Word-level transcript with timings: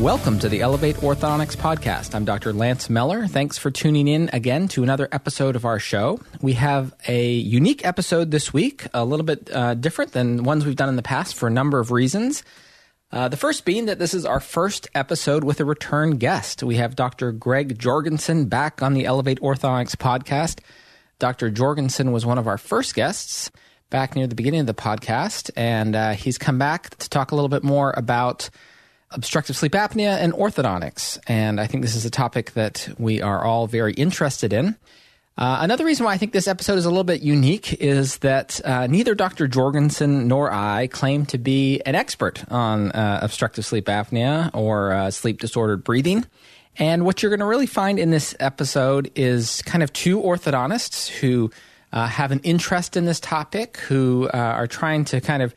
Welcome 0.00 0.38
to 0.40 0.50
the 0.50 0.60
Elevate 0.60 0.96
Orthodontics 0.96 1.56
podcast. 1.56 2.14
I'm 2.14 2.26
Dr. 2.26 2.52
Lance 2.52 2.90
Miller. 2.90 3.26
Thanks 3.26 3.56
for 3.56 3.70
tuning 3.70 4.06
in 4.06 4.28
again 4.30 4.68
to 4.68 4.82
another 4.82 5.08
episode 5.10 5.56
of 5.56 5.64
our 5.64 5.78
show. 5.78 6.20
We 6.42 6.52
have 6.52 6.94
a 7.08 7.32
unique 7.32 7.82
episode 7.82 8.30
this 8.30 8.52
week, 8.52 8.86
a 8.92 9.06
little 9.06 9.24
bit 9.24 9.50
uh, 9.50 9.72
different 9.72 10.12
than 10.12 10.44
ones 10.44 10.66
we've 10.66 10.76
done 10.76 10.90
in 10.90 10.96
the 10.96 11.02
past 11.02 11.34
for 11.34 11.46
a 11.46 11.50
number 11.50 11.78
of 11.78 11.92
reasons. 11.92 12.44
Uh, 13.10 13.28
the 13.28 13.38
first 13.38 13.64
being 13.64 13.86
that 13.86 13.98
this 13.98 14.12
is 14.12 14.26
our 14.26 14.38
first 14.38 14.86
episode 14.94 15.44
with 15.44 15.60
a 15.60 15.64
return 15.64 16.18
guest. 16.18 16.62
We 16.62 16.76
have 16.76 16.94
Dr. 16.94 17.32
Greg 17.32 17.78
Jorgensen 17.78 18.46
back 18.50 18.82
on 18.82 18.92
the 18.92 19.06
Elevate 19.06 19.40
Orthodontics 19.40 19.96
podcast. 19.96 20.60
Dr. 21.18 21.48
Jorgensen 21.48 22.12
was 22.12 22.26
one 22.26 22.36
of 22.36 22.46
our 22.46 22.58
first 22.58 22.94
guests 22.94 23.50
back 23.88 24.14
near 24.14 24.26
the 24.26 24.34
beginning 24.34 24.60
of 24.60 24.66
the 24.66 24.74
podcast, 24.74 25.50
and 25.56 25.96
uh, 25.96 26.12
he's 26.12 26.36
come 26.36 26.58
back 26.58 26.90
to 26.96 27.08
talk 27.08 27.32
a 27.32 27.34
little 27.34 27.48
bit 27.48 27.64
more 27.64 27.94
about 27.96 28.50
obstructive 29.10 29.56
sleep 29.56 29.72
apnea 29.72 30.18
and 30.18 30.32
orthodontics. 30.32 31.18
And 31.26 31.60
I 31.60 31.66
think 31.66 31.82
this 31.82 31.94
is 31.94 32.04
a 32.04 32.10
topic 32.10 32.52
that 32.52 32.88
we 32.98 33.22
are 33.22 33.44
all 33.44 33.66
very 33.66 33.94
interested 33.94 34.52
in. 34.52 34.76
Uh, 35.38 35.58
another 35.60 35.84
reason 35.84 36.04
why 36.06 36.12
I 36.12 36.16
think 36.16 36.32
this 36.32 36.48
episode 36.48 36.78
is 36.78 36.86
a 36.86 36.88
little 36.88 37.04
bit 37.04 37.20
unique 37.20 37.74
is 37.74 38.18
that 38.18 38.58
uh, 38.64 38.86
neither 38.86 39.14
Dr. 39.14 39.46
Jorgensen 39.46 40.28
nor 40.28 40.50
I 40.50 40.86
claim 40.86 41.26
to 41.26 41.38
be 41.38 41.82
an 41.84 41.94
expert 41.94 42.42
on 42.50 42.90
uh, 42.92 43.20
obstructive 43.22 43.66
sleep 43.66 43.84
apnea 43.84 44.50
or 44.54 44.92
uh, 44.92 45.10
sleep 45.10 45.40
disordered 45.40 45.84
breathing. 45.84 46.24
And 46.78 47.04
what 47.04 47.22
you're 47.22 47.30
going 47.30 47.40
to 47.40 47.46
really 47.46 47.66
find 47.66 47.98
in 47.98 48.10
this 48.10 48.34
episode 48.40 49.10
is 49.14 49.60
kind 49.62 49.82
of 49.82 49.92
two 49.92 50.20
orthodontists 50.20 51.08
who 51.08 51.50
uh, 51.92 52.06
have 52.06 52.32
an 52.32 52.40
interest 52.40 52.96
in 52.96 53.04
this 53.04 53.20
topic, 53.20 53.76
who 53.78 54.28
uh, 54.32 54.36
are 54.36 54.66
trying 54.66 55.04
to 55.06 55.20
kind 55.20 55.42
of 55.42 55.54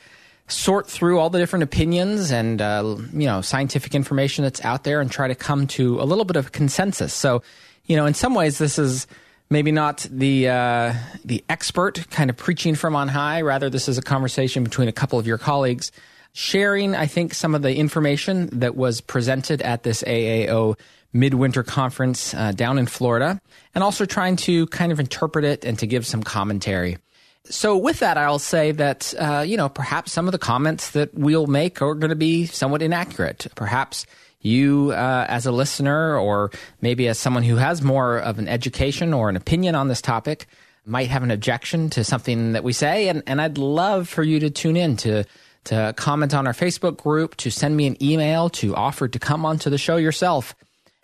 sort 0.49 0.87
through 0.87 1.19
all 1.19 1.29
the 1.29 1.39
different 1.39 1.63
opinions 1.63 2.31
and 2.31 2.61
uh, 2.61 2.97
you 3.13 3.25
know 3.25 3.41
scientific 3.41 3.95
information 3.95 4.43
that's 4.43 4.63
out 4.65 4.83
there 4.83 4.99
and 4.99 5.11
try 5.11 5.27
to 5.27 5.35
come 5.35 5.67
to 5.67 6.01
a 6.01 6.03
little 6.03 6.25
bit 6.25 6.35
of 6.35 6.51
consensus. 6.51 7.13
So, 7.13 7.41
you 7.85 7.95
know, 7.95 8.05
in 8.05 8.13
some 8.13 8.33
ways, 8.33 8.57
this 8.57 8.77
is 8.77 9.07
maybe 9.49 9.71
not 9.71 10.05
the 10.09 10.49
uh, 10.49 10.93
the 11.23 11.43
expert 11.49 12.09
kind 12.09 12.29
of 12.29 12.37
preaching 12.37 12.75
from 12.75 12.95
on 12.95 13.07
high. 13.07 13.41
Rather, 13.41 13.69
this 13.69 13.87
is 13.87 13.97
a 13.97 14.01
conversation 14.01 14.63
between 14.63 14.87
a 14.87 14.93
couple 14.93 15.19
of 15.19 15.27
your 15.27 15.37
colleagues 15.37 15.91
sharing. 16.33 16.95
I 16.95 17.05
think 17.05 17.33
some 17.33 17.55
of 17.55 17.61
the 17.61 17.75
information 17.75 18.49
that 18.59 18.75
was 18.75 19.01
presented 19.01 19.61
at 19.61 19.83
this 19.83 20.03
AAO 20.03 20.77
midwinter 21.11 21.63
conference 21.63 22.33
uh, 22.35 22.51
down 22.51 22.77
in 22.77 22.85
Florida, 22.85 23.41
and 23.73 23.83
also 23.83 24.05
trying 24.05 24.35
to 24.35 24.67
kind 24.67 24.91
of 24.91 24.99
interpret 24.99 25.43
it 25.43 25.65
and 25.65 25.77
to 25.79 25.87
give 25.87 26.05
some 26.05 26.21
commentary. 26.21 26.97
So, 27.45 27.77
with 27.77 27.99
that, 27.99 28.17
I'll 28.17 28.37
say 28.37 28.71
that, 28.73 29.13
uh, 29.17 29.43
you 29.47 29.57
know, 29.57 29.69
perhaps 29.69 30.11
some 30.11 30.27
of 30.27 30.33
the 30.33 30.37
comments 30.37 30.91
that 30.91 31.13
we'll 31.13 31.47
make 31.47 31.81
are 31.81 31.95
going 31.95 32.09
to 32.09 32.15
be 32.15 32.45
somewhat 32.45 32.81
inaccurate. 32.81 33.47
Perhaps 33.55 34.05
you, 34.41 34.91
uh, 34.91 35.25
as 35.27 35.45
a 35.45 35.51
listener, 35.51 36.17
or 36.17 36.51
maybe 36.81 37.07
as 37.07 37.17
someone 37.17 37.43
who 37.43 37.55
has 37.55 37.81
more 37.81 38.19
of 38.19 38.39
an 38.39 38.47
education 38.47 39.13
or 39.13 39.29
an 39.29 39.35
opinion 39.35 39.75
on 39.75 39.87
this 39.87 40.01
topic, 40.01 40.47
might 40.85 41.09
have 41.09 41.23
an 41.23 41.31
objection 41.31 41.89
to 41.91 42.03
something 42.03 42.53
that 42.53 42.63
we 42.63 42.73
say. 42.73 43.09
And, 43.09 43.23
and 43.27 43.41
I'd 43.41 43.57
love 43.57 44.07
for 44.07 44.23
you 44.23 44.39
to 44.39 44.49
tune 44.49 44.77
in 44.77 44.97
to, 44.97 45.25
to 45.65 45.93
comment 45.97 46.33
on 46.33 46.47
our 46.47 46.53
Facebook 46.53 46.97
group, 46.97 47.35
to 47.37 47.51
send 47.51 47.75
me 47.75 47.87
an 47.87 48.01
email, 48.01 48.49
to 48.51 48.75
offer 48.75 49.07
to 49.07 49.19
come 49.19 49.45
onto 49.45 49.69
the 49.69 49.77
show 49.77 49.97
yourself, 49.97 50.55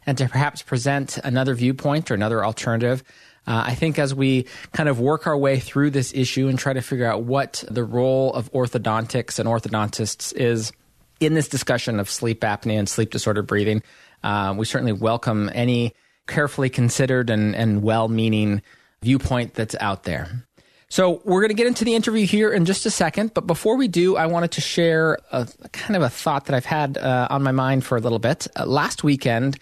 and 0.06 0.18
to 0.18 0.30
perhaps 0.30 0.62
present 0.62 1.18
another 1.24 1.56
viewpoint 1.56 2.12
or 2.12 2.14
another 2.14 2.46
alternative. 2.46 3.04
Uh, 3.48 3.64
I 3.68 3.76
think 3.76 4.00
as 4.00 4.14
we 4.14 4.46
kind 4.74 4.90
of 4.90 5.00
work 5.00 5.28
our 5.28 5.38
way 5.38 5.60
through 5.60 5.92
this 5.92 6.14
issue 6.14 6.48
and 6.48 6.58
try 6.58 6.74
to 6.74 6.82
figure 6.82 7.06
out 7.06 7.24
what 7.24 7.64
the 7.70 7.84
role 7.84 8.34
of 8.34 8.52
orthodontics 8.52 9.40
and 9.40 9.48
orthodontists 9.48 10.34
is 10.36 10.72
in 11.20 11.34
this 11.34 11.48
discussion 11.48 12.00
of 12.00 12.10
sleep 12.10 12.42
apnea 12.42 12.78
and 12.80 12.90
sleep 12.90 13.12
disordered 13.12 13.48
breathing, 13.48 13.82
uh, 14.24 14.54
we 14.58 14.66
certainly 14.66 14.94
welcome 14.94 15.50
any 15.54 15.94
carefully 16.28 16.70
considered 16.70 17.30
and, 17.30 17.56
and 17.56 17.84
well 17.84 18.08
meaning 18.08 18.62
viewpoint 19.02 19.54
that's 19.54 19.76
out 19.80 20.04
there. 20.04 20.46
So 20.90 21.22
we're 21.26 21.42
going 21.42 21.50
to 21.50 21.56
get 21.56 21.68
into 21.68 21.84
the 21.84 21.96
interview 21.96 22.26
here 22.26 22.52
in 22.52 22.66
just 22.66 22.86
a 22.86 22.92
second, 22.92 23.34
but 23.34 23.48
before 23.48 23.76
we 23.76 23.88
do, 23.88 24.18
I 24.18 24.28
wanted 24.28 24.52
to 24.52 24.62
share 24.62 25.18
a, 25.32 25.48
kind 25.72 25.96
of 25.96 26.04
a 26.04 26.10
thought 26.10 26.46
that 26.46 26.56
I've 26.56 26.66
had 26.66 26.98
uh, 26.98 27.28
on 27.30 27.44
my 27.44 27.52
mind 27.52 27.84
for 27.84 27.98
a 27.98 28.02
little 28.02 28.20
bit. 28.20 28.48
Uh, 28.56 28.66
last 28.66 29.04
weekend, 29.04 29.58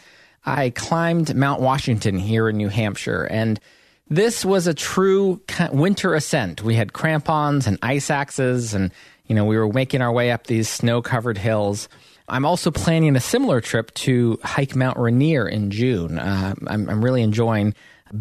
I 0.46 0.72
climbed 0.72 1.36
Mount 1.36 1.62
Washington 1.62 2.18
here 2.18 2.50
in 2.50 2.58
New 2.58 2.70
Hampshire, 2.70 3.24
and 3.24 3.60
this 4.10 4.44
was 4.44 4.68
a 4.68 4.74
true 4.74 5.42
winter 5.72 6.14
ascent. 6.14 6.64
We 6.64 6.76
had 6.76 6.94
crampons 6.94 7.68
and 7.68 7.80
ice 7.82 8.10
axes, 8.10 8.74
and 8.74 8.92
you 9.28 9.36
know 9.36 9.46
we 9.46 9.58
were 9.58 9.72
making 9.72 10.02
our 10.02 10.12
way 10.12 10.32
up 10.32 10.48
these 10.48 10.68
snow-covered 10.68 11.38
hills. 11.38 11.88
I'm 12.28 12.46
also 12.46 12.72
planning 12.72 13.16
a 13.16 13.20
similar 13.20 13.62
trip 13.62 13.94
to 13.96 14.40
hike 14.44 14.76
Mount 14.76 14.98
Rainier 14.98 15.48
in 15.48 15.72
June. 15.72 16.20
Uh, 16.20 16.54
I'm, 16.68 16.90
I'm, 16.90 17.04
really 17.04 17.22
enjoying 17.22 17.74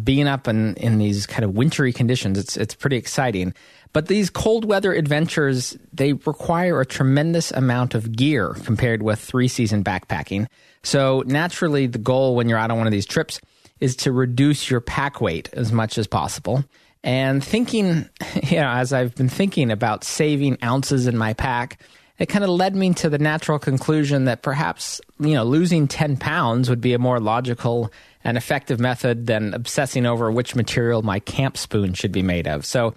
being 0.03 0.27
up 0.27 0.47
in, 0.47 0.75
in 0.75 0.97
these 0.97 1.25
kind 1.25 1.45
of 1.45 1.55
wintry 1.55 1.93
conditions. 1.93 2.37
It's 2.37 2.57
it's 2.57 2.75
pretty 2.75 2.97
exciting. 2.97 3.53
But 3.93 4.07
these 4.07 4.31
cold 4.31 4.65
weather 4.65 4.91
adventures, 4.91 5.77
they 5.93 6.13
require 6.13 6.81
a 6.81 6.85
tremendous 6.85 7.51
amount 7.51 7.93
of 7.93 8.11
gear 8.11 8.55
compared 8.63 9.03
with 9.03 9.19
three 9.19 9.47
season 9.47 9.83
backpacking. 9.83 10.47
So 10.81 11.23
naturally, 11.27 11.85
the 11.85 11.99
goal 11.99 12.35
when 12.35 12.49
you're 12.49 12.57
out 12.57 12.71
on 12.71 12.77
one 12.79 12.87
of 12.87 12.91
these 12.91 13.05
trips 13.05 13.39
is 13.79 13.95
to 13.97 14.11
reduce 14.11 14.69
your 14.69 14.81
pack 14.81 15.21
weight 15.21 15.49
as 15.53 15.71
much 15.71 15.97
as 15.99 16.07
possible. 16.07 16.65
And 17.03 17.43
thinking, 17.43 18.09
you 18.43 18.57
know, 18.57 18.69
as 18.69 18.93
I've 18.93 19.13
been 19.13 19.29
thinking 19.29 19.69
about 19.69 20.03
saving 20.03 20.57
ounces 20.63 21.05
in 21.05 21.15
my 21.15 21.33
pack, 21.33 21.79
it 22.17 22.27
kind 22.27 22.43
of 22.43 22.49
led 22.49 22.75
me 22.75 22.93
to 22.95 23.09
the 23.09 23.17
natural 23.17 23.59
conclusion 23.59 24.25
that 24.25 24.41
perhaps, 24.41 25.01
you 25.19 25.33
know, 25.33 25.43
losing 25.43 25.87
10 25.87 26.17
pounds 26.17 26.69
would 26.69 26.81
be 26.81 26.93
a 26.93 26.99
more 26.99 27.19
logical 27.19 27.91
and 28.23 28.37
effective 28.37 28.79
method 28.79 29.27
than 29.27 29.53
obsessing 29.53 30.05
over 30.05 30.31
which 30.31 30.55
material 30.55 31.01
my 31.01 31.19
camp 31.19 31.57
spoon 31.57 31.93
should 31.93 32.11
be 32.11 32.23
made 32.23 32.47
of. 32.47 32.65
So, 32.65 32.93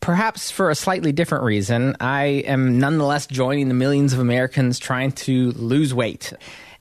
perhaps 0.00 0.50
for 0.50 0.70
a 0.70 0.74
slightly 0.74 1.12
different 1.12 1.44
reason, 1.44 1.96
I 2.00 2.44
am 2.46 2.78
nonetheless 2.78 3.26
joining 3.26 3.68
the 3.68 3.74
millions 3.74 4.12
of 4.12 4.18
Americans 4.18 4.78
trying 4.78 5.12
to 5.12 5.52
lose 5.52 5.94
weight. 5.94 6.32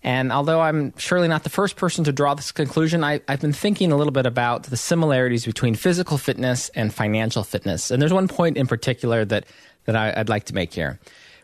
And 0.03 0.31
although 0.31 0.61
I'm 0.61 0.95
surely 0.97 1.27
not 1.27 1.43
the 1.43 1.49
first 1.49 1.77
person 1.77 2.03
to 2.03 2.11
draw 2.11 2.35
this 2.35 2.51
conclusion, 2.51 3.03
I, 3.03 3.21
have 3.27 3.41
been 3.41 3.53
thinking 3.53 3.91
a 3.91 3.95
little 3.95 4.13
bit 4.13 4.27
about 4.27 4.63
the 4.63 4.77
similarities 4.77 5.45
between 5.45 5.73
physical 5.73 6.19
fitness 6.19 6.69
and 6.69 6.93
financial 6.93 7.43
fitness. 7.43 7.89
And 7.89 7.99
there's 7.99 8.13
one 8.13 8.27
point 8.27 8.55
in 8.55 8.67
particular 8.67 9.25
that, 9.25 9.45
that 9.85 9.95
I, 9.95 10.13
I'd 10.15 10.29
like 10.29 10.43
to 10.45 10.53
make 10.53 10.73
here. 10.73 10.99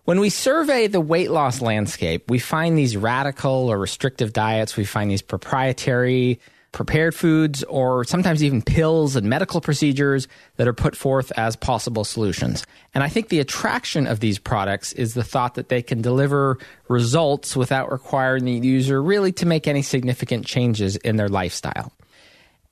When 0.06 0.20
we 0.20 0.30
survey 0.30 0.86
the 0.86 1.02
weight 1.02 1.32
loss 1.32 1.60
landscape, 1.60 2.30
we 2.30 2.38
find 2.38 2.78
these 2.78 2.96
radical 2.96 3.72
or 3.72 3.80
restrictive 3.80 4.32
diets, 4.32 4.78
we 4.78 4.86
find 4.86 5.10
these 5.10 5.24
proprietary 5.24 6.40
prepared 6.72 7.14
foods, 7.14 7.64
or 7.64 8.04
sometimes 8.06 8.44
even 8.44 8.62
pills 8.62 9.16
and 9.16 9.30
medical 9.30 9.60
procedures 9.60 10.28
that 10.56 10.68
are 10.68 10.74
put 10.74 10.96
forth 10.96 11.32
as 11.38 11.56
possible 11.56 12.04
solutions. 12.04 12.66
And 12.94 13.04
I 13.04 13.10
think 13.10 13.30
the 13.30 13.40
attraction 13.40 14.08
of 14.08 14.22
these 14.22 14.40
products 14.40 14.94
is 14.94 15.14
the 15.14 15.24
thought 15.24 15.56
that 15.56 15.70
they 15.70 15.82
can 15.82 16.02
deliver 16.02 16.58
results 16.88 17.56
without 17.56 17.92
requiring 17.92 18.46
the 18.46 18.54
user 18.54 19.02
really 19.02 19.32
to 19.34 19.46
make 19.46 19.68
any 19.68 19.82
significant 19.82 20.46
changes 20.46 20.96
in 20.98 21.18
their 21.18 21.30
lifestyle. 21.30 21.92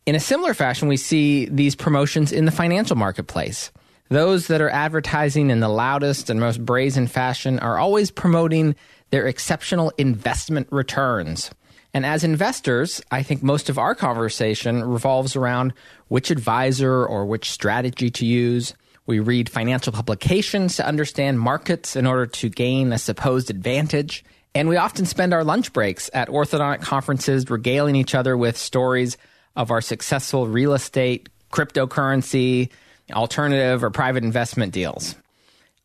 In 0.06 0.16
a 0.16 0.20
similar 0.20 0.54
fashion, 0.54 0.88
we 0.88 0.98
see 0.98 1.46
these 1.46 1.76
promotions 1.76 2.32
in 2.32 2.46
the 2.46 2.52
financial 2.52 2.96
marketplace. 2.96 3.72
Those 4.10 4.48
that 4.48 4.62
are 4.62 4.70
advertising 4.70 5.52
in 5.52 5.60
the 5.60 5.70
loudest 5.70 6.30
and 6.30 6.40
most 6.40 6.66
brazen 6.66 7.06
fashion 7.06 7.60
are 7.60 7.78
always 7.78 8.10
promoting 8.10 8.76
their 9.12 9.28
exceptional 9.28 9.92
investment 9.98 10.68
returns. 10.72 11.52
And 11.94 12.06
as 12.06 12.24
investors, 12.24 13.02
I 13.10 13.24
think 13.24 13.42
most 13.42 13.70
of 13.70 13.80
our 13.80 13.96
conversation 13.96 14.84
revolves 14.84 15.36
around 15.36 15.74
which 16.08 16.30
advisor 16.30 17.06
or 17.06 17.26
which 17.26 17.50
strategy 17.50 18.12
to 18.12 18.26
use. 18.26 18.76
We 19.06 19.20
read 19.20 19.50
financial 19.50 19.92
publications 19.92 20.76
to 20.76 20.86
understand 20.86 21.40
markets 21.40 21.96
in 21.96 22.06
order 22.06 22.28
to 22.28 22.50
gain 22.50 22.94
a 22.94 23.00
supposed 23.00 23.50
advantage. 23.50 24.24
And 24.54 24.70
we 24.70 24.78
often 24.78 25.06
spend 25.06 25.34
our 25.34 25.44
lunch 25.44 25.74
breaks 25.74 26.10
at 26.14 26.28
orthodontic 26.28 26.82
conferences 26.82 27.50
regaling 27.50 27.96
each 27.96 28.14
other 28.14 28.38
with 28.38 28.56
stories 28.56 29.18
of 29.56 29.72
our 29.72 29.82
successful 29.82 30.48
real 30.48 30.74
estate, 30.74 31.30
cryptocurrency, 31.52 32.70
alternative, 33.12 33.84
or 33.84 33.90
private 33.90 34.24
investment 34.24 34.74
deals. 34.74 35.16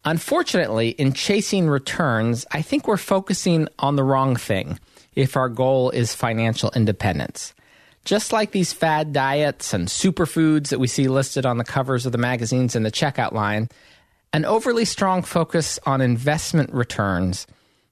Unfortunately, 0.04 0.90
in 0.90 1.14
chasing 1.14 1.66
returns, 1.66 2.44
I 2.52 2.60
think 2.60 2.86
we're 2.86 2.98
focusing 2.98 3.68
on 3.78 3.96
the 3.96 4.04
wrong 4.04 4.36
thing 4.36 4.78
if 5.16 5.36
our 5.36 5.48
goal 5.48 5.90
is 5.90 6.14
financial 6.14 6.70
independence. 6.74 7.54
Just 8.04 8.32
like 8.32 8.50
these 8.50 8.72
fad 8.72 9.12
diets 9.12 9.72
and 9.72 9.88
superfoods 9.88 10.68
that 10.68 10.78
we 10.78 10.86
see 10.86 11.08
listed 11.08 11.46
on 11.46 11.56
the 11.56 11.64
covers 11.64 12.04
of 12.04 12.12
the 12.12 12.18
magazines 12.18 12.76
in 12.76 12.82
the 12.82 12.92
checkout 12.92 13.32
line, 13.32 13.68
an 14.32 14.44
overly 14.44 14.84
strong 14.84 15.22
focus 15.22 15.78
on 15.86 16.00
investment 16.00 16.72
returns 16.72 17.46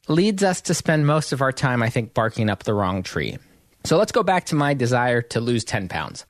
leads 0.09 0.43
us 0.43 0.61
to 0.63 0.75
spend 0.75 1.07
most 1.07 1.33
of 1.33 1.41
our 1.41 1.53
time, 1.53 1.83
I 1.83 1.89
think, 1.89 2.13
barking 2.13 2.51
up 2.51 2.65
the 2.65 2.75
wrong 2.75 3.03
tree. 3.03 3.39
So 3.85 3.97
let's 3.97 4.13
go 4.13 4.23
back 4.23 4.47
to 4.47 4.55
my 4.55 4.75
desire 4.75 5.23
to 5.23 5.41
lose 5.41 5.65
10 5.65 5.89
pounds. 5.89 6.27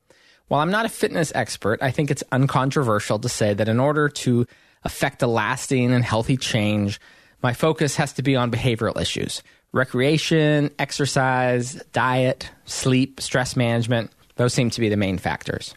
While 0.48 0.60
I'm 0.60 0.70
not 0.70 0.86
a 0.86 0.90
fitness 0.90 1.32
expert, 1.34 1.82
I 1.82 1.90
think 1.90 2.10
it's 2.10 2.22
uncontroversial 2.30 3.18
to 3.18 3.28
say 3.28 3.54
that 3.54 3.68
in 3.68 3.80
order 3.80 4.08
to 4.08 4.46
affect 4.84 5.22
a 5.22 5.26
lasting 5.26 5.92
and 5.92 6.04
healthy 6.04 6.36
change, 6.36 7.00
my 7.42 7.52
focus 7.52 7.96
has 7.96 8.12
to 8.14 8.22
be 8.22 8.36
on 8.36 8.50
behavioral 8.50 9.00
issues 9.00 9.42
recreation, 9.72 10.70
exercise, 10.78 11.82
diet, 11.92 12.50
sleep, 12.64 13.20
stress 13.20 13.56
management. 13.56 14.10
Those 14.36 14.54
seem 14.54 14.70
to 14.70 14.80
be 14.80 14.88
the 14.88 14.96
main 14.96 15.18
factors. 15.18 15.74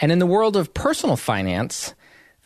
And 0.00 0.10
in 0.10 0.18
the 0.18 0.26
world 0.26 0.56
of 0.56 0.74
personal 0.74 1.16
finance, 1.16 1.94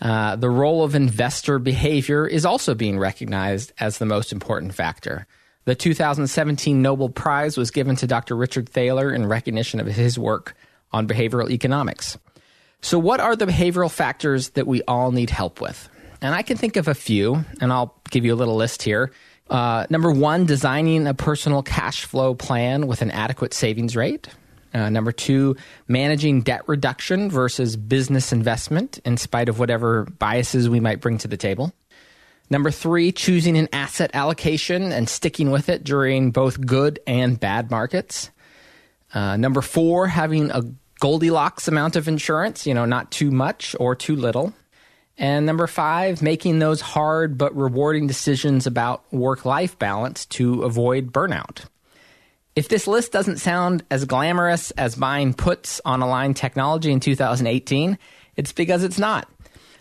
uh, 0.00 0.36
the 0.36 0.50
role 0.50 0.84
of 0.84 0.94
investor 0.94 1.58
behavior 1.58 2.26
is 2.26 2.44
also 2.44 2.74
being 2.74 2.98
recognized 2.98 3.72
as 3.80 3.98
the 3.98 4.06
most 4.06 4.32
important 4.32 4.74
factor. 4.74 5.26
The 5.64 5.74
2017 5.74 6.80
Nobel 6.80 7.08
Prize 7.08 7.56
was 7.56 7.70
given 7.70 7.96
to 7.96 8.06
Dr. 8.06 8.36
Richard 8.36 8.68
Thaler 8.68 9.12
in 9.12 9.26
recognition 9.26 9.80
of 9.80 9.86
his 9.86 10.18
work 10.18 10.54
on 10.92 11.06
behavioral 11.06 11.50
economics. 11.50 12.16
So, 12.80 12.98
what 12.98 13.20
are 13.20 13.34
the 13.34 13.46
behavioral 13.46 13.90
factors 13.90 14.50
that 14.50 14.66
we 14.66 14.82
all 14.82 15.10
need 15.10 15.30
help 15.30 15.60
with? 15.60 15.88
And 16.22 16.34
I 16.34 16.42
can 16.42 16.56
think 16.56 16.76
of 16.76 16.88
a 16.88 16.94
few, 16.94 17.44
and 17.60 17.72
I'll 17.72 17.94
give 18.10 18.24
you 18.24 18.32
a 18.32 18.36
little 18.36 18.56
list 18.56 18.82
here. 18.82 19.12
Uh, 19.50 19.86
number 19.88 20.10
one, 20.10 20.46
designing 20.46 21.06
a 21.06 21.14
personal 21.14 21.62
cash 21.62 22.04
flow 22.04 22.34
plan 22.34 22.86
with 22.86 23.02
an 23.02 23.10
adequate 23.10 23.54
savings 23.54 23.96
rate. 23.96 24.28
Uh, 24.74 24.90
number 24.90 25.12
two, 25.12 25.56
managing 25.86 26.42
debt 26.42 26.62
reduction 26.66 27.30
versus 27.30 27.76
business 27.76 28.32
investment 28.32 28.98
in 29.04 29.16
spite 29.16 29.48
of 29.48 29.58
whatever 29.58 30.04
biases 30.04 30.68
we 30.68 30.80
might 30.80 31.00
bring 31.00 31.16
to 31.18 31.28
the 31.28 31.38
table. 31.38 31.72
Number 32.50 32.70
three, 32.70 33.12
choosing 33.12 33.56
an 33.56 33.68
asset 33.72 34.10
allocation 34.14 34.92
and 34.92 35.08
sticking 35.08 35.50
with 35.50 35.68
it 35.68 35.84
during 35.84 36.30
both 36.30 36.60
good 36.64 37.00
and 37.06 37.38
bad 37.38 37.70
markets. 37.70 38.30
Uh, 39.12 39.36
number 39.36 39.62
four, 39.62 40.06
having 40.06 40.50
a 40.50 40.62
Goldilocks 41.00 41.68
amount 41.68 41.96
of 41.96 42.08
insurance, 42.08 42.66
you 42.66 42.74
know, 42.74 42.84
not 42.84 43.10
too 43.10 43.30
much 43.30 43.76
or 43.78 43.94
too 43.94 44.16
little. 44.16 44.52
And 45.18 45.46
number 45.46 45.66
five, 45.66 46.22
making 46.22 46.60
those 46.60 46.80
hard 46.80 47.36
but 47.36 47.56
rewarding 47.56 48.06
decisions 48.06 48.66
about 48.68 49.02
work 49.12 49.44
life 49.44 49.76
balance 49.76 50.24
to 50.26 50.62
avoid 50.62 51.12
burnout. 51.12 51.64
If 52.54 52.68
this 52.68 52.86
list 52.86 53.12
doesn't 53.12 53.38
sound 53.38 53.84
as 53.90 54.04
glamorous 54.04 54.70
as 54.72 54.94
buying 54.94 55.34
puts 55.34 55.80
on 55.84 56.02
Align 56.02 56.34
Technology 56.34 56.92
in 56.92 57.00
2018, 57.00 57.98
it's 58.36 58.52
because 58.52 58.84
it's 58.84 58.98
not. 58.98 59.28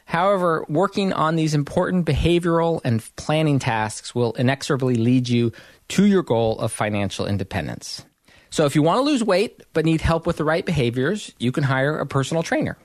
However, 0.05 0.65
working 0.69 1.13
on 1.13 1.35
these 1.35 1.53
important 1.53 2.05
behavioral 2.05 2.81
and 2.83 3.03
planning 3.15 3.59
tasks 3.59 4.15
will 4.15 4.33
inexorably 4.33 4.95
lead 4.95 5.27
you 5.29 5.51
to 5.89 6.05
your 6.05 6.23
goal 6.23 6.57
of 6.59 6.71
financial 6.71 7.27
independence. 7.27 8.03
So, 8.49 8.65
if 8.65 8.75
you 8.75 8.81
want 8.81 8.99
to 8.99 9.01
lose 9.01 9.23
weight 9.23 9.61
but 9.73 9.85
need 9.85 10.01
help 10.01 10.25
with 10.25 10.37
the 10.37 10.45
right 10.45 10.65
behaviors, 10.65 11.33
you 11.37 11.51
can 11.51 11.63
hire 11.63 11.97
a 11.99 12.05
personal 12.05 12.41
trainer. 12.41 12.77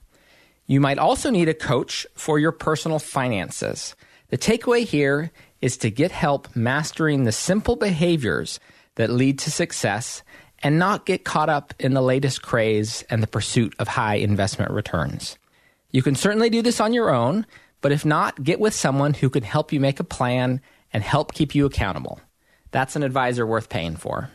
You 0.73 0.81
might 0.81 0.97
also 0.97 1.29
need 1.29 1.51
a 1.51 1.55
coach 1.55 2.07
for 2.15 2.39
your 2.39 2.51
personal 2.51 2.99
finances. 2.99 3.95
The 4.31 4.39
takeaway 4.39 4.87
here 4.87 5.31
is 5.61 5.77
to 5.77 5.91
get 5.91 6.11
help 6.11 6.49
mastering 6.57 7.25
the 7.25 7.31
simple 7.31 7.77
behaviors 7.77 8.59
that 8.95 9.11
lead 9.11 9.39
to 9.41 9.51
success 9.51 10.23
and 10.63 10.79
not 10.79 11.05
get 11.05 11.27
caught 11.27 11.51
up 11.51 11.75
in 11.79 11.93
the 11.93 12.01
latest 12.01 12.41
craze 12.41 13.05
and 13.11 13.23
the 13.23 13.27
pursuit 13.27 13.75
of 13.79 13.87
high 13.87 14.15
investment 14.15 14.71
returns. 14.71 15.37
You 15.91 16.03
can 16.03 16.15
certainly 16.15 16.49
do 16.49 16.63
this 16.63 16.81
on 16.81 16.95
your 16.95 17.11
own, 17.11 17.45
but 17.83 17.93
if 17.93 18.07
not, 18.07 18.43
get 18.43 18.59
with 18.59 18.73
someone 18.73 19.13
who 19.13 19.29
can 19.29 19.43
help 19.43 19.75
you 19.75 19.79
make 19.79 20.01
a 20.01 20.05
plan 20.05 20.63
and 20.91 21.03
help 21.03 21.35
keep 21.35 21.55
you 21.55 21.67
accountable. 21.67 22.19
That's 22.71 22.97
an 22.97 23.03
advisor 23.03 23.47
worth 23.47 23.69
paying 23.69 23.97
for. 23.97 24.31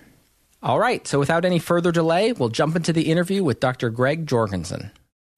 All 0.61 0.77
right, 0.77 1.07
so 1.07 1.17
without 1.17 1.45
any 1.45 1.57
further 1.57 1.91
delay, 1.91 2.31
we'll 2.31 2.49
jump 2.49 2.75
into 2.75 2.93
the 2.93 3.09
interview 3.09 3.43
with 3.43 3.59
Dr. 3.59 3.89
Greg 3.89 4.27
Jorgensen. 4.27 4.91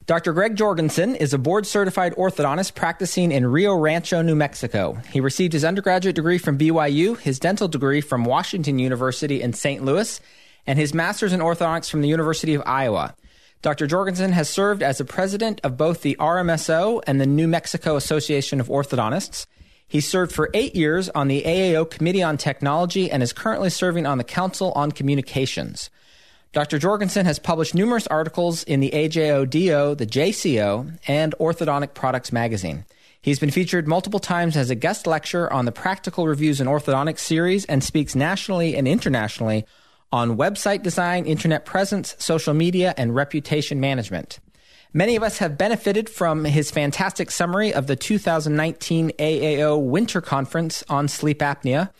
Dr. 0.09 0.33
Greg 0.33 0.55
Jorgensen 0.55 1.13
is 1.13 1.35
a 1.35 1.37
board 1.37 1.67
certified 1.67 2.15
orthodontist 2.15 2.73
practicing 2.73 3.31
in 3.31 3.45
Rio 3.45 3.75
Rancho, 3.75 4.23
New 4.23 4.33
Mexico. 4.33 4.97
He 5.11 5.21
received 5.21 5.53
his 5.53 5.63
undergraduate 5.63 6.15
degree 6.15 6.39
from 6.39 6.57
BYU, 6.57 7.15
his 7.19 7.37
dental 7.37 7.67
degree 7.67 8.01
from 8.01 8.25
Washington 8.25 8.79
University 8.79 9.39
in 9.39 9.53
St. 9.53 9.85
Louis, 9.85 10.19
and 10.65 10.79
his 10.79 10.95
master's 10.95 11.31
in 11.31 11.41
orthodontics 11.41 11.91
from 11.91 12.01
the 12.01 12.07
University 12.07 12.55
of 12.55 12.63
Iowa. 12.65 13.13
Dr. 13.61 13.85
Jorgensen 13.85 14.31
has 14.31 14.49
served 14.49 14.81
as 14.81 14.97
the 14.97 15.05
president 15.05 15.61
of 15.63 15.77
both 15.77 16.01
the 16.01 16.17
RMSO 16.19 17.03
and 17.05 17.21
the 17.21 17.27
New 17.27 17.47
Mexico 17.47 17.95
Association 17.95 18.59
of 18.59 18.67
Orthodontists. 18.67 19.45
He 19.87 20.01
served 20.01 20.31
for 20.31 20.49
eight 20.55 20.75
years 20.75 21.09
on 21.09 21.27
the 21.27 21.43
AAO 21.43 21.87
Committee 21.87 22.23
on 22.23 22.37
Technology 22.37 23.11
and 23.11 23.21
is 23.21 23.31
currently 23.31 23.69
serving 23.69 24.07
on 24.07 24.17
the 24.17 24.23
Council 24.23 24.71
on 24.71 24.91
Communications. 24.91 25.91
Dr. 26.51 26.79
Jorgensen 26.79 27.27
has 27.27 27.37
published 27.37 27.75
numerous 27.75 28.07
articles 28.07 28.63
in 28.63 28.79
the 28.79 28.89
AJODO, 28.89 29.95
the 29.95 30.07
JCO, 30.07 30.97
and 31.07 31.35
Orthodontic 31.39 31.93
Products 31.93 32.31
magazine. 32.31 32.85
He's 33.21 33.37
been 33.37 33.51
featured 33.51 33.87
multiple 33.87 34.19
times 34.19 34.57
as 34.57 34.71
a 34.71 34.75
guest 34.75 35.05
lecturer 35.05 35.51
on 35.53 35.65
the 35.65 35.71
Practical 35.71 36.27
Reviews 36.27 36.59
in 36.59 36.65
Orthodontics 36.65 37.19
series 37.19 37.65
and 37.65 37.83
speaks 37.83 38.15
nationally 38.15 38.75
and 38.75 38.87
internationally 38.87 39.63
on 40.11 40.37
website 40.37 40.81
design, 40.81 41.25
internet 41.25 41.65
presence, 41.65 42.15
social 42.17 42.55
media, 42.55 42.95
and 42.97 43.13
reputation 43.13 43.79
management. 43.79 44.39
Many 44.91 45.15
of 45.15 45.21
us 45.21 45.37
have 45.37 45.55
benefited 45.55 46.09
from 46.09 46.45
his 46.45 46.71
fantastic 46.71 47.29
summary 47.29 47.71
of 47.71 47.85
the 47.85 47.95
2019 47.95 49.11
AAO 49.19 49.85
Winter 49.85 50.19
Conference 50.19 50.83
on 50.89 51.07
sleep 51.07 51.39
apnea. 51.39 51.91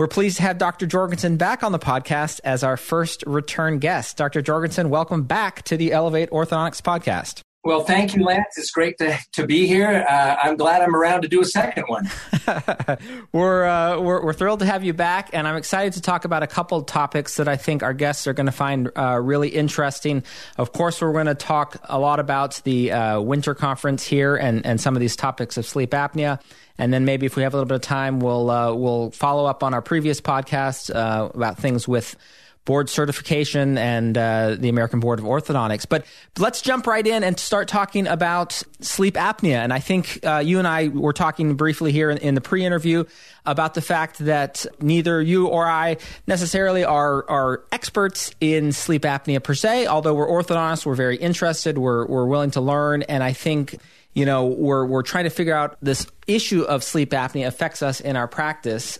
We're 0.00 0.08
pleased 0.08 0.38
to 0.38 0.44
have 0.44 0.56
Dr. 0.56 0.86
Jorgensen 0.86 1.36
back 1.36 1.62
on 1.62 1.72
the 1.72 1.78
podcast 1.78 2.40
as 2.42 2.64
our 2.64 2.78
first 2.78 3.22
return 3.26 3.80
guest. 3.80 4.16
Dr. 4.16 4.40
Jorgensen, 4.40 4.88
welcome 4.88 5.24
back 5.24 5.62
to 5.64 5.76
the 5.76 5.92
Elevate 5.92 6.30
Orthodontics 6.30 6.80
podcast. 6.80 7.42
Well, 7.62 7.84
thank 7.84 8.16
you, 8.16 8.24
Lance. 8.24 8.56
It's 8.56 8.70
great 8.70 8.96
to, 8.98 9.18
to 9.32 9.46
be 9.46 9.66
here. 9.66 10.06
Uh, 10.08 10.36
I'm 10.42 10.56
glad 10.56 10.80
I'm 10.80 10.96
around 10.96 11.22
to 11.22 11.28
do 11.28 11.42
a 11.42 11.44
second 11.44 11.84
one. 11.88 12.08
we're, 13.32 13.66
uh, 13.66 14.00
we're, 14.00 14.24
we're 14.24 14.32
thrilled 14.32 14.60
to 14.60 14.66
have 14.66 14.82
you 14.82 14.94
back, 14.94 15.28
and 15.34 15.46
I'm 15.46 15.56
excited 15.56 15.92
to 15.92 16.00
talk 16.00 16.24
about 16.24 16.42
a 16.42 16.46
couple 16.46 16.80
topics 16.82 17.36
that 17.36 17.48
I 17.48 17.56
think 17.56 17.82
our 17.82 17.92
guests 17.92 18.26
are 18.26 18.32
going 18.32 18.46
to 18.46 18.52
find 18.52 18.90
uh, 18.96 19.20
really 19.22 19.50
interesting. 19.50 20.24
Of 20.56 20.72
course, 20.72 21.02
we're 21.02 21.12
going 21.12 21.26
to 21.26 21.34
talk 21.34 21.76
a 21.84 21.98
lot 21.98 22.18
about 22.18 22.62
the 22.64 22.92
uh, 22.92 23.20
winter 23.20 23.54
conference 23.54 24.06
here 24.06 24.36
and, 24.36 24.64
and 24.64 24.80
some 24.80 24.96
of 24.96 25.00
these 25.00 25.14
topics 25.14 25.58
of 25.58 25.66
sleep 25.66 25.90
apnea. 25.90 26.40
And 26.78 26.94
then 26.94 27.04
maybe 27.04 27.26
if 27.26 27.36
we 27.36 27.42
have 27.42 27.52
a 27.52 27.58
little 27.58 27.68
bit 27.68 27.74
of 27.74 27.82
time, 27.82 28.20
we'll 28.20 28.48
uh, 28.48 28.72
we'll 28.72 29.10
follow 29.10 29.44
up 29.44 29.62
on 29.62 29.74
our 29.74 29.82
previous 29.82 30.18
podcast 30.22 30.94
uh, 30.94 31.28
about 31.34 31.58
things 31.58 31.86
with 31.86 32.16
board 32.64 32.88
certification 32.88 33.78
and 33.78 34.16
uh, 34.16 34.54
the 34.58 34.68
American 34.68 35.00
Board 35.00 35.18
of 35.18 35.24
Orthodontics. 35.24 35.86
But 35.88 36.04
let's 36.38 36.60
jump 36.60 36.86
right 36.86 37.06
in 37.06 37.24
and 37.24 37.38
start 37.38 37.68
talking 37.68 38.06
about 38.06 38.62
sleep 38.80 39.14
apnea. 39.14 39.56
And 39.56 39.72
I 39.72 39.78
think 39.78 40.24
uh, 40.24 40.38
you 40.44 40.58
and 40.58 40.68
I 40.68 40.88
were 40.88 41.12
talking 41.12 41.54
briefly 41.54 41.90
here 41.90 42.10
in, 42.10 42.18
in 42.18 42.34
the 42.34 42.40
pre-interview 42.40 43.04
about 43.46 43.74
the 43.74 43.80
fact 43.80 44.18
that 44.20 44.66
neither 44.80 45.20
you 45.22 45.46
or 45.46 45.66
I 45.66 45.96
necessarily 46.26 46.84
are 46.84 47.28
are 47.28 47.64
experts 47.72 48.32
in 48.40 48.72
sleep 48.72 49.02
apnea 49.02 49.42
per 49.42 49.54
se. 49.54 49.86
Although 49.86 50.14
we're 50.14 50.28
orthodontists, 50.28 50.84
we're 50.84 50.94
very 50.94 51.16
interested. 51.16 51.78
We're 51.78 52.06
we're 52.06 52.26
willing 52.26 52.50
to 52.52 52.60
learn, 52.60 53.02
and 53.02 53.24
I 53.24 53.32
think 53.32 53.78
you 54.12 54.26
know 54.26 54.46
we're 54.46 54.84
we're 54.84 55.02
trying 55.02 55.24
to 55.24 55.30
figure 55.30 55.54
out 55.54 55.78
this 55.80 56.06
issue 56.26 56.62
of 56.62 56.84
sleep 56.84 57.10
apnea 57.10 57.46
affects 57.46 57.82
us 57.82 58.00
in 58.00 58.16
our 58.16 58.28
practice 58.28 58.98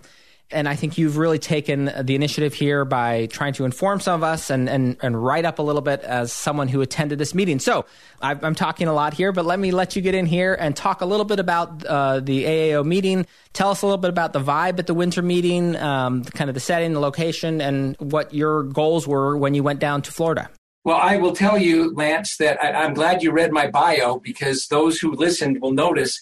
and 0.52 0.68
I 0.68 0.76
think 0.76 0.98
you've 0.98 1.16
really 1.16 1.38
taken 1.38 1.92
the 2.02 2.14
initiative 2.14 2.54
here 2.54 2.84
by 2.84 3.26
trying 3.26 3.52
to 3.54 3.64
inform 3.64 4.00
some 4.00 4.14
of 4.14 4.22
us 4.22 4.50
and, 4.50 4.68
and, 4.68 4.96
and 5.00 5.22
write 5.22 5.44
up 5.44 5.58
a 5.58 5.62
little 5.62 5.82
bit 5.82 6.00
as 6.00 6.32
someone 6.32 6.68
who 6.68 6.80
attended 6.80 7.18
this 7.18 7.34
meeting. 7.34 7.58
So 7.58 7.86
i 8.20 8.32
am 8.32 8.54
talking 8.54 8.88
a 8.88 8.92
lot 8.92 9.14
here, 9.14 9.32
but 9.32 9.44
let 9.44 9.58
me 9.58 9.70
let 9.70 9.96
you 9.96 10.02
get 10.02 10.14
in 10.14 10.26
here 10.26 10.54
and 10.54 10.74
talk 10.74 11.00
a 11.00 11.06
little 11.06 11.24
bit 11.24 11.38
about 11.38 11.84
uh, 11.84 12.20
the 12.20 12.44
AAO 12.44 12.84
meeting. 12.84 13.26
Tell 13.52 13.70
us 13.70 13.82
a 13.82 13.86
little 13.86 13.98
bit 13.98 14.10
about 14.10 14.32
the 14.32 14.40
vibe 14.40 14.78
at 14.78 14.86
the 14.86 14.94
winter 14.94 15.22
meeting, 15.22 15.76
um, 15.76 16.24
kind 16.24 16.50
of 16.50 16.54
the 16.54 16.60
setting, 16.60 16.92
the 16.92 17.00
location, 17.00 17.60
and 17.60 17.96
what 17.98 18.34
your 18.34 18.64
goals 18.64 19.06
were 19.06 19.36
when 19.36 19.54
you 19.54 19.62
went 19.62 19.80
down 19.80 20.02
to 20.02 20.12
Florida. 20.12 20.50
Well, 20.82 20.96
I 20.96 21.18
will 21.18 21.32
tell 21.32 21.58
you, 21.58 21.92
Lance, 21.94 22.36
that 22.38 22.62
I, 22.62 22.72
I'm 22.72 22.94
glad 22.94 23.22
you 23.22 23.32
read 23.32 23.52
my 23.52 23.66
bio 23.70 24.18
because 24.18 24.66
those 24.68 24.98
who 24.98 25.12
listened 25.12 25.60
will 25.60 25.72
notice 25.72 26.20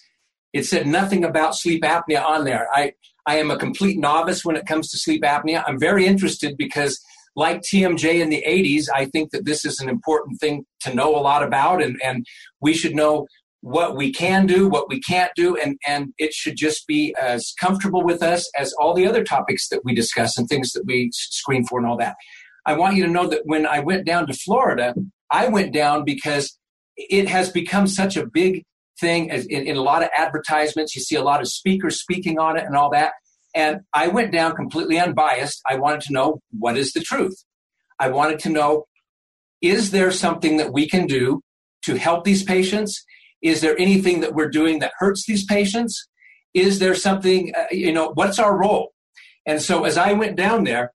it 0.53 0.65
said 0.65 0.87
nothing 0.87 1.23
about 1.23 1.55
sleep 1.55 1.83
apnea 1.83 2.23
on 2.23 2.45
there. 2.45 2.67
I 2.73 2.93
I 3.25 3.37
am 3.37 3.51
a 3.51 3.57
complete 3.57 3.99
novice 3.99 4.43
when 4.43 4.55
it 4.55 4.65
comes 4.65 4.89
to 4.89 4.97
sleep 4.97 5.21
apnea. 5.21 5.63
I'm 5.67 5.79
very 5.79 6.05
interested 6.07 6.57
because, 6.57 6.99
like 7.35 7.61
TMJ 7.61 8.21
in 8.21 8.29
the 8.29 8.43
80s, 8.47 8.85
I 8.93 9.05
think 9.05 9.31
that 9.31 9.45
this 9.45 9.65
is 9.65 9.79
an 9.79 9.87
important 9.87 10.39
thing 10.39 10.65
to 10.81 10.95
know 10.95 11.15
a 11.15 11.21
lot 11.21 11.43
about, 11.43 11.83
and, 11.83 11.99
and 12.03 12.25
we 12.59 12.73
should 12.73 12.95
know 12.95 13.27
what 13.61 13.95
we 13.95 14.11
can 14.11 14.47
do, 14.47 14.67
what 14.67 14.89
we 14.89 14.99
can't 15.01 15.31
do, 15.35 15.55
and, 15.57 15.77
and 15.85 16.13
it 16.17 16.33
should 16.33 16.55
just 16.55 16.87
be 16.87 17.13
as 17.21 17.53
comfortable 17.59 18.03
with 18.03 18.23
us 18.23 18.49
as 18.57 18.73
all 18.79 18.93
the 18.93 19.05
other 19.05 19.23
topics 19.23 19.67
that 19.67 19.81
we 19.83 19.93
discuss 19.93 20.37
and 20.37 20.47
things 20.47 20.71
that 20.71 20.85
we 20.85 21.11
screen 21.13 21.65
for 21.65 21.77
and 21.77 21.87
all 21.87 21.97
that. 21.97 22.15
I 22.65 22.73
want 22.73 22.95
you 22.95 23.05
to 23.05 23.11
know 23.11 23.27
that 23.27 23.41
when 23.45 23.67
I 23.67 23.79
went 23.79 24.05
down 24.05 24.27
to 24.27 24.33
Florida, 24.33 24.95
I 25.29 25.49
went 25.49 25.73
down 25.73 26.03
because 26.03 26.57
it 26.95 27.27
has 27.27 27.51
become 27.51 27.85
such 27.85 28.17
a 28.17 28.25
big 28.25 28.63
thing 28.99 29.29
in, 29.29 29.67
in 29.67 29.77
a 29.77 29.81
lot 29.81 30.03
of 30.03 30.09
advertisements. 30.15 30.95
You 30.95 31.01
see 31.01 31.15
a 31.15 31.23
lot 31.23 31.41
of 31.41 31.47
speakers 31.47 31.99
speaking 31.99 32.39
on 32.39 32.57
it 32.57 32.65
and 32.65 32.75
all 32.75 32.89
that. 32.91 33.13
And 33.55 33.79
I 33.93 34.07
went 34.07 34.31
down 34.31 34.55
completely 34.55 34.99
unbiased. 34.99 35.61
I 35.67 35.77
wanted 35.77 36.01
to 36.01 36.13
know 36.13 36.41
what 36.51 36.77
is 36.77 36.93
the 36.93 37.01
truth. 37.01 37.35
I 37.99 38.09
wanted 38.09 38.39
to 38.39 38.49
know 38.49 38.85
is 39.61 39.91
there 39.91 40.11
something 40.11 40.57
that 40.57 40.71
we 40.71 40.87
can 40.87 41.05
do 41.05 41.41
to 41.83 41.95
help 41.95 42.23
these 42.23 42.43
patients? 42.43 43.03
Is 43.41 43.61
there 43.61 43.77
anything 43.77 44.21
that 44.21 44.33
we're 44.33 44.49
doing 44.49 44.79
that 44.79 44.93
hurts 44.99 45.25
these 45.25 45.45
patients? 45.45 46.07
Is 46.53 46.79
there 46.79 46.95
something, 46.95 47.53
uh, 47.55 47.65
you 47.71 47.91
know, 47.91 48.11
what's 48.13 48.39
our 48.39 48.57
role? 48.57 48.93
And 49.45 49.61
so 49.61 49.83
as 49.83 49.97
I 49.97 50.13
went 50.13 50.35
down 50.35 50.63
there, 50.63 50.93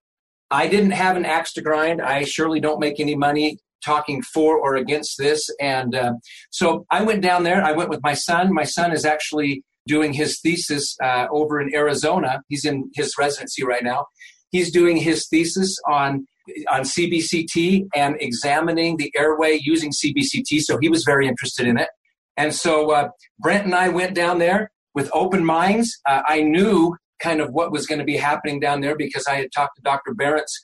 I 0.51 0.67
didn't 0.67 0.91
have 0.91 1.17
an 1.17 1.25
axe 1.25 1.53
to 1.53 1.61
grind. 1.61 2.01
I 2.01 2.23
surely 2.23 2.59
don't 2.59 2.79
make 2.79 2.99
any 2.99 3.15
money 3.15 3.59
talking 3.85 4.21
for 4.21 4.57
or 4.57 4.75
against 4.75 5.17
this. 5.17 5.47
And 5.61 5.95
uh, 5.95 6.13
so 6.49 6.85
I 6.91 7.03
went 7.03 7.21
down 7.21 7.43
there. 7.43 7.63
I 7.63 7.71
went 7.71 7.89
with 7.89 8.01
my 8.03 8.13
son. 8.13 8.53
My 8.53 8.63
son 8.63 8.91
is 8.91 9.05
actually 9.05 9.63
doing 9.87 10.13
his 10.13 10.39
thesis 10.41 10.95
uh, 11.03 11.27
over 11.31 11.61
in 11.61 11.73
Arizona. 11.73 12.41
He's 12.49 12.65
in 12.65 12.89
his 12.95 13.13
residency 13.19 13.63
right 13.63 13.83
now. 13.83 14.07
He's 14.49 14.71
doing 14.71 14.97
his 14.97 15.27
thesis 15.27 15.77
on 15.89 16.25
on 16.71 16.81
CBCT 16.81 17.87
and 17.95 18.15
examining 18.19 18.97
the 18.97 19.11
airway 19.17 19.59
using 19.63 19.91
CBCT. 19.91 20.61
So 20.61 20.77
he 20.79 20.89
was 20.89 21.03
very 21.03 21.27
interested 21.27 21.65
in 21.67 21.79
it. 21.79 21.89
And 22.37 22.53
so 22.53 22.91
uh, 22.91 23.09
Brent 23.39 23.65
and 23.65 23.73
I 23.73 23.89
went 23.89 24.13
down 24.13 24.37
there 24.39 24.71
with 24.93 25.09
open 25.13 25.43
minds. 25.43 25.99
Uh, 26.07 26.21
I 26.27 26.41
knew 26.41 26.95
kind 27.19 27.41
of 27.41 27.49
what 27.51 27.71
was 27.71 27.87
going 27.87 27.99
to 27.99 28.05
be 28.05 28.17
happening 28.17 28.59
down 28.59 28.81
there 28.81 28.95
because 28.95 29.25
I 29.27 29.35
had 29.35 29.51
talked 29.55 29.77
to 29.77 29.81
Dr. 29.81 30.13
Behrents 30.13 30.61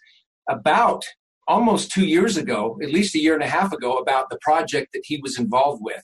about 0.50 1.04
almost 1.48 1.91
two 1.91 2.05
years 2.05 2.38
ago, 2.38 2.77
at 2.81 2.91
least 2.91 3.15
a 3.15 3.19
year 3.19 3.33
and 3.33 3.43
a 3.43 3.48
half 3.48 3.74
ago, 3.74 3.98
about 3.98 4.29
the 4.29 4.39
project 4.41 4.89
that 4.93 5.03
he 5.05 5.19
was 5.21 5.38
involved 5.38 5.81
with. 5.83 6.03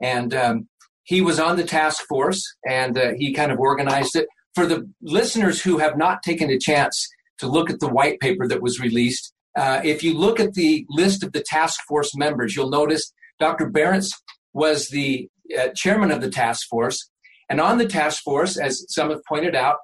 And 0.00 0.34
um, 0.34 0.68
he 1.04 1.20
was 1.20 1.40
on 1.40 1.56
the 1.56 1.64
task 1.64 2.04
force 2.08 2.42
and 2.66 2.98
uh, 2.98 3.12
he 3.16 3.32
kind 3.32 3.50
of 3.50 3.58
organized 3.58 4.14
it. 4.14 4.28
For 4.54 4.66
the 4.66 4.90
listeners 5.02 5.62
who 5.62 5.78
have 5.78 5.96
not 5.96 6.22
taken 6.22 6.50
a 6.50 6.58
chance 6.58 7.08
to 7.38 7.46
look 7.46 7.70
at 7.70 7.80
the 7.80 7.88
white 7.88 8.20
paper 8.20 8.46
that 8.48 8.62
was 8.62 8.80
released, 8.80 9.32
uh, 9.56 9.80
if 9.84 10.02
you 10.02 10.16
look 10.16 10.38
at 10.38 10.54
the 10.54 10.84
list 10.88 11.22
of 11.22 11.32
the 11.32 11.42
task 11.46 11.80
force 11.88 12.14
members, 12.14 12.54
you'll 12.54 12.70
notice 12.70 13.12
Dr. 13.40 13.70
Behrents 13.70 14.12
was 14.52 14.88
the 14.88 15.28
uh, 15.58 15.68
chairman 15.74 16.10
of 16.10 16.20
the 16.20 16.30
task 16.30 16.66
force. 16.68 17.10
And 17.48 17.60
on 17.60 17.78
the 17.78 17.86
task 17.86 18.22
force, 18.22 18.58
as 18.58 18.84
some 18.88 19.10
have 19.10 19.24
pointed 19.28 19.54
out, 19.54 19.76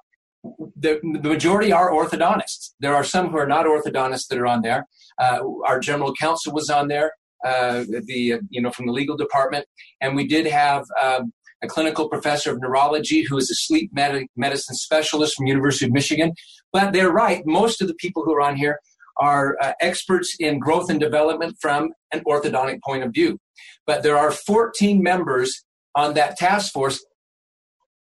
the, 0.75 0.99
the 1.21 1.29
majority 1.29 1.71
are 1.71 1.91
orthodontists. 1.91 2.71
There 2.79 2.95
are 2.95 3.03
some 3.03 3.29
who 3.29 3.37
are 3.37 3.47
not 3.47 3.65
orthodontists 3.65 4.27
that 4.27 4.37
are 4.37 4.47
on 4.47 4.61
there. 4.61 4.87
Uh, 5.19 5.39
our 5.65 5.79
general 5.79 6.13
counsel 6.13 6.53
was 6.53 6.69
on 6.69 6.87
there, 6.87 7.13
uh, 7.45 7.83
the 7.87 8.39
you 8.49 8.61
know 8.61 8.71
from 8.71 8.87
the 8.87 8.91
legal 8.91 9.15
department, 9.15 9.65
and 10.01 10.15
we 10.15 10.27
did 10.27 10.45
have 10.45 10.83
um, 11.01 11.31
a 11.63 11.67
clinical 11.67 12.09
professor 12.09 12.51
of 12.51 12.59
neurology 12.61 13.23
who 13.23 13.37
is 13.37 13.49
a 13.49 13.55
sleep 13.55 13.89
med- 13.93 14.27
medicine 14.35 14.75
specialist 14.75 15.35
from 15.35 15.47
University 15.47 15.85
of 15.85 15.91
Michigan. 15.91 16.33
But 16.73 16.91
they're 16.91 17.11
right; 17.11 17.43
most 17.45 17.81
of 17.81 17.87
the 17.87 17.95
people 17.95 18.23
who 18.23 18.33
are 18.33 18.41
on 18.41 18.57
here 18.57 18.79
are 19.17 19.57
uh, 19.61 19.71
experts 19.79 20.35
in 20.39 20.59
growth 20.59 20.89
and 20.89 20.99
development 20.99 21.55
from 21.61 21.91
an 22.11 22.21
orthodontic 22.27 22.81
point 22.83 23.03
of 23.03 23.13
view. 23.13 23.39
But 23.87 24.03
there 24.03 24.17
are 24.17 24.31
14 24.31 25.01
members 25.01 25.63
on 25.95 26.15
that 26.15 26.35
task 26.37 26.73
force 26.73 27.05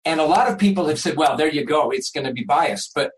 and 0.07 0.21
a 0.21 0.25
lot 0.25 0.49
of 0.49 0.57
people 0.57 0.87
have 0.87 0.99
said, 0.99 1.17
well, 1.17 1.35
there 1.35 1.49
you 1.49 1.65
go, 1.65 1.89
it's 1.89 2.11
going 2.11 2.25
to 2.25 2.31
be 2.31 2.45
biased. 2.45 2.91
But 2.95 3.11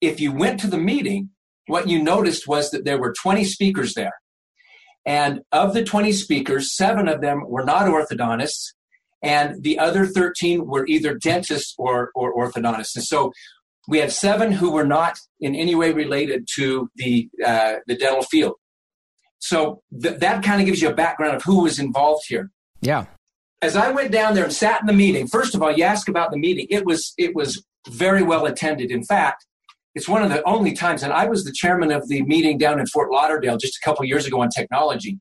if 0.00 0.20
you 0.20 0.32
went 0.32 0.58
to 0.60 0.66
the 0.66 0.78
meeting, 0.78 1.28
what 1.66 1.86
you 1.86 2.02
noticed 2.02 2.48
was 2.48 2.70
that 2.70 2.86
there 2.86 2.98
were 2.98 3.12
20 3.12 3.44
speakers 3.44 3.92
there. 3.92 4.14
And 5.04 5.42
of 5.52 5.74
the 5.74 5.84
20 5.84 6.12
speakers, 6.12 6.74
seven 6.74 7.08
of 7.08 7.20
them 7.20 7.44
were 7.46 7.62
not 7.62 7.86
orthodontists, 7.88 8.72
and 9.22 9.62
the 9.62 9.78
other 9.78 10.06
13 10.06 10.66
were 10.66 10.86
either 10.86 11.14
dentists 11.14 11.74
or, 11.76 12.10
or 12.14 12.34
orthodontists. 12.34 12.96
And 12.96 13.04
so 13.04 13.30
we 13.86 13.98
had 13.98 14.10
seven 14.10 14.50
who 14.50 14.70
were 14.70 14.86
not 14.86 15.18
in 15.40 15.54
any 15.54 15.74
way 15.74 15.92
related 15.92 16.48
to 16.54 16.88
the, 16.96 17.28
uh, 17.44 17.74
the 17.86 17.96
dental 17.96 18.22
field. 18.22 18.54
So 19.40 19.82
th- 20.02 20.20
that 20.20 20.42
kind 20.42 20.62
of 20.62 20.66
gives 20.66 20.80
you 20.80 20.88
a 20.88 20.94
background 20.94 21.36
of 21.36 21.42
who 21.42 21.64
was 21.64 21.78
involved 21.78 22.24
here. 22.28 22.50
Yeah 22.80 23.04
as 23.64 23.76
I 23.76 23.90
went 23.90 24.12
down 24.12 24.34
there 24.34 24.44
and 24.44 24.52
sat 24.52 24.80
in 24.82 24.86
the 24.86 24.92
meeting, 24.92 25.26
first 25.26 25.54
of 25.54 25.62
all, 25.62 25.72
you 25.72 25.84
ask 25.84 26.08
about 26.08 26.30
the 26.30 26.36
meeting. 26.36 26.66
It 26.68 26.84
was 26.84 27.14
it 27.16 27.34
was 27.34 27.64
very 27.88 28.22
well 28.22 28.44
attended. 28.44 28.90
In 28.90 29.02
fact, 29.02 29.46
it's 29.94 30.08
one 30.08 30.22
of 30.22 30.28
the 30.28 30.46
only 30.46 30.72
times, 30.72 31.02
and 31.02 31.12
I 31.12 31.26
was 31.26 31.44
the 31.44 31.52
chairman 31.52 31.90
of 31.90 32.06
the 32.08 32.22
meeting 32.22 32.58
down 32.58 32.78
in 32.78 32.86
Fort 32.86 33.10
Lauderdale 33.10 33.56
just 33.56 33.78
a 33.78 33.84
couple 33.84 34.04
years 34.04 34.26
ago 34.26 34.40
on 34.42 34.50
technology, 34.50 35.18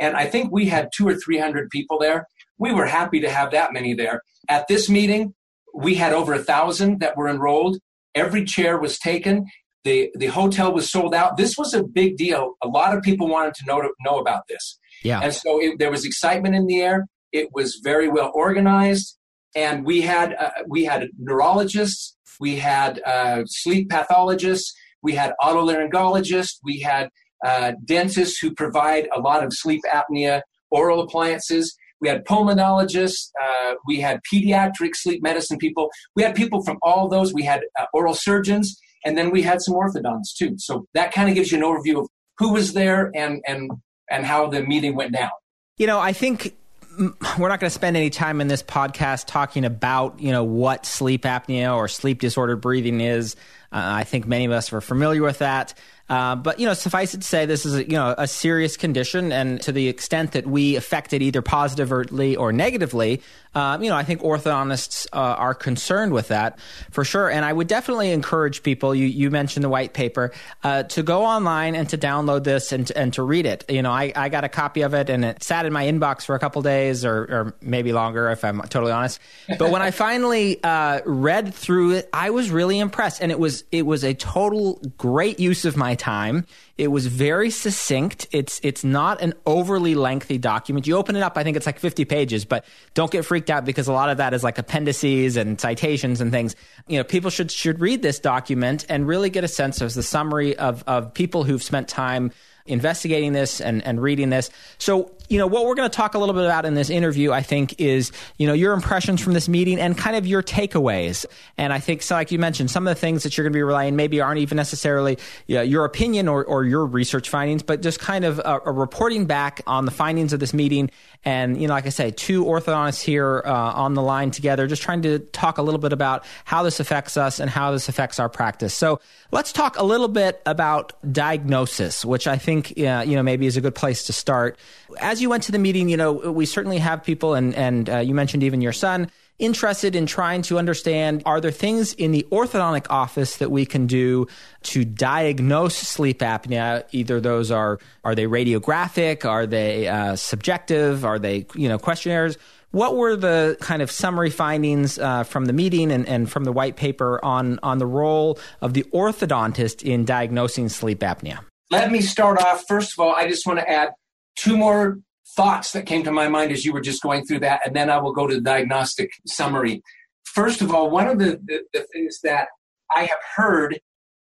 and 0.00 0.16
I 0.16 0.26
think 0.26 0.50
we 0.50 0.66
had 0.66 0.88
two 0.96 1.06
or 1.06 1.14
three 1.14 1.38
hundred 1.38 1.68
people 1.68 1.98
there. 1.98 2.26
We 2.58 2.72
were 2.72 2.86
happy 2.86 3.20
to 3.20 3.30
have 3.30 3.50
that 3.50 3.72
many 3.74 3.92
there. 3.94 4.22
At 4.48 4.68
this 4.68 4.88
meeting, 4.88 5.34
we 5.74 5.94
had 5.94 6.12
over 6.14 6.32
a 6.32 6.42
thousand 6.42 7.00
that 7.00 7.16
were 7.16 7.28
enrolled. 7.28 7.78
Every 8.14 8.44
chair 8.44 8.78
was 8.78 8.98
taken. 8.98 9.44
The 9.84 10.10
the 10.14 10.26
hotel 10.26 10.72
was 10.72 10.90
sold 10.90 11.14
out. 11.14 11.36
This 11.36 11.58
was 11.58 11.74
a 11.74 11.82
big 11.82 12.16
deal. 12.16 12.54
A 12.62 12.68
lot 12.68 12.96
of 12.96 13.02
people 13.02 13.28
wanted 13.28 13.54
to 13.54 13.66
know 13.66 13.82
to 13.82 13.90
know 14.04 14.18
about 14.18 14.44
this. 14.48 14.78
Yeah. 15.04 15.20
And 15.20 15.34
so 15.34 15.60
it, 15.60 15.78
there 15.78 15.90
was 15.90 16.06
excitement 16.06 16.54
in 16.54 16.66
the 16.66 16.80
air. 16.80 17.06
It 17.32 17.48
was 17.52 17.80
very 17.82 18.08
well 18.08 18.30
organized, 18.34 19.18
and 19.54 19.84
we 19.84 20.00
had 20.02 20.34
uh, 20.34 20.50
we 20.68 20.84
had 20.84 21.08
neurologists, 21.18 22.16
we 22.40 22.56
had 22.56 23.00
uh, 23.04 23.42
sleep 23.46 23.90
pathologists, 23.90 24.72
we 25.02 25.14
had 25.14 25.32
otolaryngologists, 25.42 26.56
we 26.64 26.80
had 26.80 27.08
uh, 27.44 27.72
dentists 27.84 28.38
who 28.38 28.54
provide 28.54 29.08
a 29.14 29.20
lot 29.20 29.42
of 29.44 29.52
sleep 29.52 29.80
apnea 29.92 30.42
oral 30.70 31.00
appliances. 31.00 31.76
We 32.00 32.08
had 32.08 32.24
pulmonologists. 32.24 33.30
Uh, 33.40 33.74
we 33.86 34.00
had 34.00 34.20
pediatric 34.32 34.94
sleep 34.94 35.22
medicine 35.22 35.58
people. 35.58 35.88
We 36.16 36.22
had 36.24 36.34
people 36.34 36.64
from 36.64 36.78
all 36.82 37.08
those. 37.08 37.32
We 37.32 37.44
had 37.44 37.60
uh, 37.78 37.86
oral 37.92 38.14
surgeons, 38.14 38.76
and 39.04 39.16
then 39.16 39.30
we 39.30 39.42
had 39.42 39.60
some 39.60 39.74
orthodontists 39.74 40.34
too. 40.36 40.54
So 40.58 40.86
that 40.94 41.12
kind 41.12 41.28
of 41.28 41.34
gives 41.36 41.52
you 41.52 41.58
an 41.58 41.64
overview 41.64 42.00
of 42.00 42.08
who 42.38 42.52
was 42.52 42.72
there 42.72 43.10
and 43.14 43.40
and 43.46 43.70
and 44.10 44.26
how 44.26 44.48
the 44.48 44.62
meeting 44.62 44.96
went 44.96 45.12
down. 45.12 45.30
You 45.78 45.86
know, 45.86 46.00
I 46.00 46.12
think 46.12 46.56
we're 46.98 47.48
not 47.48 47.60
going 47.60 47.68
to 47.68 47.70
spend 47.70 47.96
any 47.96 48.10
time 48.10 48.40
in 48.40 48.48
this 48.48 48.62
podcast 48.62 49.26
talking 49.26 49.64
about 49.64 50.20
you 50.20 50.32
know 50.32 50.44
what 50.44 50.86
sleep 50.86 51.22
apnea 51.22 51.74
or 51.74 51.88
sleep 51.88 52.20
disordered 52.20 52.60
breathing 52.60 53.00
is. 53.00 53.36
Uh, 53.72 53.80
I 53.80 54.04
think 54.04 54.26
many 54.26 54.44
of 54.44 54.52
us 54.52 54.72
are 54.72 54.80
familiar 54.80 55.22
with 55.22 55.38
that. 55.38 55.74
Uh, 56.08 56.36
but 56.36 56.60
you 56.60 56.66
know, 56.66 56.74
suffice 56.74 57.14
it 57.14 57.22
to 57.22 57.26
say, 57.26 57.46
this 57.46 57.64
is 57.64 57.74
a, 57.74 57.84
you 57.84 57.96
know 57.96 58.14
a 58.18 58.26
serious 58.26 58.76
condition, 58.76 59.32
and 59.32 59.60
to 59.62 59.72
the 59.72 59.88
extent 59.88 60.32
that 60.32 60.46
we 60.46 60.76
affect 60.76 61.12
it 61.12 61.22
either 61.22 61.40
positively 61.40 62.36
or 62.36 62.52
negatively, 62.52 63.22
um, 63.54 63.82
you 63.82 63.90
know, 63.90 63.96
I 63.96 64.04
think 64.04 64.22
orthodontists 64.22 65.06
uh, 65.12 65.16
are 65.16 65.54
concerned 65.54 66.12
with 66.12 66.28
that 66.28 66.58
for 66.90 67.04
sure. 67.04 67.30
And 67.30 67.44
I 67.44 67.52
would 67.52 67.66
definitely 67.66 68.10
encourage 68.10 68.62
people. 68.62 68.94
You 68.94 69.06
you 69.06 69.30
mentioned 69.30 69.64
the 69.64 69.68
white 69.68 69.92
paper 69.92 70.32
uh, 70.64 70.84
to 70.84 71.02
go 71.02 71.24
online 71.24 71.74
and 71.74 71.88
to 71.90 71.98
download 71.98 72.44
this 72.44 72.72
and 72.72 72.86
to, 72.86 72.96
and 72.96 73.12
to 73.14 73.22
read 73.22 73.46
it. 73.46 73.64
You 73.68 73.82
know, 73.82 73.90
I, 73.90 74.12
I 74.16 74.28
got 74.28 74.44
a 74.44 74.48
copy 74.48 74.82
of 74.82 74.94
it 74.94 75.10
and 75.10 75.24
it 75.24 75.42
sat 75.42 75.66
in 75.66 75.72
my 75.72 75.84
inbox 75.84 76.24
for 76.24 76.34
a 76.34 76.38
couple 76.38 76.62
days 76.62 77.04
or, 77.04 77.16
or 77.22 77.54
maybe 77.60 77.92
longer 77.92 78.30
if 78.30 78.44
I'm 78.44 78.60
totally 78.62 78.92
honest. 78.92 79.20
But 79.58 79.70
when 79.70 79.82
I 79.82 79.90
finally 80.02 80.62
uh, 80.62 81.00
read 81.04 81.54
through 81.54 81.92
it, 81.92 82.08
I 82.12 82.30
was 82.30 82.50
really 82.50 82.78
impressed, 82.78 83.20
and 83.20 83.30
it 83.30 83.38
was 83.38 83.64
it 83.70 83.84
was 83.84 84.04
a 84.04 84.14
total 84.14 84.80
great 84.96 85.38
use 85.38 85.64
of 85.64 85.76
my 85.76 85.94
time. 85.94 86.46
It 86.78 86.88
was 86.88 87.06
very 87.06 87.50
succinct. 87.50 88.26
It's 88.32 88.60
it's 88.62 88.82
not 88.82 89.20
an 89.20 89.34
overly 89.46 89.94
lengthy 89.94 90.38
document. 90.38 90.86
You 90.86 90.96
open 90.96 91.16
it 91.16 91.22
up, 91.22 91.36
I 91.36 91.44
think 91.44 91.56
it's 91.56 91.66
like 91.66 91.78
50 91.78 92.04
pages, 92.06 92.44
but 92.44 92.64
don't 92.94 93.10
get 93.10 93.24
freaked 93.24 93.50
out 93.50 93.64
because 93.64 93.88
a 93.88 93.92
lot 93.92 94.08
of 94.10 94.16
that 94.16 94.32
is 94.34 94.42
like 94.42 94.58
appendices 94.58 95.36
and 95.36 95.60
citations 95.60 96.20
and 96.20 96.30
things. 96.30 96.56
You 96.88 96.98
know, 96.98 97.04
people 97.04 97.30
should 97.30 97.50
should 97.50 97.80
read 97.80 98.02
this 98.02 98.18
document 98.18 98.86
and 98.88 99.06
really 99.06 99.30
get 99.30 99.44
a 99.44 99.48
sense 99.48 99.80
of 99.80 99.92
the 99.92 100.02
summary 100.02 100.56
of 100.56 100.82
of 100.86 101.12
people 101.14 101.44
who've 101.44 101.62
spent 101.62 101.88
time 101.88 102.32
investigating 102.66 103.32
this 103.32 103.60
and, 103.60 103.84
and 103.84 104.00
reading 104.00 104.30
this. 104.30 104.50
So, 104.78 105.10
you 105.32 105.38
know, 105.38 105.46
what 105.46 105.64
we're 105.64 105.74
going 105.74 105.88
to 105.88 105.96
talk 105.96 106.14
a 106.14 106.18
little 106.18 106.34
bit 106.34 106.44
about 106.44 106.66
in 106.66 106.74
this 106.74 106.90
interview, 106.90 107.32
I 107.32 107.40
think, 107.40 107.80
is, 107.80 108.12
you 108.36 108.46
know, 108.46 108.52
your 108.52 108.74
impressions 108.74 109.22
from 109.22 109.32
this 109.32 109.48
meeting 109.48 109.80
and 109.80 109.96
kind 109.96 110.14
of 110.14 110.26
your 110.26 110.42
takeaways. 110.42 111.24
And 111.56 111.72
I 111.72 111.80
think, 111.80 112.02
so 112.02 112.16
like 112.16 112.30
you 112.30 112.38
mentioned, 112.38 112.70
some 112.70 112.86
of 112.86 112.94
the 112.94 113.00
things 113.00 113.22
that 113.22 113.34
you're 113.34 113.44
going 113.44 113.54
to 113.54 113.56
be 113.56 113.62
relying 113.62 113.96
maybe 113.96 114.20
aren't 114.20 114.40
even 114.40 114.56
necessarily 114.56 115.16
you 115.46 115.56
know, 115.56 115.62
your 115.62 115.86
opinion 115.86 116.28
or, 116.28 116.44
or 116.44 116.66
your 116.66 116.84
research 116.84 117.30
findings, 117.30 117.62
but 117.62 117.80
just 117.80 117.98
kind 117.98 118.26
of 118.26 118.40
a, 118.40 118.60
a, 118.66 118.72
reporting 118.72 119.24
back 119.24 119.62
on 119.66 119.86
the 119.86 119.90
findings 119.90 120.34
of 120.34 120.40
this 120.40 120.52
meeting. 120.52 120.90
And, 121.24 121.58
you 121.58 121.66
know, 121.66 121.72
like 121.72 121.86
I 121.86 121.90
say, 121.90 122.10
two 122.10 122.44
orthodontists 122.44 123.00
here 123.00 123.42
uh, 123.46 123.50
on 123.52 123.94
the 123.94 124.02
line 124.02 124.32
together, 124.32 124.66
just 124.66 124.82
trying 124.82 125.00
to 125.02 125.18
talk 125.18 125.56
a 125.56 125.62
little 125.62 125.80
bit 125.80 125.94
about 125.94 126.26
how 126.44 126.62
this 126.62 126.78
affects 126.78 127.16
us 127.16 127.40
and 127.40 127.48
how 127.48 127.70
this 127.70 127.88
affects 127.88 128.18
our 128.18 128.28
practice. 128.28 128.74
So 128.74 129.00
let's 129.30 129.50
talk 129.50 129.78
a 129.78 129.84
little 129.84 130.08
bit 130.08 130.42
about 130.44 130.92
diagnosis, 131.10 132.04
which 132.04 132.26
I 132.26 132.36
think, 132.36 132.74
uh, 132.76 133.04
you 133.06 133.16
know, 133.16 133.22
maybe 133.22 133.46
is 133.46 133.56
a 133.56 133.62
good 133.62 133.74
place 133.74 134.04
to 134.04 134.12
start. 134.12 134.58
As 135.00 135.21
you 135.22 135.30
went 135.30 135.44
to 135.44 135.52
the 135.52 135.58
meeting, 135.58 135.88
you 135.88 135.96
know, 135.96 136.12
we 136.12 136.44
certainly 136.44 136.78
have 136.78 137.02
people, 137.02 137.34
and 137.34 137.54
and 137.54 137.88
uh, 137.88 137.98
you 137.98 138.14
mentioned 138.14 138.42
even 138.42 138.60
your 138.60 138.72
son 138.72 139.10
interested 139.38 139.96
in 139.96 140.06
trying 140.06 140.42
to 140.42 140.58
understand 140.58 141.22
are 141.26 141.40
there 141.40 141.50
things 141.50 141.94
in 141.94 142.12
the 142.12 142.24
orthodontic 142.30 142.86
office 142.90 143.38
that 143.38 143.50
we 143.50 143.64
can 143.64 143.86
do 143.86 144.26
to 144.62 144.84
diagnose 144.84 145.74
sleep 145.74 146.20
apnea 146.20 146.84
either 146.92 147.18
those 147.18 147.50
are 147.50 147.78
are 148.04 148.14
they 148.14 148.26
radiographic 148.26 149.24
are 149.24 149.46
they 149.46 149.88
uh, 149.88 150.14
subjective 150.14 151.04
are 151.04 151.18
they 151.18 151.44
you 151.56 151.68
know 151.68 151.78
questionnaires 151.78 152.36
what 152.72 152.96
were 152.96 153.16
the 153.16 153.56
kind 153.60 153.82
of 153.82 153.90
summary 153.90 154.30
findings 154.30 154.98
uh, 154.98 155.24
from 155.24 155.44
the 155.44 155.52
meeting 155.52 155.92
and, 155.92 156.08
and 156.08 156.30
from 156.30 156.44
the 156.44 156.52
white 156.52 156.76
paper 156.76 157.22
on, 157.22 157.58
on 157.62 157.78
the 157.78 157.86
role 157.86 158.38
of 158.62 158.72
the 158.72 158.82
orthodontist 158.84 159.82
in 159.82 160.06
diagnosing 160.06 160.70
sleep 160.70 161.00
apnea? 161.00 161.40
Let 161.70 161.92
me 161.92 162.00
start 162.00 162.40
off. 162.40 162.64
First 162.66 162.94
of 162.94 163.00
all, 163.00 163.14
I 163.14 163.28
just 163.28 163.46
want 163.46 163.58
to 163.58 163.68
add 163.70 163.90
two 164.36 164.56
more 164.56 164.98
thoughts 165.36 165.72
that 165.72 165.86
came 165.86 166.02
to 166.04 166.12
my 166.12 166.28
mind 166.28 166.52
as 166.52 166.64
you 166.64 166.72
were 166.72 166.80
just 166.80 167.02
going 167.02 167.24
through 167.24 167.40
that, 167.40 167.66
and 167.66 167.74
then 167.74 167.90
I 167.90 167.98
will 167.98 168.12
go 168.12 168.26
to 168.26 168.34
the 168.34 168.40
diagnostic 168.40 169.10
summary. 169.26 169.82
First 170.24 170.62
of 170.62 170.74
all, 170.74 170.90
one 170.90 171.08
of 171.08 171.18
the, 171.18 171.40
the, 171.44 171.62
the 171.72 171.86
things 171.92 172.20
that 172.22 172.48
I 172.94 173.04
have 173.04 173.18
heard 173.36 173.80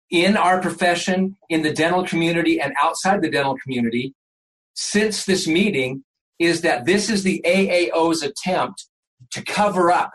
in 0.09 0.35
our 0.35 0.61
profession, 0.61 1.37
in 1.49 1.61
the 1.61 1.73
dental 1.73 2.05
community, 2.05 2.59
and 2.59 2.73
outside 2.81 3.21
the 3.21 3.29
dental 3.29 3.55
community 3.63 4.13
since 4.73 5.25
this 5.25 5.47
meeting 5.47 6.03
is 6.39 6.61
that 6.61 6.85
this 6.85 7.09
is 7.09 7.23
the 7.23 7.41
AAO's 7.45 8.23
attempt 8.23 8.87
to 9.31 9.43
cover 9.43 9.91
up 9.91 10.11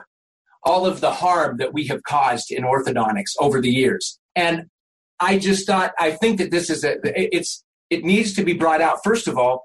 all 0.64 0.86
of 0.86 1.00
the 1.00 1.12
harm 1.12 1.58
that 1.58 1.72
we 1.72 1.86
have 1.86 2.02
caused 2.02 2.50
in 2.50 2.64
orthodontics 2.64 3.32
over 3.38 3.60
the 3.60 3.70
years. 3.70 4.18
And 4.34 4.64
I 5.20 5.38
just 5.38 5.66
thought, 5.66 5.92
I 5.98 6.10
think 6.10 6.38
that 6.38 6.50
this 6.50 6.68
is 6.68 6.84
a, 6.84 6.96
it's, 7.04 7.64
it 7.90 8.04
needs 8.04 8.34
to 8.34 8.44
be 8.44 8.52
brought 8.52 8.80
out. 8.80 9.04
First 9.04 9.28
of 9.28 9.38
all, 9.38 9.64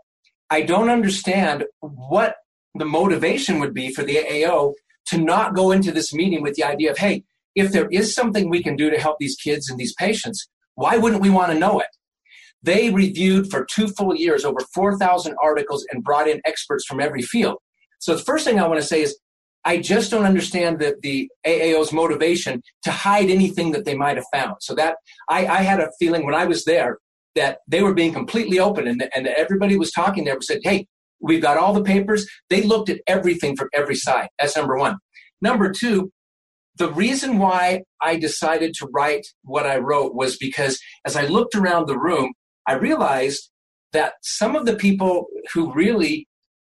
I 0.51 0.61
don't 0.63 0.89
understand 0.89 1.63
what 1.79 2.35
the 2.75 2.85
motivation 2.85 3.59
would 3.61 3.73
be 3.73 3.93
for 3.93 4.03
the 4.03 4.17
AAO 4.17 4.73
to 5.07 5.17
not 5.17 5.55
go 5.55 5.71
into 5.71 5.93
this 5.93 6.13
meeting 6.13 6.41
with 6.41 6.55
the 6.55 6.65
idea 6.65 6.91
of, 6.91 6.97
hey, 6.97 7.23
if 7.55 7.71
there 7.71 7.87
is 7.87 8.13
something 8.13 8.49
we 8.49 8.61
can 8.61 8.75
do 8.75 8.89
to 8.89 8.99
help 8.99 9.15
these 9.19 9.37
kids 9.37 9.69
and 9.69 9.79
these 9.79 9.93
patients, 9.93 10.49
why 10.75 10.97
wouldn't 10.97 11.21
we 11.21 11.29
want 11.29 11.53
to 11.53 11.57
know 11.57 11.79
it? 11.79 11.87
They 12.61 12.91
reviewed 12.91 13.49
for 13.49 13.65
two 13.65 13.87
full 13.87 14.13
years 14.13 14.43
over 14.43 14.59
4,000 14.73 15.35
articles 15.41 15.85
and 15.89 16.03
brought 16.03 16.27
in 16.27 16.41
experts 16.45 16.85
from 16.85 16.99
every 16.99 17.21
field. 17.21 17.57
So 17.99 18.15
the 18.15 18.23
first 18.23 18.43
thing 18.43 18.59
I 18.59 18.67
want 18.67 18.79
to 18.79 18.85
say 18.85 19.01
is 19.01 19.17
I 19.63 19.77
just 19.77 20.11
don't 20.11 20.25
understand 20.25 20.79
the, 20.79 20.95
the 21.01 21.29
AAO's 21.45 21.93
motivation 21.93 22.61
to 22.83 22.91
hide 22.91 23.29
anything 23.29 23.71
that 23.71 23.85
they 23.85 23.95
might 23.95 24.17
have 24.17 24.25
found. 24.33 24.57
So 24.59 24.75
that 24.75 24.97
I, 25.29 25.47
I 25.47 25.61
had 25.61 25.79
a 25.79 25.91
feeling 25.97 26.25
when 26.25 26.35
I 26.35 26.45
was 26.45 26.65
there 26.65 26.97
that 27.35 27.59
they 27.67 27.81
were 27.81 27.93
being 27.93 28.13
completely 28.13 28.59
open 28.59 28.87
and, 28.87 29.09
and 29.15 29.27
everybody 29.27 29.77
was 29.77 29.91
talking 29.91 30.25
there 30.25 30.37
said, 30.41 30.59
hey, 30.63 30.85
we've 31.21 31.41
got 31.41 31.57
all 31.57 31.73
the 31.73 31.83
papers. 31.83 32.27
They 32.49 32.63
looked 32.63 32.89
at 32.89 32.99
everything 33.07 33.55
from 33.55 33.69
every 33.73 33.95
side. 33.95 34.29
That's 34.39 34.55
number 34.55 34.77
one. 34.77 34.97
Number 35.41 35.71
two, 35.71 36.11
the 36.77 36.91
reason 36.91 37.37
why 37.37 37.81
I 38.01 38.17
decided 38.17 38.73
to 38.75 38.87
write 38.93 39.25
what 39.43 39.65
I 39.65 39.77
wrote 39.77 40.15
was 40.15 40.37
because 40.37 40.79
as 41.05 41.15
I 41.15 41.25
looked 41.25 41.55
around 41.55 41.87
the 41.87 41.99
room, 41.99 42.33
I 42.67 42.73
realized 42.73 43.49
that 43.93 44.13
some 44.21 44.55
of 44.55 44.65
the 44.65 44.75
people 44.75 45.27
who 45.53 45.73
really 45.73 46.27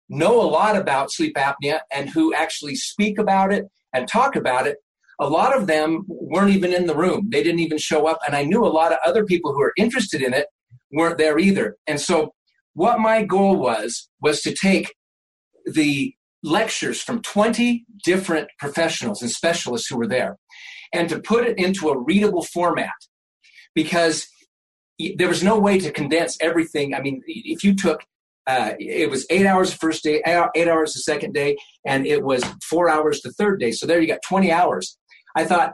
know 0.08 0.42
a 0.42 0.44
lot 0.44 0.76
about 0.76 1.12
sleep 1.12 1.36
apnea 1.36 1.82
and 1.92 2.10
who 2.10 2.34
actually 2.34 2.76
speak 2.76 3.20
about 3.20 3.54
it 3.54 3.66
and 3.94 4.08
talk 4.08 4.36
about 4.36 4.68
it, 4.68 4.78
a 5.20 5.28
lot 5.28 5.56
of 5.56 5.68
them 5.68 6.06
weren't 6.08 6.52
even 6.52 6.74
in 6.74 6.88
the 6.88 6.96
room. 6.96 7.30
They 7.32 7.44
didn't 7.44 7.60
even 7.60 7.78
show 7.78 8.08
up. 8.08 8.20
And 8.26 8.36
I 8.36 8.44
knew 8.44 8.66
a 8.66 8.68
lot 8.68 8.92
of 8.92 9.00
other 9.06 9.26
people 9.26 9.54
who 9.54 9.62
are 9.62 9.74
interested 9.78 10.22
in 10.22 10.34
it 10.34 10.48
weren't 10.92 11.18
there 11.18 11.38
either. 11.38 11.76
And 11.88 12.00
so, 12.00 12.34
what 12.74 13.00
my 13.00 13.24
goal 13.24 13.58
was, 13.58 14.10
was 14.22 14.42
to 14.42 14.54
take 14.54 14.94
the 15.66 16.14
lectures 16.44 17.02
from 17.02 17.22
20 17.22 17.86
different 18.06 18.48
professionals 18.60 19.22
and 19.22 19.30
specialists 19.30 19.90
who 19.90 19.98
were 19.98 20.08
there 20.08 20.38
and 20.94 21.10
to 21.10 21.20
put 21.20 21.46
it 21.46 21.58
into 21.58 21.90
a 21.90 22.02
readable 22.02 22.44
format 22.44 22.94
because 23.76 24.28
there 25.18 25.28
was 25.28 25.44
no 25.44 25.60
way 25.60 25.80
to 25.80 25.92
condense 25.92 26.38
everything. 26.40 26.94
I 26.94 27.02
mean, 27.02 27.22
if 27.28 27.64
you 27.64 27.76
took 27.76 28.04
uh, 28.50 28.74
it 28.80 29.12
was 29.12 29.28
eight 29.30 29.46
hours 29.46 29.70
the 29.70 29.78
first 29.78 30.04
day, 30.04 30.24
eight 30.56 30.68
hours 30.68 30.94
the 30.94 31.02
second 31.02 31.34
day, 31.34 31.56
and 31.86 32.08
it 32.08 32.24
was 32.24 32.44
four 32.68 32.90
hours 32.90 33.22
the 33.22 33.32
third 33.34 33.60
day. 33.60 33.72
So 33.72 33.86
there 33.86 34.02
you 34.02 34.08
got 34.08 34.22
20 34.28 34.52
hours. 34.52 34.98
I 35.36 35.46
thought 35.46 35.74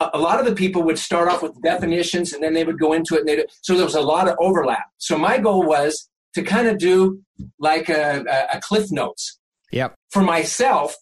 a 0.00 0.18
lot 0.18 0.40
of 0.40 0.46
the 0.46 0.54
people 0.54 0.82
would 0.82 0.98
start 0.98 1.28
off 1.28 1.42
with 1.42 1.60
definitions 1.62 2.32
and 2.32 2.42
then 2.42 2.54
they 2.54 2.64
would 2.64 2.78
go 2.78 2.92
into 2.92 3.14
it. 3.14 3.20
And 3.20 3.28
they 3.28 3.44
so 3.62 3.74
there 3.74 3.84
was 3.84 3.94
a 3.94 4.00
lot 4.00 4.28
of 4.28 4.36
overlap. 4.40 4.86
So 4.98 5.16
my 5.16 5.38
goal 5.38 5.64
was 5.64 6.08
to 6.34 6.42
kind 6.42 6.66
of 6.68 6.78
do 6.78 7.20
like 7.58 7.88
a, 7.88 8.24
a, 8.52 8.60
cliff 8.60 8.90
notes 8.90 9.38
yep. 9.70 9.94
for 10.10 10.22
myself. 10.22 10.96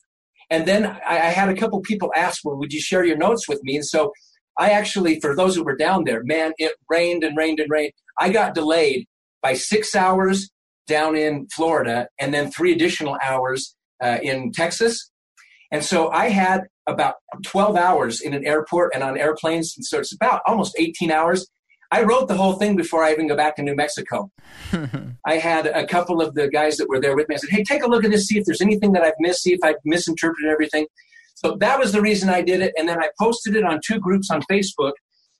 And 0.50 0.66
then 0.66 0.84
I, 0.84 1.18
I 1.18 1.30
had 1.30 1.48
a 1.48 1.54
couple 1.54 1.80
people 1.80 2.12
ask, 2.14 2.44
well, 2.44 2.56
would 2.56 2.72
you 2.72 2.80
share 2.80 3.04
your 3.04 3.16
notes 3.16 3.48
with 3.48 3.62
me? 3.62 3.76
And 3.76 3.86
so 3.86 4.12
I 4.58 4.70
actually, 4.70 5.20
for 5.20 5.34
those 5.34 5.56
who 5.56 5.64
were 5.64 5.76
down 5.76 6.04
there, 6.04 6.22
man, 6.22 6.52
it 6.58 6.72
rained 6.90 7.24
and 7.24 7.36
rained 7.36 7.60
and 7.60 7.70
rained. 7.70 7.92
I 8.18 8.30
got 8.30 8.54
delayed 8.54 9.06
by 9.40 9.54
six 9.54 9.94
hours 9.94 10.50
down 10.86 11.16
in 11.16 11.46
Florida 11.54 12.08
and 12.20 12.34
then 12.34 12.50
three 12.50 12.72
additional 12.72 13.16
hours 13.22 13.74
uh, 14.02 14.18
in 14.22 14.52
Texas. 14.52 15.10
And 15.72 15.82
so 15.82 16.10
I 16.10 16.28
had 16.28 16.64
about 16.86 17.14
12 17.44 17.76
hours 17.76 18.20
in 18.20 18.34
an 18.34 18.46
airport 18.46 18.92
and 18.94 19.02
on 19.02 19.18
airplanes. 19.18 19.74
And 19.76 19.84
so 19.84 19.98
it's 19.98 20.14
about 20.14 20.42
almost 20.46 20.76
18 20.78 21.10
hours. 21.10 21.48
I 21.90 22.02
wrote 22.02 22.28
the 22.28 22.36
whole 22.36 22.54
thing 22.54 22.76
before 22.76 23.02
I 23.02 23.12
even 23.12 23.26
go 23.26 23.36
back 23.36 23.56
to 23.56 23.62
New 23.62 23.74
Mexico. 23.74 24.30
I 25.26 25.36
had 25.36 25.66
a 25.66 25.86
couple 25.86 26.22
of 26.22 26.34
the 26.34 26.48
guys 26.48 26.76
that 26.76 26.88
were 26.88 27.00
there 27.00 27.16
with 27.16 27.28
me. 27.28 27.34
I 27.34 27.38
said, 27.38 27.50
hey, 27.50 27.64
take 27.64 27.82
a 27.82 27.88
look 27.88 28.04
at 28.04 28.10
this, 28.10 28.26
see 28.26 28.38
if 28.38 28.44
there's 28.44 28.60
anything 28.60 28.92
that 28.92 29.02
I've 29.02 29.14
missed, 29.18 29.42
see 29.42 29.52
if 29.52 29.60
I've 29.62 29.76
misinterpreted 29.84 30.50
everything. 30.50 30.86
So 31.34 31.56
that 31.60 31.78
was 31.78 31.92
the 31.92 32.00
reason 32.00 32.28
I 32.28 32.42
did 32.42 32.60
it. 32.60 32.72
And 32.78 32.88
then 32.88 33.02
I 33.02 33.08
posted 33.18 33.56
it 33.56 33.64
on 33.64 33.80
two 33.86 33.98
groups 33.98 34.30
on 34.30 34.42
Facebook 34.50 34.92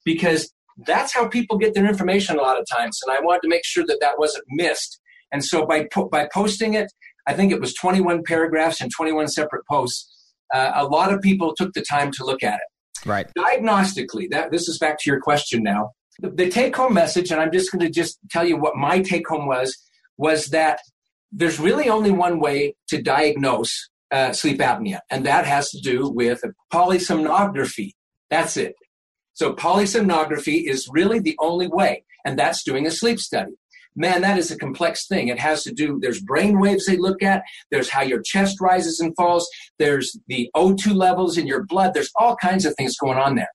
because 0.05 0.53
that's 0.87 1.15
how 1.15 1.29
people 1.29 1.59
get 1.59 1.75
their 1.75 1.87
information 1.87 2.39
a 2.39 2.43
lot 2.43 2.59
of 2.59 2.67
times. 2.71 2.99
And 3.05 3.17
I 3.17 3.21
wanted 3.21 3.43
to 3.43 3.49
make 3.49 3.65
sure 3.65 3.85
that 3.87 3.99
that 4.01 4.19
wasn't 4.19 4.45
missed. 4.49 5.01
And 5.31 5.45
so 5.45 5.65
by, 5.67 5.87
po- 5.93 6.09
by 6.09 6.29
posting 6.33 6.75
it, 6.75 6.93
I 7.27 7.35
think 7.35 7.53
it 7.53 7.61
was 7.61 7.73
21 7.75 8.25
paragraphs 8.25 8.81
and 8.81 8.91
21 8.95 9.29
separate 9.29 9.67
posts. 9.67 10.12
Uh, 10.53 10.73
a 10.75 10.85
lot 10.85 11.13
of 11.13 11.21
people 11.21 11.55
took 11.55 11.73
the 11.73 11.83
time 11.83 12.11
to 12.13 12.25
look 12.25 12.43
at 12.43 12.55
it. 12.55 13.09
Right. 13.09 13.27
Diagnostically, 13.37 14.31
that 14.31 14.51
this 14.51 14.69
is 14.69 14.79
back 14.79 14.99
to 15.01 15.11
your 15.11 15.21
question 15.21 15.63
now. 15.63 15.93
The, 16.21 16.31
the 16.31 16.49
take 16.49 16.77
home 16.77 16.95
message, 16.95 17.31
and 17.31 17.41
I'm 17.41 17.53
just 17.53 17.73
going 17.73 17.85
to 17.85 17.91
just 17.91 18.19
tell 18.31 18.47
you 18.47 18.57
what 18.57 18.77
my 18.77 19.01
take 19.01 19.27
home 19.27 19.47
was, 19.47 19.77
was 20.19 20.49
that 20.49 20.79
there's 21.33 21.59
really 21.59 21.89
only 21.89 22.11
one 22.11 22.39
way 22.39 22.77
to 22.89 23.01
diagnose 23.01 23.89
uh, 24.11 24.33
sleep 24.33 24.59
apnea, 24.59 25.01
and 25.11 25.25
that 25.25 25.47
has 25.47 25.71
to 25.71 25.81
do 25.81 26.11
with 26.11 26.45
polysomnography. 26.73 27.93
That's 28.31 28.57
it. 28.57 28.75
So 29.33 29.55
polysomnography 29.55 30.69
is 30.69 30.89
really 30.93 31.19
the 31.19 31.37
only 31.41 31.67
way, 31.67 32.05
and 32.25 32.39
that's 32.39 32.63
doing 32.63 32.87
a 32.87 32.91
sleep 32.91 33.19
study. 33.19 33.53
Man, 33.95 34.23
that 34.23 34.39
is 34.39 34.51
a 34.51 34.57
complex 34.57 35.07
thing. 35.07 35.29
It 35.29 35.39
has 35.39 35.63
to 35.65 35.73
do, 35.73 35.99
there's 36.01 36.21
brain 36.21 36.59
waves 36.59 36.87
they 36.87 36.97
look 36.97 37.23
at, 37.23 37.43
there's 37.71 37.91
how 37.91 38.03
your 38.03 38.23
chest 38.23 38.61
rises 38.61 39.01
and 39.01 39.15
falls, 39.17 39.49
there's 39.79 40.17
the 40.29 40.49
O2 40.57 40.95
levels 40.95 41.37
in 41.37 41.47
your 41.47 41.65
blood, 41.65 41.93
there's 41.93 42.11
all 42.17 42.37
kinds 42.37 42.65
of 42.65 42.75
things 42.77 42.97
going 42.97 43.19
on 43.19 43.35
there. 43.35 43.51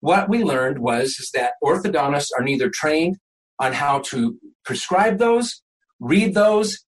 What 0.00 0.28
we 0.28 0.44
learned 0.44 0.80
was 0.80 1.08
is 1.18 1.30
that 1.34 1.52
orthodontists 1.64 2.28
are 2.38 2.44
neither 2.44 2.70
trained 2.70 3.16
on 3.58 3.72
how 3.72 4.00
to 4.06 4.38
prescribe 4.64 5.18
those, 5.18 5.62
read 5.98 6.34
those, 6.34 6.78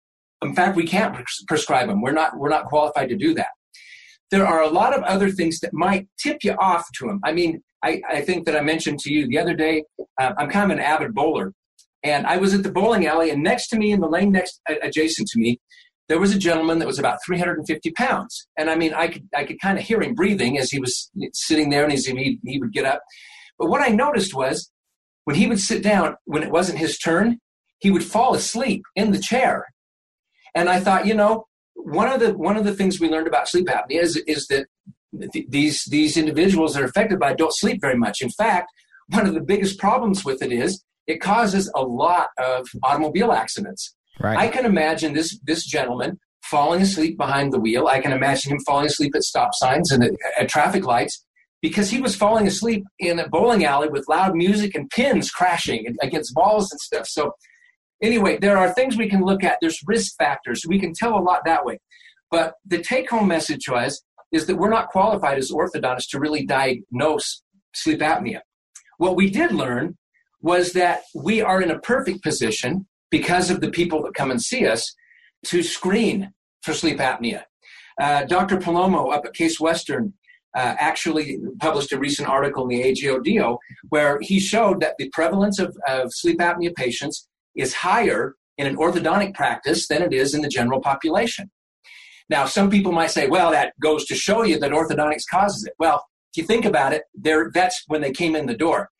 in 0.42 0.54
fact, 0.54 0.76
we 0.76 0.86
can't 0.86 1.16
prescribe 1.46 1.88
them. 1.88 2.02
We're 2.02 2.12
not, 2.12 2.36
we're 2.36 2.48
not 2.48 2.64
qualified 2.66 3.08
to 3.10 3.16
do 3.16 3.34
that. 3.34 3.48
There 4.30 4.46
are 4.46 4.62
a 4.62 4.68
lot 4.68 4.96
of 4.96 5.02
other 5.04 5.30
things 5.30 5.60
that 5.60 5.72
might 5.72 6.08
tip 6.18 6.38
you 6.42 6.52
off 6.58 6.86
to 6.98 7.06
them. 7.06 7.20
I 7.24 7.32
mean, 7.32 7.62
I, 7.82 8.00
I 8.08 8.20
think 8.22 8.46
that 8.46 8.56
I 8.56 8.60
mentioned 8.60 8.98
to 9.00 9.12
you 9.12 9.26
the 9.26 9.38
other 9.38 9.54
day, 9.54 9.84
uh, 10.20 10.32
I'm 10.38 10.48
kind 10.48 10.70
of 10.70 10.78
an 10.78 10.82
avid 10.82 11.14
bowler. 11.14 11.52
And 12.04 12.26
I 12.26 12.36
was 12.36 12.52
at 12.54 12.62
the 12.62 12.72
bowling 12.72 13.06
alley, 13.06 13.30
and 13.30 13.42
next 13.42 13.68
to 13.68 13.78
me, 13.78 13.92
in 13.92 14.00
the 14.00 14.08
lane 14.08 14.32
next 14.32 14.60
adjacent 14.68 15.28
to 15.28 15.38
me, 15.38 15.60
there 16.08 16.18
was 16.18 16.34
a 16.34 16.38
gentleman 16.38 16.78
that 16.78 16.86
was 16.86 16.98
about 16.98 17.18
350 17.24 17.90
pounds. 17.92 18.46
And 18.58 18.68
I 18.68 18.74
mean, 18.74 18.92
I 18.92 19.08
could, 19.08 19.28
I 19.34 19.44
could 19.44 19.60
kind 19.60 19.78
of 19.78 19.84
hear 19.84 20.02
him 20.02 20.14
breathing 20.14 20.58
as 20.58 20.70
he 20.70 20.80
was 20.80 21.10
sitting 21.32 21.70
there 21.70 21.84
and 21.84 21.92
he, 21.92 22.38
he 22.44 22.58
would 22.58 22.72
get 22.72 22.84
up. 22.84 23.00
But 23.58 23.70
what 23.70 23.80
I 23.80 23.88
noticed 23.88 24.34
was 24.34 24.70
when 25.24 25.36
he 25.36 25.46
would 25.46 25.60
sit 25.60 25.82
down, 25.82 26.16
when 26.24 26.42
it 26.42 26.50
wasn't 26.50 26.78
his 26.78 26.98
turn, 26.98 27.38
he 27.78 27.90
would 27.90 28.04
fall 28.04 28.34
asleep 28.34 28.82
in 28.96 29.12
the 29.12 29.18
chair. 29.18 29.66
And 30.54 30.68
I 30.68 30.80
thought, 30.80 31.06
you 31.06 31.14
know, 31.14 31.46
one 31.74 32.08
of 32.08 32.20
the 32.20 32.34
one 32.34 32.56
of 32.56 32.64
the 32.64 32.74
things 32.74 33.00
we 33.00 33.08
learned 33.08 33.26
about 33.26 33.48
sleep 33.48 33.66
apnea 33.66 34.02
is 34.02 34.16
is 34.26 34.46
that 34.48 34.66
th- 35.32 35.46
these 35.48 35.84
these 35.86 36.16
individuals 36.16 36.74
that 36.74 36.82
are 36.82 36.86
affected 36.86 37.18
by 37.18 37.32
it 37.32 37.38
don't 37.38 37.54
sleep 37.54 37.80
very 37.80 37.96
much. 37.96 38.20
In 38.20 38.30
fact, 38.30 38.70
one 39.08 39.26
of 39.26 39.34
the 39.34 39.40
biggest 39.40 39.78
problems 39.78 40.24
with 40.24 40.42
it 40.42 40.52
is 40.52 40.84
it 41.06 41.20
causes 41.20 41.70
a 41.74 41.82
lot 41.82 42.28
of 42.38 42.66
automobile 42.82 43.32
accidents. 43.32 43.94
Right. 44.20 44.38
I 44.38 44.48
can 44.48 44.64
imagine 44.64 45.14
this 45.14 45.38
this 45.44 45.64
gentleman 45.64 46.18
falling 46.44 46.82
asleep 46.82 47.16
behind 47.16 47.52
the 47.52 47.60
wheel. 47.60 47.86
I 47.86 48.00
can 48.00 48.12
imagine 48.12 48.52
him 48.52 48.60
falling 48.66 48.86
asleep 48.86 49.12
at 49.14 49.22
stop 49.22 49.50
signs 49.54 49.90
and 49.90 50.04
at, 50.04 50.12
at 50.38 50.48
traffic 50.48 50.84
lights 50.84 51.24
because 51.62 51.90
he 51.90 52.00
was 52.00 52.16
falling 52.16 52.46
asleep 52.46 52.84
in 52.98 53.18
a 53.18 53.28
bowling 53.28 53.64
alley 53.64 53.88
with 53.88 54.08
loud 54.08 54.34
music 54.34 54.74
and 54.74 54.90
pins 54.90 55.30
crashing 55.30 55.86
against 56.02 56.34
balls 56.34 56.70
and 56.72 56.80
stuff. 56.80 57.06
So 57.06 57.32
anyway, 58.02 58.38
there 58.38 58.58
are 58.58 58.72
things 58.74 58.96
we 58.96 59.08
can 59.08 59.24
look 59.24 59.44
at. 59.44 59.58
There's 59.60 59.78
risk 59.86 60.16
factors. 60.18 60.62
We 60.66 60.80
can 60.80 60.92
tell 60.92 61.16
a 61.16 61.22
lot 61.22 61.42
that 61.46 61.64
way. 61.64 61.78
But 62.30 62.54
the 62.66 62.78
take 62.78 63.10
home 63.10 63.28
message 63.28 63.68
was 63.68 64.02
is 64.32 64.46
that 64.46 64.56
we're 64.56 64.70
not 64.70 64.88
qualified 64.88 65.38
as 65.38 65.50
orthodontists 65.50 66.08
to 66.10 66.18
really 66.18 66.44
diagnose 66.44 67.42
sleep 67.74 68.00
apnea. 68.00 68.40
What 68.98 69.16
we 69.16 69.30
did 69.30 69.52
learn 69.52 69.96
was 70.42 70.72
that 70.72 71.02
we 71.14 71.40
are 71.40 71.62
in 71.62 71.70
a 71.70 71.78
perfect 71.78 72.22
position 72.22 72.86
because 73.10 73.50
of 73.50 73.60
the 73.60 73.70
people 73.70 74.02
that 74.02 74.14
come 74.14 74.30
and 74.30 74.42
see 74.42 74.66
us 74.66 74.94
to 75.46 75.62
screen 75.62 76.32
for 76.62 76.72
sleep 76.72 76.98
apnea. 76.98 77.42
Uh, 78.00 78.24
Dr. 78.24 78.56
Palomo 78.56 79.12
up 79.12 79.24
at 79.24 79.34
Case 79.34 79.60
Western 79.60 80.14
uh, 80.56 80.74
actually 80.78 81.38
published 81.60 81.92
a 81.92 81.98
recent 81.98 82.28
article 82.28 82.64
in 82.64 82.68
the 82.70 82.82
AJODO 82.82 83.58
where 83.88 84.18
he 84.20 84.38
showed 84.38 84.80
that 84.80 84.94
the 84.98 85.08
prevalence 85.10 85.58
of, 85.58 85.76
of 85.88 86.12
sleep 86.12 86.38
apnea 86.38 86.74
patients 86.74 87.28
is 87.54 87.74
higher 87.74 88.34
in 88.58 88.66
an 88.66 88.76
orthodontic 88.76 89.34
practice 89.34 89.88
than 89.88 90.02
it 90.02 90.12
is 90.12 90.34
in 90.34 90.42
the 90.42 90.48
general 90.48 90.80
population. 90.80 91.50
Now, 92.28 92.46
some 92.46 92.70
people 92.70 92.92
might 92.92 93.10
say, 93.10 93.28
well, 93.28 93.50
that 93.50 93.72
goes 93.80 94.04
to 94.06 94.14
show 94.14 94.42
you 94.42 94.58
that 94.58 94.70
orthodontics 94.70 95.24
causes 95.30 95.64
it. 95.64 95.74
Well, 95.78 96.04
if 96.32 96.42
you 96.42 96.46
think 96.46 96.64
about 96.64 96.92
it, 96.92 97.02
that's 97.54 97.82
when 97.88 98.00
they 98.00 98.12
came 98.12 98.36
in 98.36 98.46
the 98.46 98.56
door. 98.56 98.90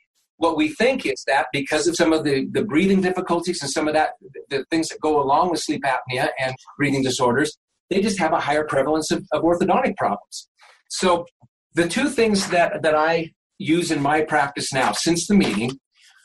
What 0.42 0.56
we 0.56 0.70
think 0.70 1.06
is 1.06 1.22
that 1.28 1.46
because 1.52 1.86
of 1.86 1.94
some 1.94 2.12
of 2.12 2.24
the, 2.24 2.48
the 2.50 2.64
breathing 2.64 3.00
difficulties 3.00 3.62
and 3.62 3.70
some 3.70 3.86
of 3.86 3.94
that, 3.94 4.14
the 4.50 4.64
things 4.72 4.88
that 4.88 5.00
go 5.00 5.22
along 5.22 5.50
with 5.50 5.60
sleep 5.60 5.84
apnea 5.84 6.30
and 6.40 6.52
breathing 6.76 7.04
disorders, 7.04 7.56
they 7.90 8.02
just 8.02 8.18
have 8.18 8.32
a 8.32 8.40
higher 8.40 8.64
prevalence 8.64 9.12
of, 9.12 9.24
of 9.30 9.44
orthodontic 9.44 9.96
problems. 9.96 10.48
So 10.88 11.26
the 11.74 11.86
two 11.86 12.08
things 12.08 12.48
that, 12.48 12.82
that 12.82 12.96
I 12.96 13.30
use 13.58 13.92
in 13.92 14.02
my 14.02 14.22
practice 14.22 14.72
now 14.72 14.90
since 14.90 15.28
the 15.28 15.34
meeting, 15.34 15.78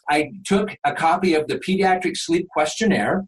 I 0.09 0.31
took 0.47 0.75
a 0.83 0.93
copy 0.93 1.35
of 1.35 1.47
the 1.47 1.59
Pediatric 1.59 2.15
Sleep 2.15 2.47
Questionnaire, 2.51 3.23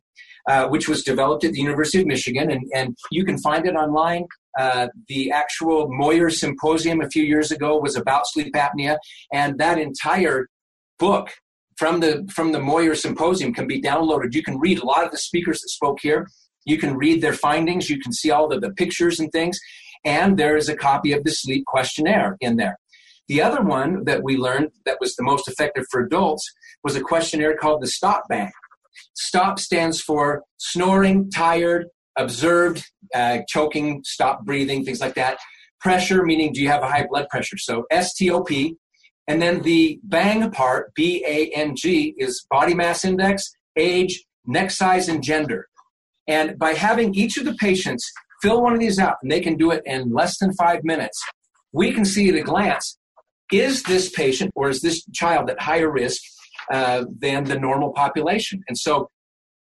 uh, 0.49 0.69
which 0.69 0.89
was 0.89 1.03
developed 1.03 1.43
at 1.43 1.51
the 1.51 1.59
University 1.59 1.99
of 1.99 2.07
Michigan, 2.07 2.49
and, 2.49 2.63
and 2.73 2.97
you 3.11 3.25
can 3.25 3.37
find 3.37 3.67
it 3.67 3.75
online. 3.75 4.25
Uh, 4.57 4.87
the 5.07 5.29
actual 5.29 5.87
Moyer 5.91 6.31
Symposium 6.31 6.99
a 7.01 7.09
few 7.11 7.21
years 7.21 7.51
ago 7.51 7.77
was 7.77 7.95
about 7.95 8.23
sleep 8.25 8.55
apnea, 8.55 8.97
and 9.31 9.59
that 9.59 9.77
entire 9.77 10.47
book 10.99 11.31
from 11.77 12.01
the 12.01 12.29
from 12.31 12.51
the 12.51 12.59
Moyer 12.59 12.93
Symposium 12.93 13.53
can 13.53 13.65
be 13.65 13.81
downloaded. 13.81 14.33
You 14.33 14.43
can 14.43 14.59
read 14.59 14.79
a 14.79 14.85
lot 14.85 15.05
of 15.05 15.11
the 15.11 15.17
speakers 15.17 15.61
that 15.61 15.69
spoke 15.69 15.99
here. 16.01 16.27
You 16.65 16.77
can 16.77 16.97
read 16.97 17.21
their 17.21 17.33
findings. 17.33 17.89
You 17.89 17.99
can 17.99 18.11
see 18.11 18.31
all 18.31 18.53
of 18.53 18.61
the 18.61 18.71
pictures 18.71 19.19
and 19.19 19.31
things. 19.31 19.59
And 20.05 20.37
there 20.37 20.57
is 20.57 20.69
a 20.69 20.75
copy 20.75 21.13
of 21.13 21.23
the 21.23 21.31
sleep 21.31 21.65
questionnaire 21.65 22.37
in 22.41 22.57
there. 22.57 22.77
The 23.27 23.41
other 23.41 23.61
one 23.61 24.05
that 24.05 24.23
we 24.23 24.37
learned 24.37 24.71
that 24.85 24.97
was 24.99 25.15
the 25.15 25.23
most 25.23 25.47
effective 25.47 25.85
for 25.91 26.01
adults 26.01 26.51
was 26.83 26.95
a 26.95 27.01
questionnaire 27.01 27.55
called 27.55 27.81
the 27.81 27.87
STOP 27.87 28.23
BANG. 28.27 28.51
STOP 29.13 29.59
stands 29.59 30.01
for 30.01 30.43
snoring, 30.57 31.29
tired, 31.29 31.87
observed, 32.17 32.85
uh, 33.13 33.39
choking, 33.47 34.01
stop 34.03 34.43
breathing, 34.45 34.83
things 34.83 34.99
like 34.99 35.15
that. 35.15 35.37
Pressure, 35.79 36.25
meaning 36.25 36.51
do 36.51 36.61
you 36.61 36.67
have 36.67 36.83
a 36.83 36.89
high 36.89 37.05
blood 37.09 37.27
pressure? 37.29 37.57
So 37.57 37.85
STOP. 37.91 38.49
And 39.29 39.39
then 39.39 39.61
the 39.61 39.99
BANG 40.03 40.49
part, 40.51 40.93
B 40.95 41.23
A 41.25 41.51
N 41.55 41.75
G, 41.75 42.15
is 42.17 42.45
body 42.49 42.73
mass 42.73 43.05
index, 43.05 43.49
age, 43.77 44.25
neck 44.45 44.71
size, 44.71 45.07
and 45.07 45.23
gender. 45.23 45.67
And 46.27 46.57
by 46.57 46.73
having 46.73 47.13
each 47.13 47.37
of 47.37 47.45
the 47.45 47.53
patients 47.53 48.11
fill 48.41 48.63
one 48.63 48.73
of 48.73 48.79
these 48.79 48.97
out, 48.97 49.17
and 49.21 49.31
they 49.31 49.39
can 49.39 49.55
do 49.55 49.69
it 49.69 49.83
in 49.85 50.11
less 50.11 50.39
than 50.39 50.51
five 50.53 50.83
minutes, 50.83 51.23
we 51.71 51.91
can 51.93 52.05
see 52.05 52.27
at 52.29 52.35
a 52.35 52.41
glance 52.41 52.97
is 53.51 53.83
this 53.83 54.09
patient 54.09 54.51
or 54.55 54.69
is 54.69 54.81
this 54.81 55.03
child 55.13 55.49
at 55.49 55.59
higher 55.59 55.91
risk 55.91 56.21
uh, 56.71 57.05
than 57.19 57.43
the 57.43 57.57
normal 57.57 57.91
population? 57.93 58.63
And 58.67 58.77
so 58.77 59.09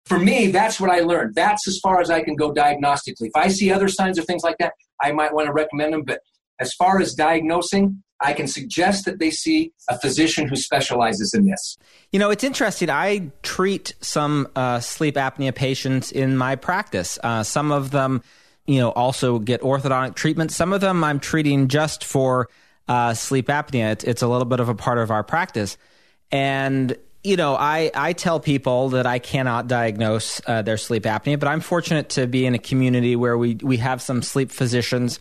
for 0.06 0.20
me, 0.20 0.48
that's 0.48 0.80
what 0.80 0.90
I 0.90 1.02
learned. 1.02 1.36
That's 1.36 1.68
as 1.68 1.80
far 1.80 2.00
as 2.00 2.10
I 2.10 2.24
can 2.24 2.36
go 2.36 2.54
diagnostically. 2.54 3.28
If 3.28 3.36
I 3.36 3.48
see 3.50 3.72
other 3.72 3.88
signs 3.88 4.18
or 4.18 4.24
things 4.24 4.44
like 4.44 4.58
that, 4.60 4.74
I 5.02 5.12
might 5.12 5.34
want 5.34 5.48
to 5.48 5.54
recommend 5.54 5.94
them. 5.94 6.04
But 6.04 6.22
as 6.60 6.74
far 6.74 7.00
as 7.00 7.14
diagnosing, 7.14 8.04
I 8.20 8.34
can 8.34 8.48
suggest 8.48 9.06
that 9.06 9.20
they 9.20 9.30
see 9.30 9.74
a 9.88 9.98
physician 10.00 10.48
who 10.48 10.56
specializes 10.56 11.34
in 11.34 11.46
this. 11.46 11.78
You 12.12 12.20
know, 12.20 12.30
it's 12.30 12.44
interesting. 12.44 12.90
I 12.90 13.32
treat 13.44 13.94
some 14.02 14.48
uh, 14.56 14.80
sleep 14.80 15.16
apnea 15.16 15.54
patients 15.54 16.12
in 16.12 16.36
my 16.36 16.56
practice. 16.56 17.20
Uh, 17.24 17.44
some 17.44 17.72
of 17.72 17.92
them, 17.92 18.24
you 18.66 18.80
know, 18.80 18.92
also 18.92 19.40
get 19.40 19.62
orthodontic 19.62 20.16
treatment. 20.16 20.52
Some 20.52 20.74
of 20.74 20.82
them 20.82 21.04
I'm 21.04 21.20
treating 21.20 21.68
just 21.68 22.04
for 22.04 22.50
uh, 22.88 23.14
sleep 23.14 23.48
apnea. 23.48 23.92
It's, 23.92 24.04
it's 24.04 24.22
a 24.22 24.28
little 24.28 24.46
bit 24.46 24.60
of 24.60 24.70
a 24.70 24.76
part 24.76 24.98
of 24.98 25.12
our 25.12 25.24
practice. 25.24 25.78
And 26.32 26.98
you 27.24 27.36
know, 27.36 27.56
I, 27.56 27.92
I 27.94 28.14
tell 28.14 28.40
people 28.40 28.90
that 28.90 29.06
I 29.06 29.20
cannot 29.20 29.68
diagnose 29.68 30.40
uh, 30.48 30.62
their 30.62 30.78
sleep 30.78 31.04
apnea, 31.04 31.38
but 31.38 31.50
I'm 31.50 31.60
fortunate 31.60 32.10
to 32.10 32.26
be 32.26 32.46
in 32.46 32.56
a 32.56 32.60
community 32.60 33.18
where 33.18 33.38
we, 33.38 33.56
we 33.56 33.78
have 33.78 34.02
some 34.02 34.22
sleep 34.22 34.50
physicians 34.50 35.20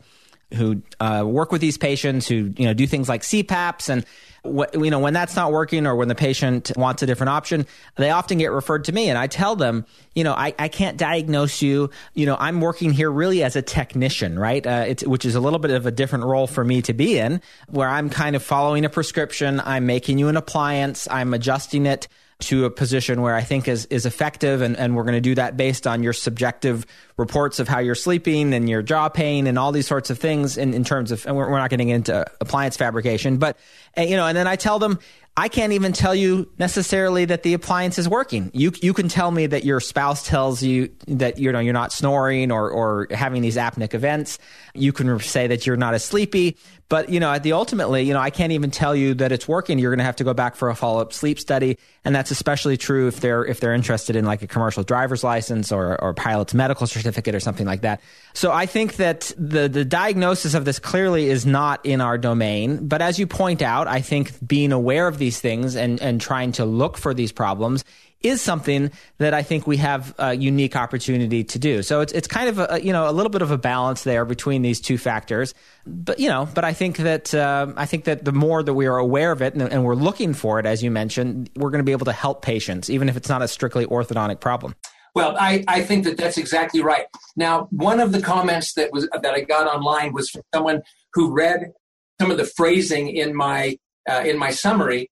who 0.55 0.83
uh, 1.01 1.25
work 1.27 1.51
with 1.51 1.61
these 1.61 1.77
patients 1.77 2.29
who 2.29 2.53
you 2.57 2.67
know 2.67 2.75
do 2.75 2.87
things 2.87 3.09
like 3.09 3.23
CPAPs 3.23 3.89
and 3.89 4.05
wh- 4.45 4.73
you 4.75 4.91
know 4.91 5.01
when 5.01 5.13
that's 5.13 5.35
not 5.35 5.51
working 5.51 5.87
or 5.87 5.97
when 5.97 6.09
the 6.09 6.15
patient 6.15 6.71
wants 6.77 7.03
a 7.03 7.07
different 7.07 7.31
option 7.31 7.67
they 7.97 8.11
often 8.11 8.39
get 8.39 8.53
referred 8.53 8.85
to 8.85 8.93
me 8.93 9.09
and 9.09 9.19
I 9.19 9.27
tell 9.27 9.57
them 9.57 9.85
you 10.15 10.23
know 10.23 10.33
I, 10.33 10.55
I 10.59 10.69
can't 10.69 10.97
diagnose 10.97 11.63
you. 11.63 11.91
You 12.15 12.27
know 12.27 12.37
I'm 12.39 12.61
working 12.61 12.93
here 12.93 13.11
really 13.11 13.43
as 13.43 13.57
a 13.57 13.63
technician 13.63 14.39
right? 14.39 14.65
Uh, 14.65 14.95
which 15.05 15.25
is 15.25 15.35
a 15.35 15.41
little 15.41 15.59
bit 15.59 15.73
of 15.73 15.87
a 15.87 15.91
different 15.91 16.25
role 16.25 16.47
for 16.47 16.65
me 16.65 16.81
to 16.83 16.93
be 16.93 17.19
in 17.19 17.41
where 17.69 17.89
I'm 17.89 18.09
kind 18.09 18.37
of 18.37 18.43
following 18.43 18.85
a 18.85 18.89
prescription. 18.89 19.61
I'm 19.61 19.87
making 19.87 20.19
you 20.19 20.29
an 20.29 20.37
appliance. 20.37 21.09
I'm 21.11 21.35
adjusting 21.35 21.87
it 21.87 22.07
to 22.39 22.67
a 22.67 22.71
position 22.71 23.23
where 23.23 23.35
I 23.35 23.43
think 23.43 23.67
is 23.67 23.87
is 23.87 24.05
effective, 24.05 24.61
and, 24.61 24.77
and 24.77 24.95
we're 24.95 25.05
going 25.05 25.15
to 25.15 25.21
do 25.21 25.35
that 25.37 25.57
based 25.57 25.87
on 25.87 26.03
your 26.03 26.13
subjective 26.13 26.87
reports 27.17 27.59
of 27.59 27.69
how 27.69 27.79
you're 27.79 27.95
sleeping 27.95 28.53
and 28.53 28.69
your 28.69 28.83
jaw 28.83 29.09
pain 29.09 29.47
and 29.47 29.59
all 29.59 29.73
these 29.73 29.87
sorts 29.87 30.11
of 30.11 30.19
things 30.19 30.59
in, 30.59 30.75
in 30.75 30.85
terms 30.85 31.13
of, 31.13 31.25
and 31.27 31.35
we're, 31.35 31.51
we're 31.51 31.59
not 31.59 31.71
getting 31.71 31.89
into 31.89 32.27
appliance 32.41 32.77
fabrication, 32.77 33.39
but, 33.39 33.57
eh, 33.95 34.05
you 34.05 34.17
know, 34.17 34.27
and 34.27 34.37
then 34.37 34.47
I 34.47 34.57
tell 34.57 34.79
them, 34.79 34.99
I 35.39 35.49
can't 35.49 35.75
even 35.75 35.93
tell 35.93 36.15
you 36.15 36.51
necessarily 36.59 37.27
that 37.27 37.43
the 37.43 37.53
appliance 37.53 37.99
is 37.99 38.09
working. 38.09 38.51
You 38.55 38.73
you 38.81 38.95
can 38.95 39.09
tell 39.09 39.31
me 39.31 39.47
that 39.47 39.65
your 39.65 39.81
spouse 39.81 40.27
tells 40.27 40.63
you 40.63 40.91
that 41.09 41.39
you 41.39 41.53
know 41.53 41.59
you're 41.59 41.75
not 41.75 41.93
snoring 41.93 42.51
or 42.51 42.71
or 42.71 43.07
having 43.11 43.43
these 43.43 43.57
apneic 43.57 43.93
events. 43.93 44.39
You 44.75 44.95
can 44.95 45.19
say 45.21 45.47
that 45.47 45.67
you're 45.67 45.77
not 45.77 45.93
as 45.93 46.03
sleepy, 46.05 46.57
but 46.89 47.09
you 47.09 47.21
know 47.21 47.33
at 47.33 47.43
the 47.43 47.53
ultimately, 47.53 48.03
you 48.03 48.15
know 48.15 48.21
I 48.21 48.31
can't 48.31 48.53
even 48.53 48.71
tell 48.71 48.95
you 48.95 49.15
that 49.15 49.33
it's 49.33 49.49
working. 49.49 49.79
You're 49.79 49.91
going 49.91 49.99
to 49.99 50.05
have 50.05 50.17
to 50.17 50.25
go 50.25 50.35
back 50.35 50.57
for 50.57 50.69
a 50.69 50.75
follow 50.75 51.01
up 51.01 51.13
sleep 51.13 51.39
study, 51.39 51.79
and 52.05 52.15
that's 52.15 52.31
especially 52.31 52.77
true 52.77 53.09
if 53.09 53.21
they're 53.21 53.45
if 53.45 53.61
they're 53.61 53.75
interested 53.75 54.17
in 54.17 54.25
like 54.25 54.43
a 54.43 54.47
commercial 54.47 54.83
driver's 54.83 55.25
license 55.25 55.73
or 55.73 56.01
or 56.03 56.15
pilot's 56.15 56.55
medical 56.55 56.87
certificate 56.87 57.35
or 57.35 57.41
something 57.41 57.67
like 57.67 57.83
that. 57.83 58.01
So 58.35 58.53
I 58.53 58.67
think 58.67 58.97
that 58.97 59.33
the 59.37 59.69
the 59.69 59.85
diagnosis 59.85 60.55
of 60.55 60.65
this 60.65 60.79
clearly 60.79 61.29
is 61.29 61.47
not 61.47 61.85
in 61.85 62.01
our 62.01 62.19
domain, 62.19 62.87
but 62.87 63.03
as 63.03 63.19
you 63.19 63.27
point 63.27 63.63
out, 63.63 63.87
I 63.89 64.01
think 64.01 64.47
being 64.47 64.73
aware 64.73 65.09
of 65.09 65.19
these 65.19 65.41
things 65.41 65.77
and, 65.77 66.01
and 66.01 66.21
trying 66.21 66.53
to 66.53 66.65
look 66.65 66.97
for 66.97 67.15
these 67.15 67.33
problems 67.33 67.85
is 68.23 68.41
something 68.41 68.91
that 69.19 69.35
I 69.35 69.43
think 69.43 69.67
we 69.67 69.77
have 69.77 70.15
a 70.19 70.35
unique 70.35 70.75
opportunity 70.75 71.45
to 71.45 71.59
do. 71.59 71.83
So 71.83 72.01
it's 72.01 72.13
it's 72.13 72.27
kind 72.27 72.49
of 72.49 72.59
a 72.59 72.81
you 72.83 72.93
know 72.93 73.09
a 73.09 73.13
little 73.13 73.31
bit 73.31 73.43
of 73.43 73.51
a 73.51 73.59
balance 73.59 74.05
there 74.05 74.25
between 74.25 74.63
these 74.63 74.81
two 74.81 74.99
factors. 74.99 75.55
But 75.87 76.19
you 76.19 76.29
know, 76.29 76.49
but 76.55 76.65
I 76.65 76.73
think 76.73 76.99
that 76.99 77.35
uh, 77.35 77.73
I 77.77 77.87
think 77.87 78.05
that 78.05 78.25
the 78.25 78.33
more 78.33 78.63
that 78.63 78.75
we 78.75 78.87
are 78.87 78.99
aware 78.99 79.33
of 79.33 79.43
it 79.43 79.55
and, 79.55 79.63
and 79.63 79.85
we're 79.85 79.95
looking 79.95 80.35
for 80.35 80.59
it, 80.59 80.67
as 80.67 80.83
you 80.83 80.91
mentioned, 80.91 81.51
we're 81.57 81.71
going 81.71 81.81
to 81.81 81.85
be 81.85 81.93
able 81.93 82.07
to 82.07 82.13
help 82.13 82.43
patients, 82.43 82.91
even 82.91 83.09
if 83.09 83.17
it's 83.17 83.29
not 83.29 83.43
a 83.43 83.49
strictly 83.49 83.87
orthodontic 83.87 84.41
problem. 84.41 84.75
Well, 85.15 85.35
I, 85.39 85.65
I 85.67 85.81
think 85.81 86.05
that 86.05 86.19
that's 86.19 86.37
exactly 86.37 86.83
right. 86.83 87.07
Now, 87.37 87.69
one 87.71 88.01
of 88.01 88.13
the 88.13 88.21
comments 88.21 88.75
that 88.75 88.93
was 88.93 89.09
that 89.11 89.35
I 89.35 89.41
got 89.41 89.67
online 89.67 90.13
was 90.13 90.29
from 90.29 90.43
someone 90.55 90.83
who 91.15 91.33
read 91.33 91.73
some 92.21 92.31
of 92.31 92.37
the 92.37 92.45
phrasing 92.45 93.09
in 93.09 93.35
my 93.35 93.79
uh, 94.09 94.23
in 94.27 94.39
my 94.39 94.51
summary 94.51 95.11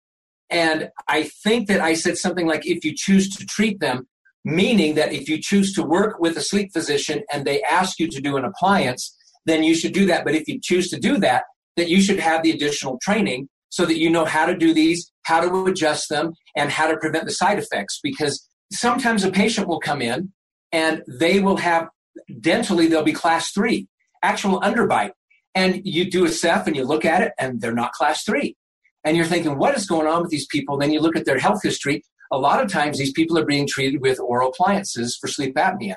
and 0.50 0.90
I 1.08 1.24
think 1.44 1.68
that 1.68 1.82
I 1.82 1.94
said 1.94 2.18
something 2.18 2.48
like, 2.48 2.66
if 2.66 2.86
you 2.86 2.94
choose 2.96 3.30
to 3.36 3.46
treat 3.46 3.80
them, 3.80 4.08
meaning 4.46 4.96
that 4.96 5.12
if 5.12 5.28
you 5.28 5.40
choose 5.42 5.74
to 5.74 5.84
work 5.84 6.20
with 6.20 6.38
a 6.38 6.42
sleep 6.42 6.72
physician 6.72 7.22
and 7.34 7.46
they 7.46 7.62
ask 7.64 8.00
you 8.00 8.08
to 8.08 8.22
do 8.22 8.38
an 8.38 8.46
appliance, 8.46 9.16
then 9.46 9.64
you 9.64 9.76
should 9.76 9.94
do 9.94 10.06
that. 10.06 10.24
But 10.24 10.36
if 10.36 10.48
you 10.48 10.60
choose 10.62 10.90
to 10.90 11.00
do 11.00 11.18
that, 11.18 11.44
that 11.76 11.90
you 11.90 12.02
should 12.02 12.20
have 12.20 12.44
the 12.44 12.52
additional 12.52 12.98
training 13.02 13.50
so 13.70 13.86
that 13.86 13.98
you 13.98 14.10
know 14.10 14.26
how 14.26 14.46
to 14.46 14.56
do 14.56 14.74
these, 14.74 15.12
how 15.24 15.42
to 15.42 15.66
adjust 15.66 16.08
them, 16.10 16.32
and 16.56 16.72
how 16.72 16.88
to 16.88 16.98
prevent 16.98 17.26
the 17.26 17.32
side 17.32 17.60
effects. 17.60 18.00
Because 18.02 18.48
sometimes 18.72 19.24
a 19.24 19.32
patient 19.32 19.68
will 19.68 19.80
come 19.80 20.02
in 20.02 20.32
and 20.72 21.04
they 21.08 21.40
will 21.40 21.58
have 21.58 21.90
dentally, 22.32 22.90
they'll 22.90 23.04
be 23.04 23.14
class 23.14 23.52
three, 23.52 23.88
actual 24.24 24.62
underbite. 24.62 25.12
And 25.54 25.82
you 25.84 26.10
do 26.10 26.24
a 26.24 26.30
Ceph 26.30 26.68
and 26.68 26.76
you 26.76 26.86
look 26.86 27.04
at 27.04 27.22
it 27.22 27.34
and 27.38 27.60
they're 27.60 27.74
not 27.74 27.92
class 27.92 28.24
three 28.24 28.56
and 29.04 29.16
you're 29.16 29.26
thinking, 29.26 29.58
what 29.58 29.76
is 29.76 29.86
going 29.86 30.08
on 30.08 30.22
with 30.22 30.32
these 30.32 30.48
people? 30.48 30.78
Then 30.78 30.92
you 30.92 31.00
look 31.00 31.16
at 31.16 31.26
their 31.26 31.40
health 31.40 31.62
history. 31.64 32.04
A 32.32 32.38
lot 32.38 32.62
of 32.62 32.72
times, 32.72 32.98
these 32.98 33.14
people 33.14 33.38
are 33.38 33.46
being 33.46 33.68
treated 33.68 34.02
with 34.02 34.20
oral 34.20 34.50
appliances 34.50 35.18
for 35.20 35.28
sleep 35.28 35.56
apnea. 35.56 35.96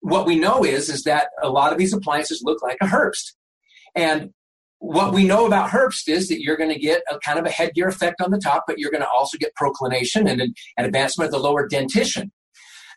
What 0.00 0.26
we 0.26 0.38
know 0.38 0.64
is, 0.64 0.88
is 0.88 1.02
that 1.04 1.28
a 1.42 1.48
lot 1.48 1.72
of 1.72 1.78
these 1.78 1.92
appliances 1.92 2.42
look 2.44 2.62
like 2.62 2.76
a 2.80 2.86
Herbst. 2.86 3.32
And 3.96 4.30
what 4.78 5.12
we 5.12 5.24
know 5.24 5.46
about 5.46 5.70
Herbst 5.70 6.08
is 6.08 6.28
that 6.28 6.40
you're 6.40 6.56
going 6.56 6.72
to 6.72 6.78
get 6.78 7.02
a 7.10 7.18
kind 7.18 7.38
of 7.38 7.46
a 7.46 7.50
headgear 7.50 7.88
effect 7.88 8.20
on 8.20 8.30
the 8.30 8.38
top, 8.38 8.64
but 8.66 8.78
you're 8.78 8.90
going 8.90 9.02
to 9.02 9.08
also 9.08 9.38
get 9.38 9.54
proclination 9.56 10.28
and 10.28 10.40
an 10.40 10.54
advancement 10.78 11.28
of 11.28 11.32
the 11.32 11.38
lower 11.38 11.66
dentition. 11.66 12.30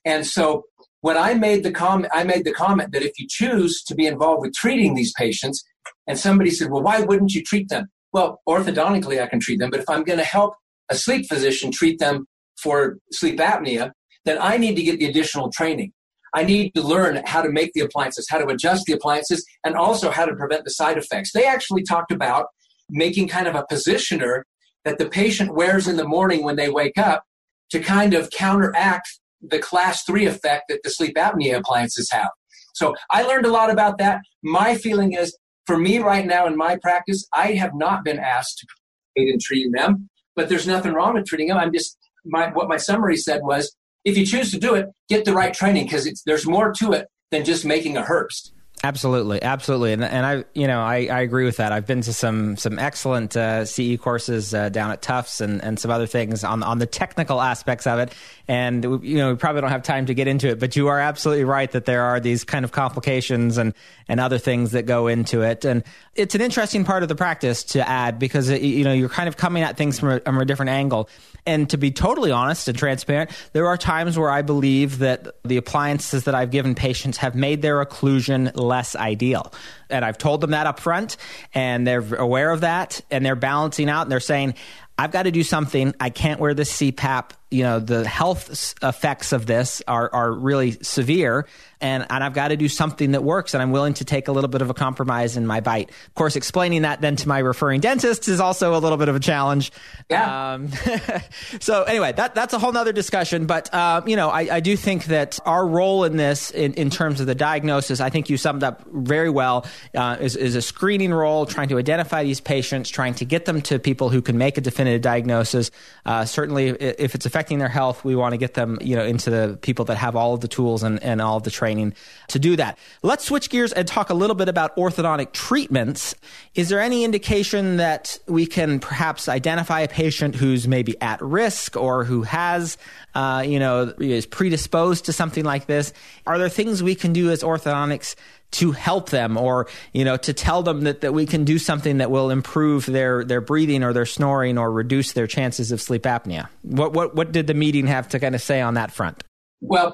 And 0.06 0.28
so 0.28 0.66
when 1.02 1.18
I 1.18 1.34
made 1.34 1.64
the 1.64 1.72
comment, 1.72 2.12
I 2.14 2.24
made 2.24 2.44
the 2.46 2.54
comment 2.54 2.92
that 2.92 3.02
if 3.02 3.14
you 3.18 3.26
choose 3.30 3.82
to 3.84 3.96
be 3.96 4.06
involved 4.06 4.42
with 4.42 4.54
treating 4.54 4.94
these 4.94 5.14
patients, 5.18 5.64
and 6.06 6.20
somebody 6.20 6.52
said, 6.52 6.70
well, 6.70 6.84
why 6.84 7.02
wouldn't 7.02 7.34
you 7.34 7.44
treat 7.44 7.70
them? 7.70 7.88
Well, 8.12 8.42
orthodontically, 8.48 9.22
I 9.22 9.28
can 9.28 9.40
treat 9.40 9.60
them, 9.60 9.70
but 9.70 9.80
if 9.80 9.90
I'm 9.90 10.04
going 10.04 10.20
to 10.20 10.26
help 10.26 10.56
a 10.90 10.96
sleep 10.96 11.28
physician 11.28 11.72
treat 11.72 12.00
them 12.00 12.26
for 12.62 12.98
sleep 13.12 13.38
apnea, 13.40 13.92
then 14.26 14.38
I 14.42 14.58
need 14.58 14.76
to 14.76 14.84
get 14.84 15.00
the 15.00 15.06
additional 15.06 15.52
training. 15.52 15.94
I 16.34 16.44
need 16.44 16.74
to 16.76 16.82
learn 16.82 17.22
how 17.26 17.42
to 17.42 17.50
make 17.50 17.74
the 17.74 17.82
appliances, 17.82 18.28
how 18.30 18.38
to 18.38 18.48
adjust 18.48 18.86
the 18.86 18.94
appliances, 18.94 19.46
and 19.64 19.76
also 19.76 20.12
how 20.12 20.26
to 20.26 20.36
prevent 20.36 20.64
the 20.64 20.72
side 20.72 20.98
effects. 20.98 21.32
They 21.34 21.46
actually 21.46 21.84
talked 21.84 22.12
about 22.12 22.48
making 22.90 23.28
kind 23.28 23.48
of 23.48 23.56
a 23.56 23.66
positioner 23.72 24.44
that 24.86 24.98
the 24.98 25.10
patient 25.10 25.56
wears 25.56 25.88
in 25.88 25.98
the 25.98 26.08
morning 26.08 26.44
when 26.44 26.56
they 26.56 26.70
wake 26.70 26.98
up 26.98 27.24
to 27.72 27.80
kind 27.80 28.14
of 28.14 28.30
counteract 28.32 29.08
the 29.42 29.60
class 29.60 30.04
three 30.04 30.26
effect 30.26 30.66
that 30.70 30.82
the 30.84 30.90
sleep 30.90 31.16
apnea 31.16 31.58
appliances 31.58 32.10
have. 32.12 32.30
So 32.74 32.96
I 33.12 33.24
learned 33.24 33.46
a 33.46 33.52
lot 33.52 33.70
about 33.70 33.98
that. 33.98 34.22
My 34.44 34.76
feeling 34.76 35.14
is 35.14 35.38
for 35.70 35.78
me 35.78 36.00
right 36.00 36.26
now 36.26 36.48
in 36.48 36.58
my 36.58 36.76
practice, 36.78 37.28
I 37.32 37.52
have 37.52 37.76
not 37.76 38.04
been 38.04 38.18
asked 38.18 38.58
to 38.58 38.66
participate 38.66 39.36
in 39.36 39.40
treating 39.40 39.72
them, 39.72 40.10
but 40.36 40.50
there's 40.50 40.66
nothing 40.66 40.94
wrong 40.94 41.14
with 41.14 41.28
treating 41.28 41.50
them. 41.50 41.60
I'm 41.60 41.72
just 41.72 41.96
my 42.26 42.50
what 42.50 42.68
my 42.68 42.78
summary 42.78 43.18
said 43.18 43.42
was 43.44 43.76
if 44.04 44.18
you 44.18 44.26
choose 44.26 44.50
to 44.50 44.60
do 44.60 44.74
it, 44.74 44.88
get 45.10 45.26
the 45.26 45.34
right 45.34 45.54
training 45.54 45.84
because 45.84 46.24
there's 46.26 46.48
more 46.48 46.74
to 46.80 46.94
it 46.94 47.06
than 47.30 47.46
just 47.46 47.66
making 47.66 47.98
a 47.98 48.02
Herbst. 48.02 48.50
Absolutely, 48.82 49.44
absolutely, 49.44 49.92
and 49.92 50.06
and 50.06 50.26
I 50.26 50.46
you 50.54 50.66
know 50.66 50.80
I, 50.80 51.08
I 51.12 51.20
agree 51.20 51.44
with 51.44 51.58
that. 51.58 51.74
I've 51.74 51.86
been 51.86 52.00
to 52.00 52.14
some 52.14 52.56
some 52.56 52.80
excellent 52.80 53.36
uh, 53.36 53.66
CE 53.66 53.98
courses 54.00 54.54
uh, 54.54 54.70
down 54.70 54.92
at 54.92 55.02
Tufts 55.02 55.42
and, 55.42 55.62
and 55.62 55.78
some 55.78 55.92
other 55.92 56.06
things 56.06 56.46
on 56.46 56.64
on 56.64 56.80
the 56.80 56.86
technical 56.86 57.42
aspects 57.42 57.86
of 57.86 58.00
it, 58.00 58.14
and 58.48 58.86
you 59.04 59.18
know 59.18 59.32
we 59.32 59.36
probably 59.36 59.60
don't 59.60 59.72
have 59.72 59.84
time 59.84 60.06
to 60.06 60.14
get 60.14 60.30
into 60.30 60.48
it. 60.48 60.62
But 60.62 60.78
you 60.78 60.88
are 60.88 60.98
absolutely 60.98 61.44
right 61.44 61.70
that 61.72 61.84
there 61.84 62.04
are 62.04 62.22
these 62.22 62.46
kind 62.46 62.64
of 62.64 62.72
complications 62.72 63.58
and 63.58 63.74
and 64.08 64.22
other 64.22 64.38
things 64.38 64.72
that 64.72 64.86
go 64.86 65.08
into 65.08 65.42
it, 65.42 65.66
and 65.66 65.84
it's 66.16 66.34
an 66.34 66.40
interesting 66.40 66.86
part 66.86 67.04
of 67.04 67.10
the 67.10 67.16
practice 67.16 67.64
to 67.64 67.88
add 67.88 68.18
because 68.18 68.48
it, 68.48 68.62
you 68.62 68.86
know 68.86 68.94
you're 68.94 69.10
kind 69.10 69.28
of 69.28 69.36
coming 69.36 69.62
at 69.62 69.76
things 69.76 70.00
from 70.00 70.10
a, 70.10 70.20
from 70.22 70.38
a 70.38 70.46
different 70.46 70.70
angle. 70.70 71.10
And 71.46 71.70
to 71.72 71.78
be 71.78 71.92
totally 71.92 72.32
honest 72.32 72.68
and 72.68 72.78
transparent, 72.78 73.32
there 73.54 73.68
are 73.68 73.78
times 73.78 74.18
where 74.18 74.30
I 74.30 74.42
believe 74.42 75.00
that 75.00 75.28
the 75.44 75.58
appliances 75.58 76.26
that 76.26 76.36
I've 76.36 76.52
given 76.52 76.76
patients 76.76 77.18
have 77.18 77.34
made 77.34 77.62
their 77.62 77.84
occlusion 77.84 78.56
less 78.70 78.96
ideal. 78.96 79.52
And 79.90 80.06
I've 80.06 80.18
told 80.18 80.40
them 80.40 80.52
that 80.52 80.68
up 80.68 80.80
front, 80.80 81.18
and 81.54 81.86
they're 81.86 82.16
aware 82.16 82.52
of 82.52 82.62
that, 82.62 83.02
and 83.12 83.26
they're 83.26 83.36
balancing 83.36 83.90
out, 83.90 84.04
and 84.04 84.12
they're 84.12 84.22
saying, 84.22 84.54
I've 84.98 85.12
got 85.12 85.24
to 85.24 85.32
do 85.32 85.44
something. 85.44 85.94
I 86.00 86.10
can't 86.10 86.40
wear 86.40 86.54
this 86.54 86.72
CPAP. 86.72 87.32
You 87.52 87.64
know, 87.64 87.80
the 87.80 88.08
health 88.08 88.76
effects 88.82 89.32
of 89.32 89.46
this 89.46 89.82
are, 89.88 90.10
are 90.14 90.32
really 90.32 90.78
severe 90.82 91.48
and, 91.82 92.06
and 92.10 92.24
I've 92.24 92.34
got 92.34 92.50
to 92.50 92.58
do 92.58 92.68
something 92.68 93.12
that 93.12 93.24
works 93.24 93.54
and 93.54 93.64
I'm 93.64 93.72
willing 93.72 93.94
to 93.96 94.06
take 94.06 94.28
a 94.28 94.32
little 94.32 94.50
bit 94.50 94.62
of 94.62 94.70
a 94.70 94.74
compromise 94.74 95.38
in 95.38 95.48
my 95.48 95.62
bite. 95.62 95.90
Of 95.90 96.14
course, 96.14 96.36
explaining 96.36 96.82
that 96.82 97.00
then 97.02 97.16
to 97.18 97.28
my 97.28 97.40
referring 97.40 97.80
dentist 97.80 98.28
is 98.28 98.40
also 98.40 98.76
a 98.76 98.80
little 98.80 98.98
bit 98.98 99.08
of 99.08 99.16
a 99.16 99.20
challenge. 99.20 99.72
Yeah. 100.10 100.54
Um, 100.54 100.70
so 101.60 101.84
anyway, 101.84 102.12
that, 102.14 102.36
that's 102.36 102.54
a 102.54 102.60
whole 102.60 102.74
nother 102.74 102.92
discussion. 102.92 103.46
But, 103.46 103.74
uh, 103.74 104.02
you 104.06 104.18
know, 104.18 104.30
I, 104.30 104.56
I 104.56 104.60
do 104.60 104.76
think 104.76 105.06
that 105.06 105.40
our 105.46 105.66
role 105.66 106.04
in 106.04 106.18
this, 106.18 106.52
in, 106.52 106.74
in 106.74 106.90
terms 106.90 107.22
of 107.22 107.28
the 107.28 107.36
diagnosis, 107.36 108.02
I 108.02 108.10
think 108.10 108.30
you 108.30 108.36
summed 108.36 108.64
up 108.64 108.86
very 108.92 109.30
well, 109.30 109.66
uh, 109.96 110.18
is, 110.20 110.36
is 110.36 110.56
a 110.56 110.62
screening 110.62 111.14
role, 111.14 111.46
trying 111.46 111.70
to 111.70 111.78
identify 111.78 112.24
these 112.24 112.42
patients, 112.42 112.90
trying 112.90 113.14
to 113.16 113.26
get 113.26 113.46
them 113.46 113.62
to 113.64 113.80
people 113.80 114.10
who 114.10 114.22
can 114.22 114.38
make 114.38 114.58
a 114.58 114.62
definitive 114.62 115.02
diagnosis. 115.02 115.72
Uh, 116.06 116.26
certainly, 116.26 116.70
if 116.70 117.16
it's 117.16 117.26
their 117.48 117.70
health, 117.70 118.04
we 118.04 118.16
want 118.16 118.34
to 118.34 118.38
get 118.38 118.54
them, 118.54 118.78
you 118.82 118.96
know, 118.96 119.04
into 119.04 119.30
the 119.30 119.58
people 119.62 119.86
that 119.86 119.96
have 119.96 120.16
all 120.16 120.34
of 120.34 120.42
the 120.42 120.48
tools 120.48 120.84
and, 120.84 121.02
and 121.02 121.22
all 121.22 121.38
of 121.38 121.44
the 121.44 121.52
training 121.52 121.70
training 121.70 121.94
to 122.30 122.40
do 122.40 122.56
that. 122.56 122.78
Let's 123.04 123.26
switch 123.26 123.50
gears 123.50 123.74
and 123.74 123.88
talk 123.88 124.10
a 124.10 124.14
little 124.14 124.36
bit 124.36 124.50
about 124.50 124.76
orthodontic 124.76 125.34
treatments. 125.34 126.16
Is 126.56 126.70
there 126.70 126.80
any 126.80 127.04
indication 127.04 127.78
that 127.78 128.20
we 128.28 128.46
can 128.46 128.80
perhaps 128.80 129.30
identify 129.30 129.82
a 129.82 129.88
patient 129.88 130.36
who's 130.36 130.68
maybe 130.68 131.00
at 131.02 131.22
risk 131.22 131.76
or 131.76 132.04
who 132.04 132.24
has, 132.24 132.78
uh, 133.16 133.44
you 133.46 133.60
know, 133.60 133.94
is 134.00 134.26
predisposed 134.26 135.06
to 135.06 135.14
something 135.14 135.44
like 135.44 135.66
this? 135.66 135.94
Are 136.26 136.38
there 136.38 136.50
things 136.50 136.84
we 136.84 136.96
can 136.96 137.14
do 137.14 137.30
as 137.30 137.44
orthodontics 137.44 138.16
to 138.52 138.72
help 138.72 139.10
them 139.10 139.38
or 139.38 139.68
you 139.94 140.04
know 140.04 140.18
to 140.18 140.34
tell 140.34 140.64
them 140.64 140.82
that, 140.82 141.02
that 141.02 141.14
we 141.14 141.26
can 141.26 141.44
do 141.44 141.60
something 141.60 141.98
that 141.98 142.10
will 142.10 142.30
improve 142.30 142.86
their 142.86 143.24
their 143.24 143.42
breathing 143.42 143.84
or 143.84 143.94
their 143.94 144.06
snoring 144.06 144.58
or 144.58 144.72
reduce 144.72 145.12
their 145.12 145.28
chances 145.28 145.72
of 145.72 145.80
sleep 145.82 146.04
apnea 146.04 146.48
what 146.64 146.94
what 146.94 147.16
what 147.16 147.32
did 147.32 147.48
the 147.48 147.54
meeting 147.54 147.86
have 147.86 148.08
to 148.08 148.20
kind 148.20 148.34
of 148.34 148.42
say 148.42 148.60
on 148.60 148.74
that 148.74 148.92
front 148.92 149.24
well 149.62 149.94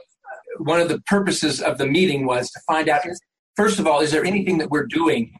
one 0.57 0.79
of 0.79 0.87
the 0.87 1.01
purposes 1.01 1.61
of 1.61 1.77
the 1.77 1.85
meeting 1.85 2.25
was 2.25 2.49
to 2.51 2.59
find 2.67 2.87
out 2.87 3.01
first 3.55 3.79
of 3.79 3.87
all, 3.87 4.01
is 4.01 4.11
there 4.11 4.25
anything 4.25 4.57
that 4.59 4.69
we're 4.69 4.85
doing 4.85 5.31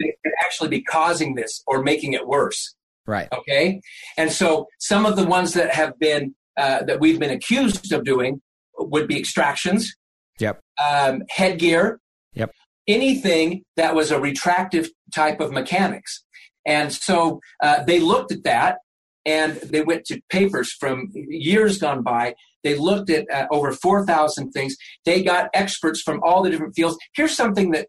that 0.00 0.12
could 0.24 0.32
actually 0.40 0.68
be 0.68 0.82
causing 0.82 1.34
this 1.34 1.62
or 1.66 1.82
making 1.82 2.12
it 2.12 2.26
worse? 2.26 2.74
Right. 3.06 3.28
Okay. 3.32 3.80
And 4.16 4.32
so 4.32 4.66
some 4.78 5.04
of 5.04 5.16
the 5.16 5.24
ones 5.24 5.54
that 5.54 5.70
have 5.74 5.98
been 5.98 6.34
uh, 6.56 6.84
that 6.84 7.00
we've 7.00 7.18
been 7.18 7.30
accused 7.30 7.92
of 7.92 8.04
doing 8.04 8.40
would 8.78 9.08
be 9.08 9.18
extractions. 9.18 9.94
Yep. 10.38 10.60
Um, 10.82 11.22
headgear. 11.28 12.00
Yep. 12.34 12.52
Anything 12.86 13.62
that 13.76 13.94
was 13.94 14.10
a 14.10 14.20
retractive 14.20 14.90
type 15.14 15.40
of 15.40 15.52
mechanics. 15.52 16.24
And 16.66 16.92
so 16.92 17.40
uh, 17.62 17.84
they 17.84 18.00
looked 18.00 18.32
at 18.32 18.44
that 18.44 18.78
and 19.26 19.56
they 19.56 19.82
went 19.82 20.04
to 20.06 20.20
papers 20.30 20.72
from 20.72 21.10
years 21.14 21.78
gone 21.78 22.02
by 22.02 22.34
they 22.64 22.74
looked 22.74 23.10
at 23.10 23.30
uh, 23.30 23.46
over 23.52 23.70
4,000 23.70 24.50
things. 24.50 24.74
They 25.04 25.22
got 25.22 25.50
experts 25.54 26.00
from 26.00 26.20
all 26.24 26.42
the 26.42 26.50
different 26.50 26.74
fields. 26.74 26.96
Here's 27.14 27.36
something 27.36 27.70
that, 27.70 27.88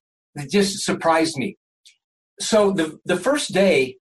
just 0.52 0.84
surprised 0.84 1.38
me. 1.38 1.56
So 2.42 2.72
the, 2.72 3.00
the 3.06 3.16
first 3.16 3.54
day, 3.54 3.96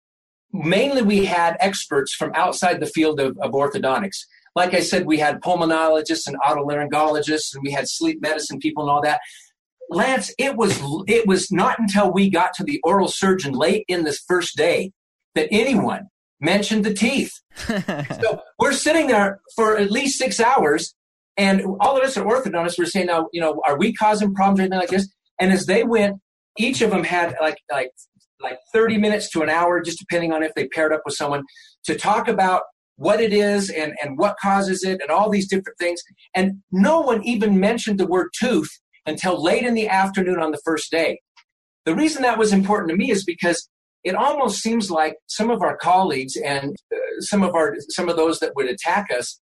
mainly 0.53 1.01
we 1.01 1.27
had 1.27 1.57
experts 1.61 2.13
from 2.13 2.33
outside 2.35 2.81
the 2.81 2.87
field 2.87 3.21
of, 3.21 3.39
of 3.41 3.53
orthodontics. 3.53 4.17
Like 4.57 4.75
I 4.75 4.81
said, 4.81 5.07
we 5.07 5.19
had 5.19 5.41
pulmonologists 5.43 6.27
and 6.27 6.37
otolaryngologists, 6.41 7.55
and 7.55 7.63
we 7.63 7.71
had 7.71 7.89
sleep 7.89 8.21
medicine 8.21 8.59
people 8.59 8.83
and 8.83 8.91
all 8.91 9.03
that. 9.03 9.21
Lance, 9.91 10.33
it 10.39 10.57
was 10.57 10.81
it 11.07 11.27
was 11.27 11.51
not 11.51 11.79
until 11.79 12.13
we 12.13 12.31
got 12.31 12.53
to 12.55 12.65
the 12.65 12.81
oral 12.85 13.09
surgeon 13.09 13.53
late 13.53 13.85
in 13.89 14.05
this 14.05 14.23
first 14.27 14.57
day 14.57 14.93
that 15.35 15.49
anyone 15.51 16.09
mentioned 16.41 16.85
the 16.85 16.95
teeth. 16.95 17.33
so 17.67 18.41
we're 18.59 18.73
sitting 18.73 19.07
there 19.07 19.41
for 19.55 19.77
at 19.77 19.91
least 19.91 20.19
six 20.19 20.41
hours, 20.41 20.95
and 21.37 21.63
all 21.81 21.97
of 21.97 22.03
us 22.03 22.17
are 22.17 22.25
orthodontists. 22.25 22.79
We're 22.79 22.87
saying, 22.87 23.07
now, 23.07 23.29
you 23.33 23.41
know, 23.41 23.61
are 23.67 23.79
we 23.79 23.93
causing 23.93 24.35
problems 24.35 24.61
or 24.61 24.63
anything 24.63 24.79
like 24.79 24.91
this? 24.91 25.09
And 25.41 25.53
as 25.53 25.67
they 25.67 25.85
went, 25.85 26.17
each 26.59 26.81
of 26.83 26.91
them 26.91 27.05
had 27.05 27.35
like 27.41 27.59
like 27.71 27.91
like 28.41 28.59
30 28.73 28.99
minutes 28.99 29.31
to 29.31 29.43
an 29.43 29.49
hour, 29.49 29.81
just 29.81 29.99
depending 29.99 30.33
on 30.33 30.43
if 30.43 30.53
they 30.55 30.69
paired 30.69 30.93
up 30.93 31.01
with 31.05 31.15
someone, 31.15 31.43
to 31.85 31.95
talk 31.95 32.29
about 32.29 32.63
what 32.97 33.21
it 33.21 33.33
is 33.33 33.71
and, 33.71 33.93
and 34.03 34.19
what 34.19 34.37
causes 34.41 34.85
it 34.85 35.01
and 35.01 35.11
all 35.11 35.31
these 35.31 35.49
different 35.49 35.79
things. 35.79 36.01
And 36.35 36.63
no 36.71 37.01
one 37.01 37.25
even 37.25 37.59
mentioned 37.59 37.99
the 37.99 38.07
word 38.07 38.29
tooth 38.39 38.71
until 39.07 39.43
late 39.43 39.65
in 39.65 39.75
the 39.75 39.89
afternoon 39.89 40.39
on 40.41 40.51
the 40.51 40.61
first 40.65 40.91
day. 40.91 41.21
The 41.85 41.95
reason 41.95 42.23
that 42.23 42.39
was 42.39 42.53
important 42.53 42.91
to 42.91 42.97
me 42.97 43.11
is 43.11 43.25
because 43.25 43.69
it 44.03 44.15
almost 44.15 44.61
seems 44.61 44.91
like 44.91 45.17
some 45.27 45.51
of 45.51 45.63
our 45.63 45.77
colleagues 45.77 46.37
and 46.37 46.77
uh, 46.95 46.99
some 47.21 47.43
of 47.43 47.55
our 47.55 47.77
some 47.91 48.09
of 48.09 48.17
those 48.17 48.39
that 48.41 48.55
would 48.57 48.69
attack 48.69 49.11
us 49.11 49.41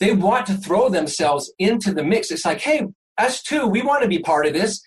they 0.00 0.12
want 0.12 0.46
to 0.46 0.54
throw 0.54 0.88
themselves 0.88 1.52
into 1.60 1.94
the 1.94 2.02
mix. 2.02 2.30
It's 2.30 2.44
like 2.44 2.60
hey 2.60 2.86
us 3.18 3.42
too 3.42 3.66
we 3.66 3.82
want 3.82 4.02
to 4.02 4.08
be 4.08 4.18
part 4.18 4.46
of 4.46 4.52
this. 4.52 4.80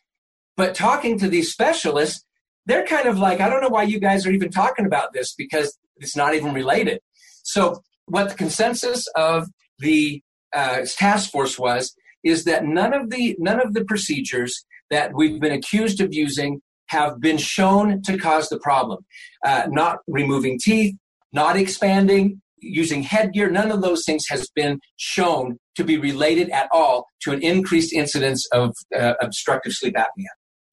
But 0.57 0.75
talking 0.75 1.17
to 1.19 1.27
these 1.27 1.51
specialists 1.51 2.23
they're 2.67 2.85
kind 2.85 3.07
of 3.07 3.19
like 3.19 3.41
i 3.41 3.47
don't 3.47 3.61
know 3.61 3.69
why 3.69 3.83
you 3.83 3.99
guys 3.99 4.25
are 4.25 4.31
even 4.31 4.49
talking 4.49 4.85
about 4.85 5.13
this 5.13 5.33
because 5.35 5.77
it's 5.97 6.15
not 6.15 6.35
even 6.35 6.53
related. 6.53 6.99
So 7.43 7.81
what 8.05 8.29
the 8.29 8.35
consensus 8.35 9.05
of 9.15 9.47
the 9.79 10.21
uh, 10.53 10.85
task 10.97 11.31
force 11.31 11.57
was 11.57 11.93
is 12.25 12.43
that 12.43 12.65
none 12.65 12.93
of 12.93 13.09
the 13.09 13.35
none 13.39 13.61
of 13.61 13.73
the 13.73 13.85
procedures 13.85 14.65
that 14.89 15.13
we've 15.13 15.39
been 15.39 15.53
accused 15.53 16.01
of 16.01 16.13
using 16.13 16.61
have 16.87 17.19
been 17.21 17.37
shown 17.37 18.01
to 18.03 18.17
cause 18.17 18.49
the 18.49 18.59
problem. 18.59 19.05
Uh, 19.43 19.67
not 19.69 19.99
removing 20.07 20.59
teeth, 20.59 20.95
not 21.31 21.55
expanding, 21.55 22.41
using 22.59 23.03
headgear, 23.03 23.49
none 23.49 23.71
of 23.71 23.81
those 23.81 24.03
things 24.05 24.25
has 24.29 24.49
been 24.55 24.79
shown 24.97 25.57
to 25.75 25.83
be 25.83 25.97
related 25.97 26.49
at 26.49 26.67
all 26.71 27.07
to 27.21 27.31
an 27.31 27.41
increased 27.41 27.93
incidence 27.93 28.45
of 28.51 28.73
uh, 28.97 29.13
obstructive 29.21 29.73
sleep 29.73 29.95
apnea. 29.95 30.25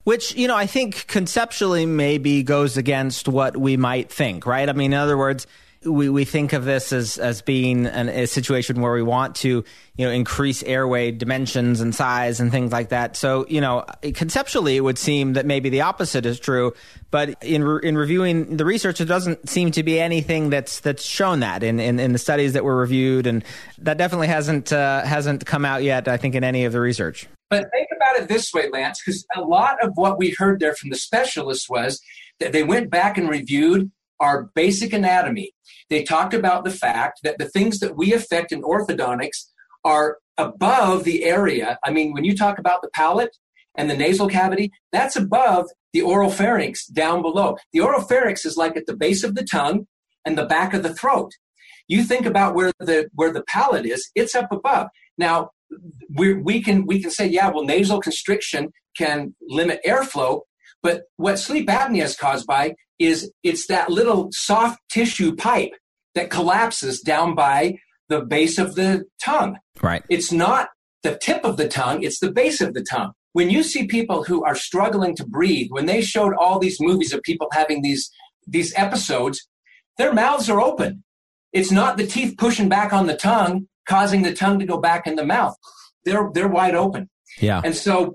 Which, 0.04 0.34
you 0.34 0.48
know, 0.48 0.56
I 0.56 0.66
think 0.66 1.06
conceptually 1.06 1.86
maybe 1.86 2.42
goes 2.42 2.76
against 2.76 3.28
what 3.28 3.56
we 3.56 3.76
might 3.76 4.10
think, 4.10 4.46
right? 4.46 4.68
I 4.68 4.72
mean, 4.72 4.92
in 4.92 4.98
other 4.98 5.16
words, 5.16 5.46
we, 5.84 6.08
we 6.08 6.24
think 6.24 6.52
of 6.52 6.64
this 6.64 6.92
as, 6.92 7.18
as 7.18 7.42
being 7.42 7.86
an, 7.86 8.08
a 8.08 8.26
situation 8.26 8.80
where 8.80 8.92
we 8.92 9.02
want 9.02 9.36
to, 9.36 9.64
you 9.96 10.06
know, 10.06 10.10
increase 10.10 10.62
airway 10.62 11.10
dimensions 11.10 11.80
and 11.80 11.94
size 11.94 12.40
and 12.40 12.50
things 12.50 12.72
like 12.72 12.90
that. 12.90 13.16
So, 13.16 13.46
you 13.48 13.60
know, 13.60 13.84
conceptually, 14.14 14.76
it 14.76 14.80
would 14.80 14.98
seem 14.98 15.34
that 15.34 15.46
maybe 15.46 15.68
the 15.68 15.82
opposite 15.82 16.26
is 16.26 16.40
true. 16.40 16.72
But 17.10 17.42
in, 17.42 17.64
re- 17.64 17.80
in 17.82 17.96
reviewing 17.96 18.56
the 18.56 18.64
research, 18.64 18.98
there 18.98 19.06
doesn't 19.06 19.48
seem 19.48 19.70
to 19.72 19.82
be 19.82 20.00
anything 20.00 20.50
that's 20.50 20.80
that's 20.80 21.04
shown 21.04 21.40
that 21.40 21.62
in, 21.62 21.78
in, 21.78 22.00
in 22.00 22.12
the 22.12 22.18
studies 22.18 22.54
that 22.54 22.64
were 22.64 22.76
reviewed, 22.76 23.26
and 23.26 23.44
that 23.78 23.98
definitely 23.98 24.28
hasn't 24.28 24.72
uh, 24.72 25.02
hasn't 25.04 25.44
come 25.44 25.64
out 25.64 25.82
yet. 25.82 26.08
I 26.08 26.16
think 26.16 26.34
in 26.34 26.42
any 26.42 26.64
of 26.64 26.72
the 26.72 26.80
research. 26.80 27.28
But 27.50 27.70
think 27.70 27.88
about 27.94 28.16
it 28.16 28.28
this 28.28 28.50
way, 28.54 28.70
Lance, 28.70 29.02
because 29.04 29.26
a 29.36 29.42
lot 29.42 29.76
of 29.84 29.92
what 29.96 30.18
we 30.18 30.30
heard 30.30 30.60
there 30.60 30.74
from 30.74 30.88
the 30.88 30.96
specialists 30.96 31.68
was 31.68 32.00
that 32.40 32.52
they 32.52 32.62
went 32.62 32.88
back 32.88 33.18
and 33.18 33.28
reviewed 33.28 33.90
our 34.18 34.44
basic 34.54 34.92
anatomy. 34.94 35.52
They 35.92 36.02
talked 36.02 36.32
about 36.32 36.64
the 36.64 36.70
fact 36.70 37.20
that 37.22 37.36
the 37.36 37.50
things 37.50 37.78
that 37.80 37.98
we 37.98 38.14
affect 38.14 38.50
in 38.50 38.62
orthodontics 38.62 39.48
are 39.84 40.16
above 40.38 41.04
the 41.04 41.22
area. 41.22 41.78
I 41.84 41.90
mean, 41.90 42.14
when 42.14 42.24
you 42.24 42.34
talk 42.34 42.58
about 42.58 42.80
the 42.80 42.88
palate 42.94 43.36
and 43.76 43.90
the 43.90 43.96
nasal 43.96 44.26
cavity, 44.26 44.72
that's 44.90 45.16
above 45.16 45.66
the 45.92 46.00
oral 46.00 46.30
pharynx 46.30 46.86
down 46.86 47.20
below. 47.20 47.58
The 47.74 47.80
oral 47.80 48.00
pharynx 48.00 48.46
is 48.46 48.56
like 48.56 48.74
at 48.74 48.86
the 48.86 48.96
base 48.96 49.22
of 49.22 49.34
the 49.34 49.44
tongue 49.44 49.86
and 50.24 50.38
the 50.38 50.46
back 50.46 50.72
of 50.72 50.82
the 50.82 50.94
throat. 50.94 51.30
You 51.88 52.04
think 52.04 52.24
about 52.24 52.54
where 52.54 52.72
the 52.80 53.10
where 53.12 53.30
the 53.30 53.44
palate 53.46 53.84
is, 53.84 54.10
it's 54.14 54.34
up 54.34 54.50
above. 54.50 54.88
Now, 55.18 55.50
we 56.16 56.32
we 56.32 56.62
can 56.62 56.86
we 56.86 57.02
can 57.02 57.10
say, 57.10 57.26
yeah, 57.26 57.50
well, 57.50 57.64
nasal 57.64 58.00
constriction 58.00 58.72
can 58.96 59.34
limit 59.46 59.80
airflow, 59.86 60.40
but 60.82 61.02
what 61.16 61.38
sleep 61.38 61.68
apnea 61.68 62.02
is 62.02 62.16
caused 62.16 62.46
by 62.46 62.74
is 62.98 63.30
it's 63.42 63.66
that 63.66 63.90
little 63.90 64.28
soft 64.32 64.80
tissue 64.90 65.34
pipe 65.34 65.72
that 66.14 66.30
collapses 66.30 67.00
down 67.00 67.34
by 67.34 67.76
the 68.08 68.20
base 68.20 68.58
of 68.58 68.74
the 68.74 69.04
tongue. 69.24 69.56
Right. 69.80 70.02
It's 70.10 70.30
not 70.30 70.68
the 71.02 71.16
tip 71.16 71.44
of 71.44 71.56
the 71.56 71.68
tongue, 71.68 72.02
it's 72.02 72.20
the 72.20 72.30
base 72.30 72.60
of 72.60 72.74
the 72.74 72.84
tongue. 72.88 73.12
When 73.32 73.48
you 73.48 73.62
see 73.62 73.86
people 73.86 74.24
who 74.24 74.44
are 74.44 74.54
struggling 74.54 75.16
to 75.16 75.26
breathe, 75.26 75.68
when 75.70 75.86
they 75.86 76.02
showed 76.02 76.34
all 76.34 76.58
these 76.58 76.78
movies 76.80 77.12
of 77.14 77.22
people 77.22 77.48
having 77.52 77.82
these 77.82 78.10
these 78.46 78.74
episodes, 78.76 79.48
their 79.98 80.12
mouths 80.12 80.50
are 80.50 80.60
open. 80.60 81.04
It's 81.52 81.70
not 81.70 81.96
the 81.96 82.06
teeth 82.06 82.34
pushing 82.36 82.68
back 82.68 82.92
on 82.92 83.06
the 83.06 83.16
tongue, 83.16 83.68
causing 83.86 84.22
the 84.22 84.34
tongue 84.34 84.58
to 84.58 84.66
go 84.66 84.78
back 84.78 85.06
in 85.06 85.16
the 85.16 85.24
mouth. 85.24 85.54
They're 86.04 86.30
they're 86.34 86.48
wide 86.48 86.74
open. 86.74 87.08
Yeah. 87.40 87.62
And 87.64 87.74
so 87.74 88.14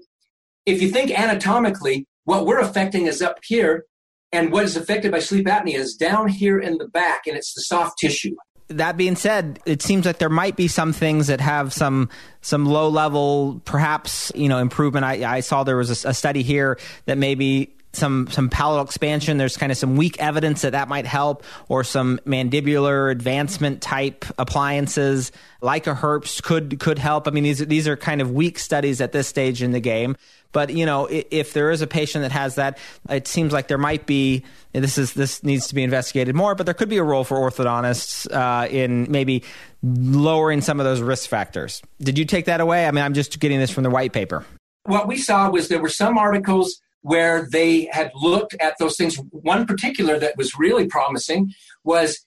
if 0.66 0.82
you 0.82 0.90
think 0.90 1.12
anatomically, 1.12 2.06
what 2.28 2.46
we're 2.46 2.60
affecting 2.60 3.06
is 3.06 3.22
up 3.22 3.40
here, 3.42 3.86
and 4.34 4.52
what 4.52 4.66
is 4.66 4.76
affected 4.76 5.14
by 5.14 5.20
sleep 5.20 5.46
apnea 5.48 5.76
is 5.76 5.96
down 5.96 6.28
here 6.28 6.60
in 6.60 6.78
the 6.78 6.88
back, 6.90 7.26
and 7.26 7.38
it's 7.38 7.54
the 7.54 7.62
soft 7.62 7.98
tissue. 7.98 8.36
That 8.68 8.98
being 8.98 9.16
said, 9.16 9.62
it 9.66 9.82
seems 9.82 10.06
like 10.06 10.18
there 10.18 10.28
might 10.28 10.58
be 10.58 10.68
some 10.68 10.92
things 10.92 11.28
that 11.28 11.40
have 11.40 11.72
some 11.72 12.10
some 12.42 12.66
low 12.66 12.90
level, 12.90 13.62
perhaps 13.64 14.34
you 14.36 14.50
know, 14.50 14.58
improvement. 14.58 15.06
I, 15.06 15.38
I 15.38 15.40
saw 15.40 15.64
there 15.64 15.78
was 15.78 16.04
a, 16.04 16.10
a 16.10 16.14
study 16.14 16.44
here 16.44 16.78
that 17.06 17.18
maybe 17.18 17.77
some 17.94 18.28
some 18.30 18.50
palatal 18.50 18.86
expansion. 18.86 19.38
There's 19.38 19.58
kind 19.58 19.72
of 19.72 19.78
some 19.78 19.96
weak 19.96 20.20
evidence 20.20 20.62
that 20.62 20.72
that 20.72 20.88
might 20.88 21.06
help, 21.06 21.44
or 21.68 21.84
some 21.84 22.20
mandibular 22.26 23.12
advancement 23.12 23.82
type 23.82 24.26
appliances 24.38 25.32
like 25.62 25.88
a 25.88 25.94
Herbst 25.94 26.44
could 26.44 26.80
could 26.80 27.00
help. 27.00 27.28
I 27.28 27.32
mean, 27.32 27.44
these 27.44 27.60
these 27.60 27.88
are 27.88 27.98
kind 27.98 28.22
of 28.22 28.32
weak 28.32 28.60
studies 28.60 29.02
at 29.02 29.12
this 29.12 29.28
stage 29.28 29.62
in 29.64 29.72
the 29.72 29.80
game. 29.80 30.16
But 30.52 30.74
you 30.74 30.86
know, 30.86 31.08
if 31.10 31.54
there 31.54 31.72
is 31.72 31.82
a 31.82 31.88
patient 31.88 32.24
that 32.24 32.32
has 32.32 32.56
that, 32.56 32.78
it 33.10 33.28
seems 33.28 33.54
like 33.54 33.68
there 33.68 33.78
might 33.78 34.06
be. 34.06 34.44
This 34.72 34.98
is 34.98 35.14
this 35.14 35.44
needs 35.44 35.68
to 35.68 35.76
be 35.76 35.84
investigated 35.84 36.36
more, 36.36 36.56
but 36.56 36.66
there 36.66 36.76
could 36.76 36.90
be 36.90 36.98
a 36.98 37.04
role 37.04 37.24
for 37.24 37.38
orthodontists 37.38 38.32
uh, 38.32 38.68
in 38.68 39.12
maybe 39.12 39.44
lowering 39.82 40.62
some 40.62 40.80
of 40.80 40.86
those 40.86 41.02
risk 41.02 41.30
factors. 41.30 41.82
Did 42.00 42.18
you 42.18 42.26
take 42.26 42.46
that 42.46 42.62
away? 42.62 42.88
I 42.88 42.92
mean, 42.92 43.04
I'm 43.04 43.14
just 43.14 43.40
getting 43.40 43.60
this 43.60 43.72
from 43.72 43.84
the 43.84 43.90
white 43.90 44.14
paper. 44.14 44.46
What 44.84 45.08
we 45.08 45.18
saw 45.18 45.50
was 45.50 45.68
there 45.68 45.82
were 45.82 45.90
some 45.90 46.18
articles 46.18 46.80
where 47.08 47.48
they 47.50 47.88
had 47.94 48.12
looked 48.14 48.54
at 48.60 48.76
those 48.80 48.98
things. 48.98 49.16
One 49.32 49.66
particular 49.66 50.20
that 50.20 50.36
was 50.36 50.60
really 50.60 50.88
promising 50.88 51.54
was 51.86 52.26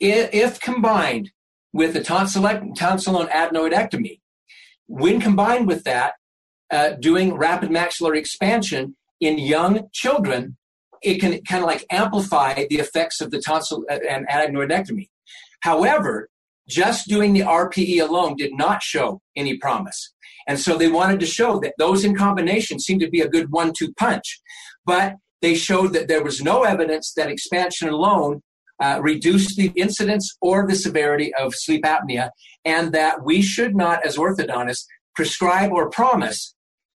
if 0.00 0.58
combined 0.58 1.32
with 1.74 1.92
the 1.92 2.02
tonsil 2.02 2.46
and 2.46 3.30
adenoidectomy, 3.30 4.20
when 4.86 5.20
combined 5.20 5.66
with 5.66 5.84
that, 5.84 6.14
uh, 6.70 6.92
doing 6.98 7.34
rapid 7.34 7.70
maxillary 7.70 8.18
expansion 8.18 8.96
in 9.20 9.38
young 9.38 9.88
children, 9.92 10.56
it 11.02 11.20
can 11.20 11.42
kind 11.42 11.62
of 11.62 11.68
like 11.68 11.84
amplify 11.90 12.54
the 12.70 12.78
effects 12.78 13.20
of 13.20 13.30
the 13.30 13.38
tonsil 13.38 13.84
uh, 13.90 13.98
and 14.08 14.26
adenoidectomy. 14.28 15.10
However, 15.60 16.30
just 16.66 17.06
doing 17.06 17.34
the 17.34 17.40
RPE 17.40 18.00
alone 18.00 18.36
did 18.36 18.54
not 18.54 18.82
show 18.82 19.20
any 19.36 19.58
promise. 19.58 20.14
And 20.46 20.58
so 20.58 20.76
they 20.76 20.88
wanted 20.88 21.20
to 21.20 21.26
show 21.26 21.60
that 21.60 21.74
those 21.78 22.04
in 22.04 22.16
combination 22.16 22.78
seemed 22.80 23.00
to 23.00 23.10
be 23.10 23.20
a 23.20 23.28
good 23.28 23.50
one 23.50 23.72
two 23.76 23.92
punch. 23.94 24.40
But 24.84 25.16
they 25.40 25.54
showed 25.54 25.92
that 25.92 26.08
there 26.08 26.22
was 26.22 26.40
no 26.40 26.62
evidence 26.62 27.12
that 27.16 27.30
expansion 27.30 27.88
alone 27.88 28.42
uh, 28.80 29.00
reduced 29.02 29.56
the 29.56 29.72
incidence 29.76 30.36
or 30.40 30.66
the 30.66 30.74
severity 30.74 31.32
of 31.34 31.54
sleep 31.54 31.84
apnea, 31.84 32.30
and 32.64 32.92
that 32.92 33.24
we 33.24 33.42
should 33.42 33.76
not, 33.76 34.04
as 34.04 34.16
orthodontists, 34.16 34.84
prescribe 35.14 35.70
or 35.72 35.90
promise 35.90 36.54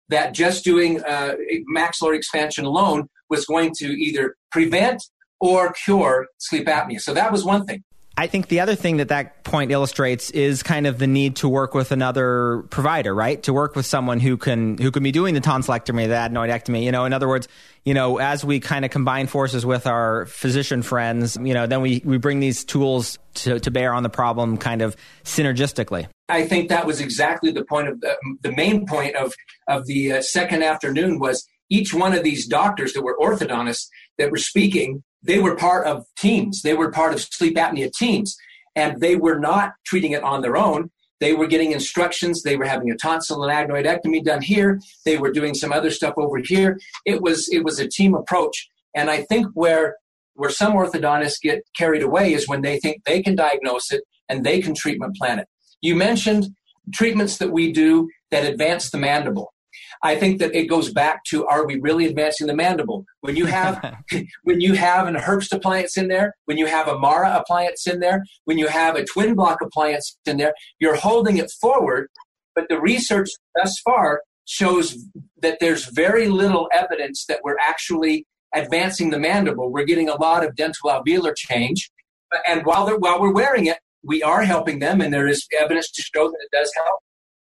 that 0.08 0.32
just 0.32 0.64
doing 0.64 1.02
uh, 1.04 1.34
maxillary 1.66 2.16
expansion 2.16 2.64
alone 2.64 3.08
was 3.28 3.44
going 3.44 3.72
to 3.76 3.86
either 3.86 4.36
prevent 4.50 5.02
or 5.40 5.72
cure 5.84 6.26
sleep 6.38 6.66
apnea. 6.66 7.00
So 7.00 7.12
that 7.14 7.32
was 7.32 7.44
one 7.44 7.66
thing. 7.66 7.84
I 8.18 8.28
think 8.28 8.48
the 8.48 8.60
other 8.60 8.74
thing 8.74 8.96
that 8.96 9.08
that 9.08 9.44
point 9.44 9.70
illustrates 9.70 10.30
is 10.30 10.62
kind 10.62 10.86
of 10.86 10.98
the 10.98 11.06
need 11.06 11.36
to 11.36 11.48
work 11.48 11.74
with 11.74 11.92
another 11.92 12.64
provider, 12.70 13.14
right? 13.14 13.42
To 13.42 13.52
work 13.52 13.76
with 13.76 13.84
someone 13.84 14.20
who 14.20 14.38
can 14.38 14.78
who 14.78 14.90
can 14.90 15.02
be 15.02 15.12
doing 15.12 15.34
the 15.34 15.40
tonsillectomy, 15.42 16.08
the 16.08 16.14
adenoidectomy. 16.14 16.82
You 16.82 16.92
know, 16.92 17.04
in 17.04 17.12
other 17.12 17.28
words, 17.28 17.46
you 17.84 17.92
know, 17.92 18.18
as 18.18 18.42
we 18.42 18.58
kind 18.58 18.86
of 18.86 18.90
combine 18.90 19.26
forces 19.26 19.66
with 19.66 19.86
our 19.86 20.24
physician 20.26 20.80
friends, 20.80 21.36
you 21.42 21.52
know, 21.52 21.66
then 21.66 21.82
we 21.82 22.00
we 22.06 22.16
bring 22.16 22.40
these 22.40 22.64
tools 22.64 23.18
to, 23.34 23.60
to 23.60 23.70
bear 23.70 23.92
on 23.92 24.02
the 24.02 24.08
problem 24.08 24.56
kind 24.56 24.80
of 24.80 24.96
synergistically. 25.24 26.08
I 26.30 26.46
think 26.46 26.70
that 26.70 26.86
was 26.86 27.02
exactly 27.02 27.52
the 27.52 27.66
point 27.66 27.88
of 27.88 28.00
the, 28.00 28.16
the 28.40 28.52
main 28.52 28.86
point 28.86 29.14
of 29.16 29.34
of 29.68 29.84
the 29.84 30.12
uh, 30.12 30.22
second 30.22 30.62
afternoon 30.62 31.18
was 31.18 31.46
each 31.68 31.92
one 31.92 32.14
of 32.14 32.24
these 32.24 32.46
doctors 32.46 32.94
that 32.94 33.02
were 33.02 33.16
orthodontists 33.20 33.88
that 34.16 34.30
were 34.30 34.38
speaking 34.38 35.02
they 35.26 35.38
were 35.38 35.56
part 35.56 35.86
of 35.86 36.06
teams. 36.16 36.62
They 36.62 36.74
were 36.74 36.90
part 36.90 37.12
of 37.12 37.20
sleep 37.20 37.56
apnea 37.56 37.92
teams. 37.92 38.36
And 38.74 39.00
they 39.00 39.16
were 39.16 39.38
not 39.38 39.72
treating 39.86 40.12
it 40.12 40.22
on 40.22 40.42
their 40.42 40.56
own. 40.56 40.90
They 41.18 41.32
were 41.32 41.46
getting 41.46 41.72
instructions. 41.72 42.42
They 42.42 42.56
were 42.56 42.66
having 42.66 42.90
a 42.90 42.96
tonsil 42.96 43.42
and 43.42 43.70
adenoidectomy 43.70 44.22
done 44.22 44.42
here. 44.42 44.80
They 45.04 45.16
were 45.16 45.32
doing 45.32 45.54
some 45.54 45.72
other 45.72 45.90
stuff 45.90 46.14
over 46.18 46.38
here. 46.38 46.78
It 47.06 47.22
was 47.22 47.48
it 47.50 47.64
was 47.64 47.78
a 47.78 47.88
team 47.88 48.14
approach. 48.14 48.68
And 48.94 49.10
I 49.10 49.22
think 49.22 49.46
where 49.54 49.96
where 50.34 50.50
some 50.50 50.74
orthodontists 50.74 51.40
get 51.42 51.62
carried 51.76 52.02
away 52.02 52.34
is 52.34 52.46
when 52.46 52.60
they 52.60 52.78
think 52.78 53.04
they 53.04 53.22
can 53.22 53.34
diagnose 53.34 53.90
it 53.90 54.04
and 54.28 54.44
they 54.44 54.60
can 54.60 54.74
treatment 54.74 55.16
plan 55.16 55.38
it. 55.38 55.48
You 55.80 55.96
mentioned 55.96 56.48
treatments 56.92 57.38
that 57.38 57.50
we 57.50 57.72
do 57.72 58.08
that 58.30 58.44
advance 58.44 58.90
the 58.90 58.98
mandible. 58.98 59.54
I 60.06 60.14
think 60.14 60.38
that 60.38 60.54
it 60.54 60.66
goes 60.66 60.92
back 60.92 61.24
to 61.30 61.46
are 61.46 61.66
we 61.66 61.80
really 61.80 62.06
advancing 62.06 62.46
the 62.46 62.54
mandible? 62.54 63.04
When 63.22 63.34
you 63.34 63.46
have 63.46 63.96
when 64.44 64.60
you 64.60 64.74
have 64.74 65.08
an 65.08 65.16
Herbst 65.16 65.52
appliance 65.52 65.96
in 65.96 66.06
there, 66.06 66.32
when 66.44 66.58
you 66.58 66.66
have 66.66 66.86
a 66.86 66.96
Mara 66.96 67.36
appliance 67.36 67.88
in 67.88 67.98
there, 67.98 68.22
when 68.44 68.56
you 68.56 68.68
have 68.68 68.94
a 68.94 69.04
twin 69.04 69.34
block 69.34 69.58
appliance 69.60 70.16
in 70.24 70.36
there, 70.36 70.54
you're 70.78 70.94
holding 70.94 71.38
it 71.38 71.50
forward. 71.60 72.06
But 72.54 72.68
the 72.68 72.80
research 72.80 73.28
thus 73.56 73.74
far 73.84 74.22
shows 74.44 74.96
that 75.42 75.58
there's 75.60 75.86
very 75.86 76.28
little 76.28 76.68
evidence 76.72 77.24
that 77.28 77.40
we're 77.42 77.58
actually 77.60 78.26
advancing 78.54 79.10
the 79.10 79.18
mandible. 79.18 79.72
We're 79.72 79.84
getting 79.84 80.08
a 80.08 80.14
lot 80.14 80.44
of 80.44 80.54
dental 80.54 80.88
alveolar 80.88 81.34
change, 81.36 81.90
and 82.46 82.64
while 82.64 82.88
while 83.00 83.20
we're 83.20 83.32
wearing 83.32 83.66
it, 83.66 83.78
we 84.04 84.22
are 84.22 84.42
helping 84.42 84.78
them, 84.78 85.00
and 85.00 85.12
there 85.12 85.26
is 85.26 85.48
evidence 85.60 85.90
to 85.90 86.02
show 86.02 86.28
that 86.28 86.38
it 86.40 86.56
does 86.56 86.70
help. 86.76 87.00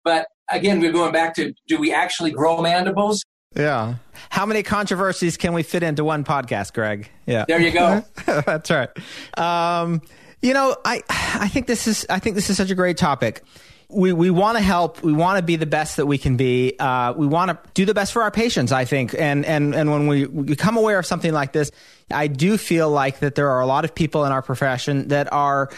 But 0.05 0.27
again, 0.51 0.81
we're 0.81 0.93
going 0.93 1.13
back 1.13 1.35
to 1.37 1.53
do 1.67 1.79
we 1.79 1.93
actually 1.93 2.31
grow 2.31 2.61
mandibles? 2.61 3.25
Yeah. 3.55 3.97
How 4.29 4.47
many 4.47 4.63
controversies 4.63 5.37
can 5.37 5.53
we 5.53 5.63
fit 5.63 5.83
into 5.83 6.05
one 6.05 6.25
podcast, 6.25 6.73
Greg? 6.73 7.11
Yeah. 7.27 7.47
There 7.49 7.61
you 7.61 7.73
go. 7.73 8.05
That's 8.27 8.71
right. 8.71 8.91
Um, 9.37 10.03
you 10.43 10.55
know, 10.55 10.77
I 10.85 11.03
I 11.09 11.49
think 11.49 11.67
this 11.67 11.87
is 11.87 12.07
I 12.09 12.19
think 12.19 12.37
this 12.37 12.49
is 12.49 12.57
such 12.57 12.71
a 12.71 12.75
great 12.75 12.97
topic. 12.97 13.43
We 13.89 14.13
we 14.13 14.31
want 14.31 14.57
to 14.57 14.63
help. 14.63 15.03
We 15.03 15.13
want 15.13 15.39
to 15.39 15.43
be 15.43 15.57
the 15.57 15.67
best 15.67 15.97
that 15.97 16.07
we 16.07 16.17
can 16.17 16.37
be. 16.37 16.75
Uh, 16.79 17.13
we 17.15 17.27
want 17.27 17.51
to 17.51 17.59
do 17.75 17.85
the 17.85 17.93
best 17.93 18.13
for 18.13 18.23
our 18.23 18.31
patients. 18.31 18.71
I 18.71 18.85
think, 18.85 19.15
and 19.19 19.45
and 19.45 19.75
and 19.75 19.91
when 19.91 20.07
we 20.07 20.27
become 20.27 20.77
aware 20.77 20.99
of 20.99 21.07
something 21.07 21.33
like 21.33 21.53
this, 21.53 21.73
I 22.11 22.29
do 22.29 22.57
feel 22.57 22.89
like 22.89 23.19
that 23.19 23.35
there 23.35 23.51
are 23.51 23.61
a 23.61 23.67
lot 23.67 23.85
of 23.85 23.95
people 23.95 24.25
in 24.25 24.33
our 24.33 24.43
profession 24.43 25.09
that 25.09 25.31
are 25.33 25.71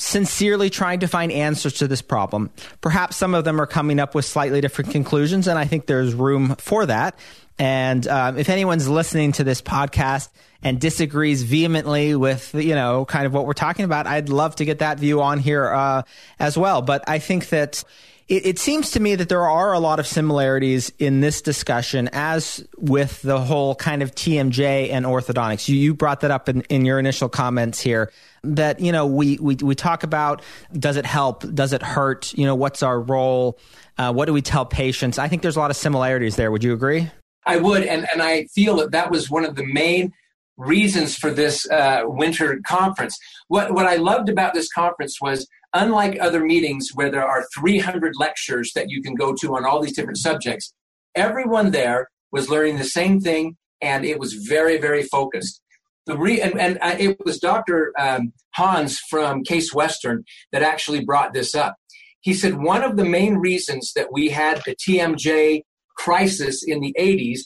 sincerely 0.00 0.70
trying 0.70 1.00
to 1.00 1.08
find 1.08 1.30
answers 1.30 1.74
to 1.74 1.88
this 1.88 2.02
problem. 2.02 2.50
Perhaps 2.80 3.16
some 3.16 3.34
of 3.34 3.44
them 3.44 3.60
are 3.60 3.66
coming 3.66 4.00
up 4.00 4.14
with 4.14 4.24
slightly 4.24 4.60
different 4.60 4.90
conclusions, 4.90 5.46
and 5.46 5.58
I 5.58 5.66
think 5.66 5.86
there's 5.86 6.14
room 6.14 6.56
for 6.56 6.86
that. 6.86 7.18
And 7.58 8.06
um, 8.08 8.38
if 8.38 8.48
anyone's 8.48 8.88
listening 8.88 9.32
to 9.32 9.44
this 9.44 9.60
podcast 9.60 10.30
and 10.62 10.80
disagrees 10.80 11.42
vehemently 11.42 12.14
with, 12.14 12.54
you 12.54 12.74
know, 12.74 13.04
kind 13.04 13.26
of 13.26 13.34
what 13.34 13.46
we're 13.46 13.52
talking 13.52 13.84
about, 13.84 14.06
I'd 14.06 14.30
love 14.30 14.56
to 14.56 14.64
get 14.64 14.78
that 14.78 14.98
view 14.98 15.20
on 15.20 15.38
here 15.38 15.70
uh, 15.70 16.02
as 16.38 16.56
well. 16.56 16.80
But 16.80 17.04
I 17.06 17.18
think 17.18 17.50
that 17.50 17.84
it, 18.30 18.46
it, 18.46 18.58
seems 18.60 18.92
to 18.92 19.00
me 19.00 19.16
that 19.16 19.28
there 19.28 19.42
are 19.42 19.72
a 19.72 19.80
lot 19.80 19.98
of 19.98 20.06
similarities 20.06 20.92
in 21.00 21.20
this 21.20 21.42
discussion 21.42 22.08
as 22.12 22.64
with 22.78 23.20
the 23.22 23.40
whole 23.40 23.74
kind 23.74 24.04
of 24.04 24.14
TMJ 24.14 24.90
and 24.92 25.04
orthodontics. 25.04 25.68
You, 25.68 25.74
you 25.74 25.94
brought 25.94 26.20
that 26.20 26.30
up 26.30 26.48
in, 26.48 26.62
in 26.62 26.84
your 26.84 27.00
initial 27.00 27.28
comments 27.28 27.80
here 27.80 28.12
that, 28.44 28.78
you 28.78 28.92
know, 28.92 29.04
we, 29.04 29.36
we, 29.38 29.56
we 29.56 29.74
talk 29.74 30.04
about 30.04 30.42
does 30.72 30.96
it 30.96 31.04
help? 31.04 31.42
Does 31.52 31.72
it 31.72 31.82
hurt? 31.82 32.32
You 32.34 32.46
know, 32.46 32.54
what's 32.54 32.84
our 32.84 33.00
role? 33.00 33.58
Uh, 33.98 34.12
what 34.12 34.26
do 34.26 34.32
we 34.32 34.42
tell 34.42 34.64
patients? 34.64 35.18
I 35.18 35.26
think 35.26 35.42
there's 35.42 35.56
a 35.56 35.60
lot 35.60 35.72
of 35.72 35.76
similarities 35.76 36.36
there. 36.36 36.52
Would 36.52 36.62
you 36.62 36.72
agree? 36.72 37.10
I 37.46 37.56
would, 37.56 37.82
and, 37.82 38.06
and 38.12 38.22
I 38.22 38.44
feel 38.54 38.76
that 38.76 38.92
that 38.92 39.10
was 39.10 39.28
one 39.28 39.44
of 39.44 39.56
the 39.56 39.66
main 39.66 40.12
reasons 40.56 41.16
for 41.16 41.32
this 41.32 41.68
uh, 41.68 42.02
winter 42.04 42.60
conference. 42.64 43.18
What, 43.48 43.74
what 43.74 43.86
I 43.86 43.96
loved 43.96 44.28
about 44.28 44.54
this 44.54 44.70
conference 44.72 45.20
was, 45.20 45.48
unlike 45.74 46.18
other 46.20 46.40
meetings 46.40 46.90
where 46.94 47.10
there 47.10 47.26
are 47.26 47.46
300 47.58 48.14
lectures 48.18 48.72
that 48.74 48.90
you 48.90 49.02
can 49.02 49.14
go 49.14 49.34
to 49.40 49.56
on 49.56 49.64
all 49.64 49.80
these 49.80 49.94
different 49.94 50.18
subjects, 50.18 50.72
everyone 51.14 51.70
there 51.70 52.08
was 52.32 52.48
learning 52.48 52.76
the 52.76 52.84
same 52.84 53.20
thing, 53.20 53.56
and 53.80 54.04
it 54.04 54.18
was 54.18 54.34
very, 54.34 54.78
very 54.78 55.02
focused. 55.04 55.60
The 56.06 56.16
re- 56.16 56.40
and, 56.40 56.58
and 56.58 56.78
uh, 56.80 56.96
it 56.98 57.24
was 57.24 57.38
Dr. 57.38 57.92
Um, 57.98 58.32
Hans 58.54 58.98
from 59.10 59.44
Case 59.44 59.72
Western 59.72 60.24
that 60.52 60.62
actually 60.62 61.04
brought 61.04 61.34
this 61.34 61.54
up. 61.54 61.76
He 62.20 62.34
said 62.34 62.62
one 62.62 62.82
of 62.82 62.96
the 62.96 63.04
main 63.04 63.36
reasons 63.36 63.92
that 63.94 64.12
we 64.12 64.30
had 64.30 64.62
the 64.66 64.74
TMJ 64.76 65.62
crisis 65.96 66.62
in 66.62 66.80
the 66.80 66.94
80s 66.98 67.40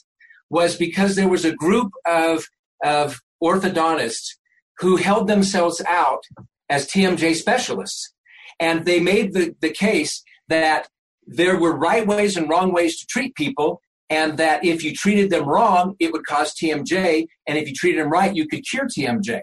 was 0.50 0.76
because 0.76 1.16
there 1.16 1.28
was 1.28 1.44
a 1.44 1.54
group 1.54 1.92
of, 2.06 2.46
of 2.84 3.20
orthodontists 3.42 4.36
who 4.78 4.96
held 4.96 5.28
themselves 5.28 5.82
out 5.86 6.22
as 6.68 6.86
TMJ 6.86 7.34
specialists. 7.34 8.13
And 8.60 8.84
they 8.84 9.00
made 9.00 9.32
the, 9.32 9.54
the 9.60 9.70
case 9.70 10.22
that 10.48 10.88
there 11.26 11.58
were 11.58 11.76
right 11.76 12.06
ways 12.06 12.36
and 12.36 12.48
wrong 12.48 12.72
ways 12.72 12.98
to 13.00 13.06
treat 13.06 13.34
people, 13.34 13.80
and 14.10 14.36
that 14.38 14.64
if 14.64 14.84
you 14.84 14.94
treated 14.94 15.30
them 15.30 15.48
wrong, 15.48 15.96
it 15.98 16.12
would 16.12 16.26
cause 16.26 16.54
TMJ, 16.54 17.26
and 17.46 17.58
if 17.58 17.68
you 17.68 17.74
treated 17.74 18.00
them 18.00 18.10
right, 18.10 18.34
you 18.34 18.46
could 18.46 18.64
cure 18.64 18.86
TMJ. 18.86 19.40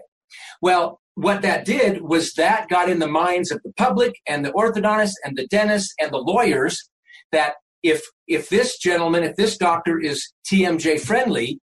Well, 0.60 1.00
what 1.14 1.42
that 1.42 1.64
did 1.64 2.02
was 2.02 2.32
that 2.34 2.68
got 2.68 2.88
in 2.88 2.98
the 2.98 3.08
minds 3.08 3.50
of 3.50 3.60
the 3.64 3.72
public 3.76 4.14
and 4.26 4.44
the 4.44 4.52
orthodontists 4.52 5.14
and 5.24 5.36
the 5.36 5.46
dentists 5.48 5.92
and 6.00 6.10
the 6.10 6.18
lawyers 6.18 6.88
that 7.32 7.54
if 7.82 8.02
if 8.28 8.48
this 8.48 8.78
gentleman, 8.78 9.24
if 9.24 9.36
this 9.36 9.56
doctor 9.58 9.98
is 9.98 10.32
TMJ 10.50 11.00
friendly, 11.00 11.58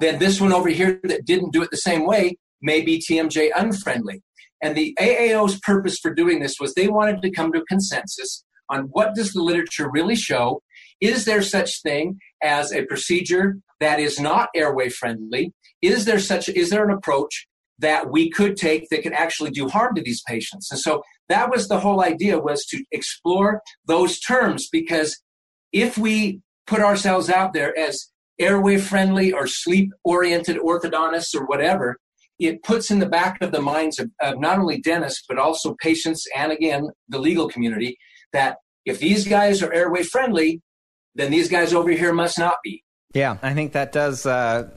then 0.00 0.18
this 0.18 0.40
one 0.40 0.52
over 0.52 0.68
here 0.68 1.00
that 1.04 1.24
didn't 1.24 1.52
do 1.52 1.62
it 1.62 1.70
the 1.70 1.76
same 1.76 2.06
way 2.06 2.36
may 2.60 2.82
be 2.82 2.98
TMJ 2.98 3.50
unfriendly. 3.56 4.22
And 4.62 4.76
the 4.76 4.96
AAO's 5.00 5.58
purpose 5.60 5.98
for 5.98 6.14
doing 6.14 6.40
this 6.40 6.56
was 6.60 6.74
they 6.74 6.88
wanted 6.88 7.20
to 7.22 7.30
come 7.30 7.52
to 7.52 7.60
a 7.60 7.66
consensus 7.66 8.44
on 8.70 8.84
what 8.92 9.14
does 9.14 9.32
the 9.32 9.42
literature 9.42 9.90
really 9.90 10.16
show. 10.16 10.62
Is 11.00 11.24
there 11.24 11.42
such 11.42 11.82
thing 11.82 12.18
as 12.42 12.72
a 12.72 12.86
procedure 12.86 13.58
that 13.80 13.98
is 13.98 14.20
not 14.20 14.48
airway 14.54 14.88
friendly? 14.88 15.52
Is 15.82 16.04
there 16.04 16.20
such 16.20 16.48
is 16.48 16.70
there 16.70 16.88
an 16.88 16.94
approach 16.94 17.46
that 17.78 18.10
we 18.10 18.30
could 18.30 18.56
take 18.56 18.88
that 18.90 19.02
could 19.02 19.12
actually 19.12 19.50
do 19.50 19.68
harm 19.68 19.96
to 19.96 20.02
these 20.02 20.22
patients? 20.26 20.70
And 20.70 20.78
so 20.78 21.02
that 21.28 21.50
was 21.50 21.66
the 21.66 21.80
whole 21.80 22.02
idea 22.02 22.38
was 22.38 22.64
to 22.66 22.84
explore 22.92 23.60
those 23.86 24.20
terms 24.20 24.68
because 24.70 25.20
if 25.72 25.98
we 25.98 26.40
put 26.66 26.80
ourselves 26.80 27.28
out 27.28 27.52
there 27.52 27.76
as 27.76 28.08
airway 28.38 28.78
friendly 28.78 29.32
or 29.32 29.46
sleep 29.46 29.90
oriented 30.04 30.58
orthodontists 30.58 31.34
or 31.34 31.44
whatever, 31.46 31.98
it 32.46 32.62
puts 32.62 32.90
in 32.90 32.98
the 32.98 33.08
back 33.08 33.40
of 33.40 33.52
the 33.52 33.60
minds 33.60 33.98
of, 33.98 34.10
of, 34.20 34.38
not 34.38 34.58
only 34.58 34.80
dentists, 34.80 35.24
but 35.28 35.38
also 35.38 35.74
patients 35.80 36.26
and 36.36 36.52
again, 36.52 36.88
the 37.08 37.18
legal 37.18 37.48
community 37.48 37.96
that 38.32 38.58
if 38.84 38.98
these 38.98 39.26
guys 39.26 39.62
are 39.62 39.72
airway 39.72 40.02
friendly, 40.02 40.60
then 41.14 41.30
these 41.30 41.48
guys 41.48 41.72
over 41.72 41.90
here 41.90 42.12
must 42.12 42.38
not 42.38 42.56
be. 42.64 42.82
Yeah, 43.14 43.36
I 43.42 43.54
think 43.54 43.72
that 43.72 43.92
does. 43.92 44.26
Uh 44.26 44.70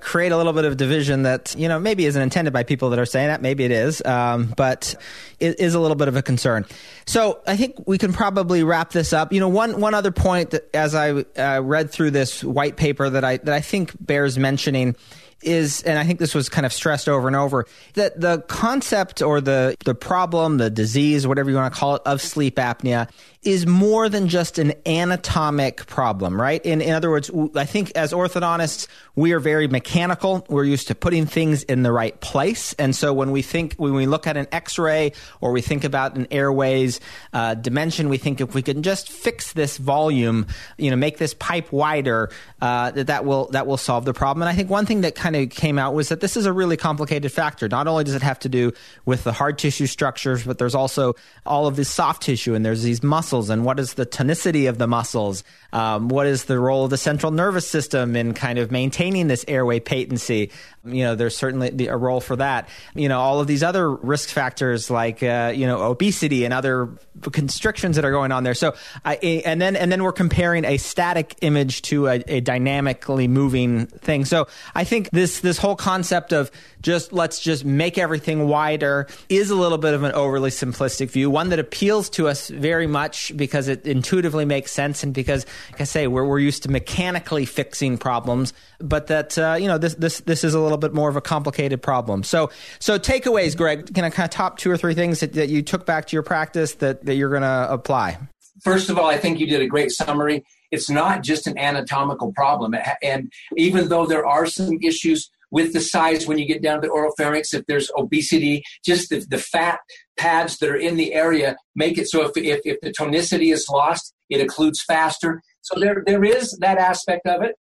create 0.00 0.32
a 0.32 0.36
little 0.36 0.52
bit 0.52 0.64
of 0.64 0.76
division 0.76 1.22
that 1.22 1.54
you 1.58 1.68
know 1.68 1.78
maybe 1.78 2.06
isn't 2.06 2.20
intended 2.20 2.52
by 2.52 2.62
people 2.62 2.90
that 2.90 2.98
are 2.98 3.06
saying 3.06 3.28
that 3.28 3.42
maybe 3.42 3.64
it 3.64 3.70
is 3.70 4.04
um, 4.04 4.52
but 4.56 4.94
it 5.40 5.58
is 5.60 5.74
a 5.74 5.80
little 5.80 5.96
bit 5.96 6.08
of 6.08 6.16
a 6.16 6.22
concern 6.22 6.64
so 7.06 7.40
i 7.46 7.56
think 7.56 7.74
we 7.86 7.98
can 7.98 8.12
probably 8.12 8.62
wrap 8.62 8.90
this 8.90 9.12
up 9.12 9.32
you 9.32 9.40
know 9.40 9.48
one 9.48 9.80
one 9.80 9.94
other 9.94 10.10
point 10.10 10.50
that 10.50 10.68
as 10.74 10.94
i 10.94 11.10
uh, 11.10 11.60
read 11.62 11.90
through 11.90 12.10
this 12.10 12.42
white 12.44 12.76
paper 12.76 13.08
that 13.10 13.24
i 13.24 13.36
that 13.38 13.54
i 13.54 13.60
think 13.60 13.94
bears 14.04 14.38
mentioning 14.38 14.96
is, 15.42 15.82
and 15.82 15.98
I 15.98 16.04
think 16.04 16.18
this 16.18 16.34
was 16.34 16.48
kind 16.48 16.66
of 16.66 16.72
stressed 16.72 17.08
over 17.08 17.26
and 17.26 17.36
over, 17.36 17.66
that 17.94 18.20
the 18.20 18.40
concept 18.48 19.22
or 19.22 19.40
the, 19.40 19.76
the 19.84 19.94
problem, 19.94 20.58
the 20.58 20.70
disease, 20.70 21.26
whatever 21.26 21.50
you 21.50 21.56
want 21.56 21.72
to 21.72 21.78
call 21.78 21.96
it, 21.96 22.02
of 22.04 22.20
sleep 22.20 22.56
apnea 22.56 23.08
is 23.48 23.66
more 23.66 24.10
than 24.10 24.28
just 24.28 24.58
an 24.58 24.74
anatomic 24.84 25.86
problem, 25.86 26.38
right? 26.38 26.62
In, 26.66 26.82
in 26.82 26.92
other 26.92 27.08
words, 27.08 27.30
I 27.54 27.64
think 27.64 27.90
as 27.94 28.12
orthodontists, 28.12 28.88
we 29.16 29.32
are 29.32 29.40
very 29.40 29.66
mechanical. 29.68 30.44
We're 30.50 30.64
used 30.64 30.88
to 30.88 30.94
putting 30.94 31.24
things 31.24 31.62
in 31.62 31.82
the 31.82 31.90
right 31.90 32.20
place. 32.20 32.74
And 32.74 32.94
so 32.94 33.14
when 33.14 33.30
we 33.30 33.40
think, 33.40 33.74
when 33.76 33.94
we 33.94 34.04
look 34.04 34.26
at 34.26 34.36
an 34.36 34.48
x-ray 34.52 35.12
or 35.40 35.52
we 35.52 35.62
think 35.62 35.84
about 35.84 36.14
an 36.14 36.26
airways 36.30 37.00
uh, 37.32 37.54
dimension, 37.54 38.10
we 38.10 38.18
think 38.18 38.42
if 38.42 38.54
we 38.54 38.60
can 38.60 38.82
just 38.82 39.08
fix 39.08 39.54
this 39.54 39.78
volume, 39.78 40.46
you 40.76 40.90
know, 40.90 40.96
make 40.96 41.16
this 41.16 41.32
pipe 41.32 41.72
wider, 41.72 42.28
uh, 42.60 42.90
that 42.90 43.06
that 43.06 43.24
will, 43.24 43.46
that 43.52 43.66
will 43.66 43.78
solve 43.78 44.04
the 44.04 44.12
problem. 44.12 44.42
And 44.42 44.50
I 44.50 44.54
think 44.54 44.68
one 44.68 44.84
thing 44.84 45.00
that 45.00 45.14
kind 45.14 45.34
of 45.34 45.48
came 45.48 45.78
out 45.78 45.94
was 45.94 46.10
that 46.10 46.20
this 46.20 46.36
is 46.36 46.44
a 46.44 46.52
really 46.52 46.76
complicated 46.76 47.32
factor. 47.32 47.66
Not 47.66 47.88
only 47.88 48.04
does 48.04 48.14
it 48.14 48.22
have 48.22 48.40
to 48.40 48.50
do 48.50 48.74
with 49.06 49.24
the 49.24 49.32
hard 49.32 49.56
tissue 49.56 49.86
structures, 49.86 50.44
but 50.44 50.58
there's 50.58 50.74
also 50.74 51.14
all 51.46 51.66
of 51.66 51.76
this 51.76 51.88
soft 51.88 52.24
tissue 52.24 52.54
and 52.54 52.62
there's 52.62 52.82
these 52.82 53.02
muscles 53.02 53.37
muscles 53.38 53.50
and 53.50 53.64
what 53.64 53.78
is 53.78 53.94
the 53.94 54.06
tonicity 54.06 54.68
of 54.68 54.78
the 54.78 54.86
muscles? 54.86 55.44
Um, 55.72 56.08
what 56.08 56.26
is 56.26 56.44
the 56.44 56.58
role 56.58 56.84
of 56.84 56.90
the 56.90 56.96
central 56.96 57.30
nervous 57.30 57.68
system 57.68 58.16
in 58.16 58.32
kind 58.32 58.58
of 58.58 58.70
maintaining 58.70 59.28
this 59.28 59.44
airway 59.46 59.80
patency? 59.80 60.50
You 60.84 61.04
know, 61.04 61.14
there's 61.14 61.36
certainly 61.36 61.86
a 61.88 61.96
role 61.96 62.20
for 62.20 62.36
that. 62.36 62.68
You 62.94 63.08
know, 63.08 63.20
all 63.20 63.40
of 63.40 63.46
these 63.46 63.62
other 63.62 63.90
risk 63.90 64.30
factors 64.30 64.90
like, 64.90 65.22
uh, 65.22 65.52
you 65.54 65.66
know, 65.66 65.82
obesity 65.82 66.44
and 66.44 66.54
other 66.54 66.88
constrictions 67.32 67.96
that 67.96 68.04
are 68.06 68.10
going 68.10 68.32
on 68.32 68.44
there. 68.44 68.54
So, 68.54 68.74
I, 69.04 69.16
and 69.44 69.60
then, 69.60 69.76
and 69.76 69.92
then 69.92 70.02
we're 70.02 70.12
comparing 70.12 70.64
a 70.64 70.78
static 70.78 71.34
image 71.42 71.82
to 71.82 72.06
a, 72.06 72.22
a 72.26 72.40
dynamically 72.40 73.28
moving 73.28 73.86
thing. 73.86 74.24
So 74.24 74.48
I 74.74 74.84
think 74.84 75.10
this, 75.10 75.40
this 75.40 75.58
whole 75.58 75.76
concept 75.76 76.32
of 76.32 76.50
just 76.80 77.12
let's 77.12 77.40
just 77.40 77.64
make 77.64 77.98
everything 77.98 78.46
wider 78.46 79.06
is 79.28 79.50
a 79.50 79.54
little 79.56 79.78
bit 79.78 79.94
of 79.94 80.02
an 80.04 80.12
overly 80.12 80.50
simplistic 80.50 81.10
view, 81.10 81.28
one 81.28 81.50
that 81.50 81.58
appeals 81.58 82.08
to 82.10 82.28
us 82.28 82.48
very 82.48 82.86
much 82.86 83.36
because 83.36 83.68
it 83.68 83.84
intuitively 83.84 84.44
makes 84.44 84.72
sense 84.72 85.02
and 85.02 85.12
because, 85.12 85.44
like 85.72 85.80
I 85.80 85.84
say, 85.84 86.06
we're, 86.06 86.24
we're 86.24 86.38
used 86.38 86.62
to 86.64 86.70
mechanically 86.70 87.44
fixing 87.44 87.98
problems, 87.98 88.52
but 88.78 89.08
that, 89.08 89.38
uh, 89.38 89.56
you 89.58 89.66
know, 89.66 89.78
this, 89.78 89.94
this, 89.94 90.20
this 90.20 90.44
is 90.44 90.54
a 90.54 90.60
little 90.60 90.78
bit 90.78 90.94
more 90.94 91.08
of 91.08 91.16
a 91.16 91.20
complicated 91.20 91.82
problem. 91.82 92.22
So, 92.22 92.50
so 92.78 92.98
takeaways, 92.98 93.56
Greg, 93.56 93.94
can 93.94 94.04
I 94.04 94.10
kind 94.10 94.24
of 94.24 94.30
top 94.30 94.58
two 94.58 94.70
or 94.70 94.76
three 94.76 94.94
things 94.94 95.20
that, 95.20 95.32
that 95.34 95.48
you 95.48 95.62
took 95.62 95.86
back 95.86 96.06
to 96.06 96.16
your 96.16 96.22
practice 96.22 96.74
that, 96.76 97.04
that 97.06 97.14
you're 97.14 97.30
going 97.30 97.42
to 97.42 97.66
apply? 97.70 98.18
First 98.62 98.90
of 98.90 98.98
all, 98.98 99.06
I 99.06 99.18
think 99.18 99.38
you 99.38 99.46
did 99.46 99.62
a 99.62 99.66
great 99.66 99.90
summary. 99.92 100.44
It's 100.70 100.90
not 100.90 101.22
just 101.22 101.46
an 101.46 101.56
anatomical 101.56 102.32
problem. 102.32 102.74
And 103.02 103.32
even 103.56 103.88
though 103.88 104.06
there 104.06 104.26
are 104.26 104.46
some 104.46 104.78
issues 104.82 105.30
with 105.50 105.72
the 105.72 105.80
size 105.80 106.26
when 106.26 106.38
you 106.38 106.46
get 106.46 106.62
down 106.62 106.80
to 106.80 106.86
the 106.86 106.92
oral 106.92 107.12
pharynx, 107.16 107.54
if 107.54 107.64
there's 107.66 107.90
obesity, 107.96 108.62
just 108.84 109.10
the, 109.10 109.24
the 109.30 109.38
fat 109.38 109.78
pads 110.18 110.58
that 110.58 110.68
are 110.68 110.76
in 110.76 110.96
the 110.96 111.14
area 111.14 111.56
make 111.74 111.96
it 111.96 112.08
so 112.08 112.22
if, 112.24 112.36
if, 112.36 112.60
if 112.64 112.80
the 112.80 112.92
tonicity 112.92 113.52
is 113.52 113.68
lost, 113.68 114.12
it 114.28 114.46
occludes 114.46 114.80
faster. 114.86 115.42
So 115.62 115.78
there, 115.78 116.02
there 116.06 116.24
is 116.24 116.56
that 116.60 116.78
aspect 116.78 117.26
of 117.26 117.42
it. 117.42 117.56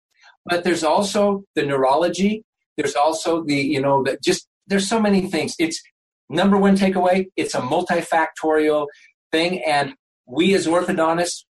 But 0.45 0.63
there's 0.63 0.83
also 0.83 1.43
the 1.55 1.63
neurology. 1.63 2.43
There's 2.75 2.95
also 2.95 3.43
the, 3.43 3.55
you 3.55 3.81
know, 3.81 4.03
that 4.03 4.21
just, 4.21 4.47
there's 4.67 4.89
so 4.89 4.99
many 4.99 5.21
things. 5.27 5.55
It's 5.59 5.81
number 6.29 6.57
one 6.57 6.75
takeaway, 6.75 7.27
it's 7.35 7.55
a 7.55 7.61
multifactorial 7.61 8.87
thing. 9.31 9.63
And 9.63 9.93
we 10.25 10.53
as 10.53 10.67
orthodontists, 10.67 11.43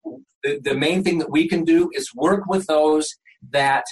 the, 0.44 0.60
the 0.64 0.76
main 0.76 1.04
thing 1.04 1.20
that 1.20 1.32
we 1.32 1.48
can 1.48 1.64
do 1.64 1.90
is 1.94 2.14
work 2.14 2.46
with 2.48 2.68
those 2.68 3.16
that 3.52 3.86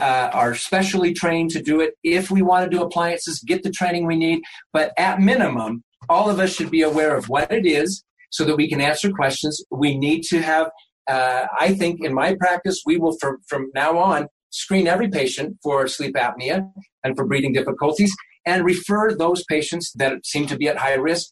uh, 0.00 0.30
are 0.32 0.54
specially 0.54 1.12
trained 1.12 1.50
to 1.50 1.62
do 1.62 1.80
it. 1.80 1.94
If 2.02 2.30
we 2.30 2.42
want 2.42 2.64
to 2.64 2.76
do 2.76 2.82
appliances, 2.82 3.40
get 3.46 3.62
the 3.62 3.70
training 3.70 4.06
we 4.06 4.16
need. 4.16 4.42
But 4.72 4.92
at 4.96 5.20
minimum, 5.20 5.84
all 6.08 6.30
of 6.30 6.38
us 6.38 6.54
should 6.54 6.70
be 6.70 6.82
aware 6.82 7.14
of 7.14 7.28
what 7.28 7.52
it 7.52 7.66
is 7.66 8.02
so 8.30 8.44
that 8.44 8.56
we 8.56 8.68
can 8.68 8.80
answer 8.80 9.10
questions. 9.10 9.62
We 9.70 9.96
need 9.96 10.22
to 10.24 10.40
have, 10.40 10.70
uh, 11.08 11.46
I 11.58 11.74
think 11.74 12.04
in 12.04 12.14
my 12.14 12.34
practice, 12.34 12.82
we 12.86 12.96
will 12.96 13.16
from, 13.20 13.38
from 13.48 13.70
now 13.74 13.98
on 13.98 14.28
screen 14.50 14.86
every 14.86 15.08
patient 15.08 15.56
for 15.62 15.88
sleep 15.88 16.14
apnea 16.14 16.70
and 17.02 17.16
for 17.16 17.26
breathing 17.26 17.52
difficulties 17.52 18.12
and 18.44 18.64
refer 18.64 19.14
those 19.14 19.44
patients 19.44 19.92
that 19.94 20.24
seem 20.26 20.46
to 20.46 20.56
be 20.56 20.68
at 20.68 20.76
high 20.76 20.94
risk 20.94 21.30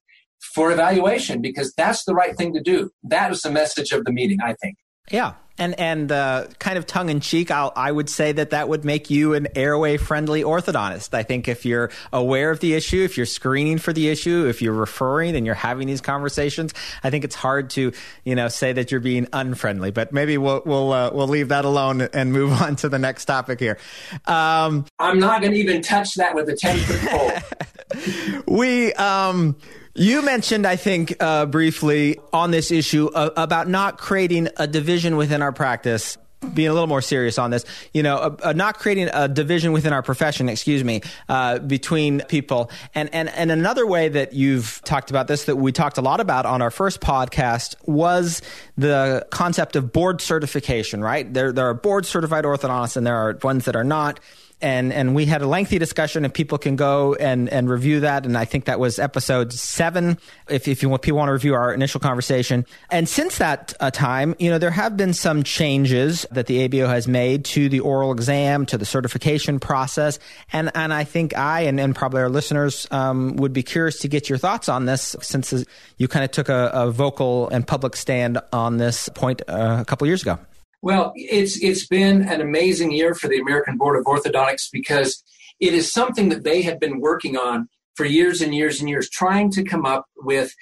for 0.55 0.73
evaluation 0.73 1.43
because 1.43 1.73
that's 1.77 2.05
the 2.05 2.14
right 2.14 2.37
thing 2.37 2.55
to 2.55 2.62
do. 2.62 2.91
That 3.03 3.31
is 3.31 3.43
the 3.43 3.51
message 3.51 3.93
of 3.93 4.05
the 4.05 4.12
meeting, 4.12 4.39
I 4.43 4.55
think. 4.62 4.77
Yeah, 5.11 5.35
And 5.61 5.79
and 5.79 6.11
uh, 6.11 6.47
kind 6.59 6.79
of 6.79 6.87
tongue 6.87 7.11
in 7.11 7.21
cheek, 7.21 7.51
I 7.51 7.93
would 7.93 8.09
say 8.09 8.33
that 8.33 8.51
that 8.51 8.69
would 8.69 8.85
make 8.85 9.11
you 9.11 9.35
an 9.35 9.47
airway 9.55 9.99
friendly 9.99 10.43
orthodontist. 10.43 11.15
I 11.15 11.23
think 11.23 11.47
if 11.49 11.65
you're 11.65 11.91
aware 12.13 12.51
of 12.51 12.61
the 12.61 12.75
issue, 12.75 13.03
if 13.05 13.17
you're 13.17 13.27
screening 13.27 13.79
for 13.79 13.93
the 13.93 14.09
issue, 14.09 14.47
if 14.47 14.63
you're 14.63 14.73
referring 14.73 15.37
and 15.37 15.45
you're 15.45 15.55
having 15.55 15.87
these 15.87 16.01
conversations, 16.01 16.73
I 17.05 17.11
think 17.11 17.25
it's 17.25 17.35
hard 17.37 17.71
to 17.71 17.93
you 18.25 18.35
know 18.35 18.49
say 18.49 18.73
that 18.73 18.91
you're 18.91 19.01
being 19.01 19.29
unfriendly. 19.33 19.91
But 19.91 20.13
maybe 20.13 20.39
we'll 20.39 20.63
we'll 20.65 20.93
uh, 20.93 21.11
we'll 21.13 21.29
leave 21.29 21.49
that 21.49 21.65
alone 21.65 22.01
and 22.01 22.33
move 22.33 22.53
on 22.61 22.77
to 22.77 22.89
the 22.89 22.99
next 22.99 23.27
topic 23.27 23.61
here. 23.61 23.79
Um, 24.27 24.87
I'm 24.99 25.19
not 25.19 25.43
going 25.43 25.53
to 25.53 25.59
even 25.59 25.83
touch 25.83 26.15
that 26.15 26.35
with 26.35 26.49
a 26.49 26.57
ten 26.57 26.79
foot 26.79 27.01
pole. 27.11 28.45
we 28.47 28.93
um 28.95 29.57
you 30.01 30.22
mentioned, 30.22 30.66
I 30.66 30.76
think, 30.76 31.14
uh, 31.20 31.44
briefly 31.44 32.18
on 32.32 32.51
this 32.51 32.70
issue 32.70 33.09
uh, 33.09 33.30
about 33.36 33.68
not 33.68 33.98
creating 33.98 34.48
a 34.57 34.66
division 34.66 35.18
within 35.18 35.42
our 35.42 35.53
practice 35.53 36.16
being 36.55 36.68
a 36.68 36.72
little 36.72 36.86
more 36.86 37.03
serious 37.03 37.38
on 37.38 37.51
this, 37.51 37.66
you 37.92 38.03
know, 38.03 38.16
uh, 38.16 38.36
uh, 38.42 38.53
not 38.55 38.78
creating 38.78 39.11
a 39.12 39.28
division 39.28 39.72
within 39.72 39.92
our 39.92 40.03
profession, 40.03 40.48
excuse 40.48 40.82
me, 40.82 41.03
uh, 41.28 41.59
between 41.59 42.22
people. 42.28 42.70
And, 42.94 43.14
and, 43.14 43.28
and 43.28 43.53
another 43.53 43.86
way 43.86 44.09
that 44.09 44.32
you've 44.32 44.80
talked 44.86 45.11
about 45.11 45.28
this 45.28 45.44
that 45.44 45.57
we 45.57 45.70
talked 45.70 45.98
a 45.98 46.01
lot 46.01 46.18
about 46.18 46.46
on 46.46 46.62
our 46.62 46.70
first 46.70 47.03
podcast 47.03 47.76
was 47.86 48.40
the 48.78 49.26
concept 49.30 49.76
of 49.76 49.92
board 49.92 50.22
certification, 50.22 51.03
right? 51.03 51.30
There, 51.30 51.53
there 51.53 51.68
are 51.68 51.74
board 51.74 52.07
certified 52.07 52.44
orthodontists 52.44 52.96
and 52.96 53.07
there 53.07 53.16
are 53.16 53.38
ones 53.42 53.66
that 53.66 53.76
are 53.76 53.84
not 53.84 54.18
and 54.63 54.93
and 54.93 55.15
we 55.15 55.27
had 55.27 55.43
a 55.43 55.47
lengthy 55.47 55.79
discussion 55.79 56.25
and 56.25 56.33
people 56.33 56.59
can 56.59 56.77
go 56.77 57.15
and 57.15 57.49
and 57.49 57.69
review 57.69 58.01
that. 58.01 58.27
And 58.27 58.37
i 58.37 58.45
think 58.45 58.67
that 58.67 58.79
was 58.79 58.99
episode 58.99 59.53
seven 59.53 60.19
if, 60.49 60.69
if 60.69 60.83
you 60.83 60.89
want 60.89 61.03
people 61.03 61.19
want 61.19 61.29
to 61.29 61.33
review 61.33 61.55
our 61.55 61.73
initial 61.73 62.01
conversation. 62.01 62.67
And 62.91 63.09
since 63.09 63.39
that 63.39 63.75
uh, 63.81 63.91
time 63.91 64.35
you 64.39 64.51
know 64.51 64.59
there 64.59 64.71
have 64.71 64.97
been 64.97 65.13
some 65.13 65.43
changes 65.43 66.27
that 66.31 66.47
the 66.47 66.69
abo 66.69 66.89
has 66.89 67.09
made 67.09 67.45
to 67.47 67.69
the 67.69 67.81
oral 67.81 68.13
exam 68.13 68.67
to 68.67 68.79
the 68.79 68.87
certification 68.87 69.59
process. 69.59 70.19
And 70.53 70.71
and 70.75 70.93
i 70.93 71.05
think 71.05 71.37
i 71.37 71.63
and, 71.63 71.81
and 71.81 71.95
probably 71.95 72.21
our 72.21 72.29
listeners 72.29 72.87
um, 72.91 73.37
would 73.37 73.53
be 73.53 73.63
curious 73.63 74.01
to 74.01 74.09
get 74.09 74.29
your 74.29 74.39
thoughts 74.39 74.69
on 74.69 74.87
this 74.87 75.17
since 75.21 75.53
you 75.97 76.09
kind 76.09 76.25
of 76.25 76.31
took 76.31 76.49
a, 76.49 76.71
a 76.73 76.91
vocal 76.91 77.49
and 77.49 77.67
public 77.67 77.97
stand 77.97 78.39
on 78.53 78.77
this 78.77 79.09
point 79.11 79.43
uh, 79.49 79.79
a 79.81 79.85
couple 79.85 80.07
years 80.07 80.23
ago 80.23 80.39
well, 80.83 81.12
it's 81.14 81.62
it's 81.62 81.87
been 81.87 82.22
an 82.22 82.41
amazing 82.41 82.93
year 82.93 83.14
for 83.14 83.28
the 83.28 83.39
American 83.39 83.76
Board 83.76 83.99
of 83.99 84.05
Orthodontics 84.05 84.68
because 84.72 85.22
it 85.61 85.74
is 85.74 85.93
something 85.93 86.31
that 86.31 86.45
they 86.45 86.62
have 86.62 86.81
been 86.81 87.01
working 87.01 87.37
on 87.37 87.68
for 87.95 88.07
years 88.07 88.41
and 88.41 88.55
years 88.55 88.81
and 88.81 88.89
years, 88.89 89.11
trying 89.11 89.51
to 89.53 89.62
come 89.62 89.85
up 89.85 90.07
with 90.16 90.55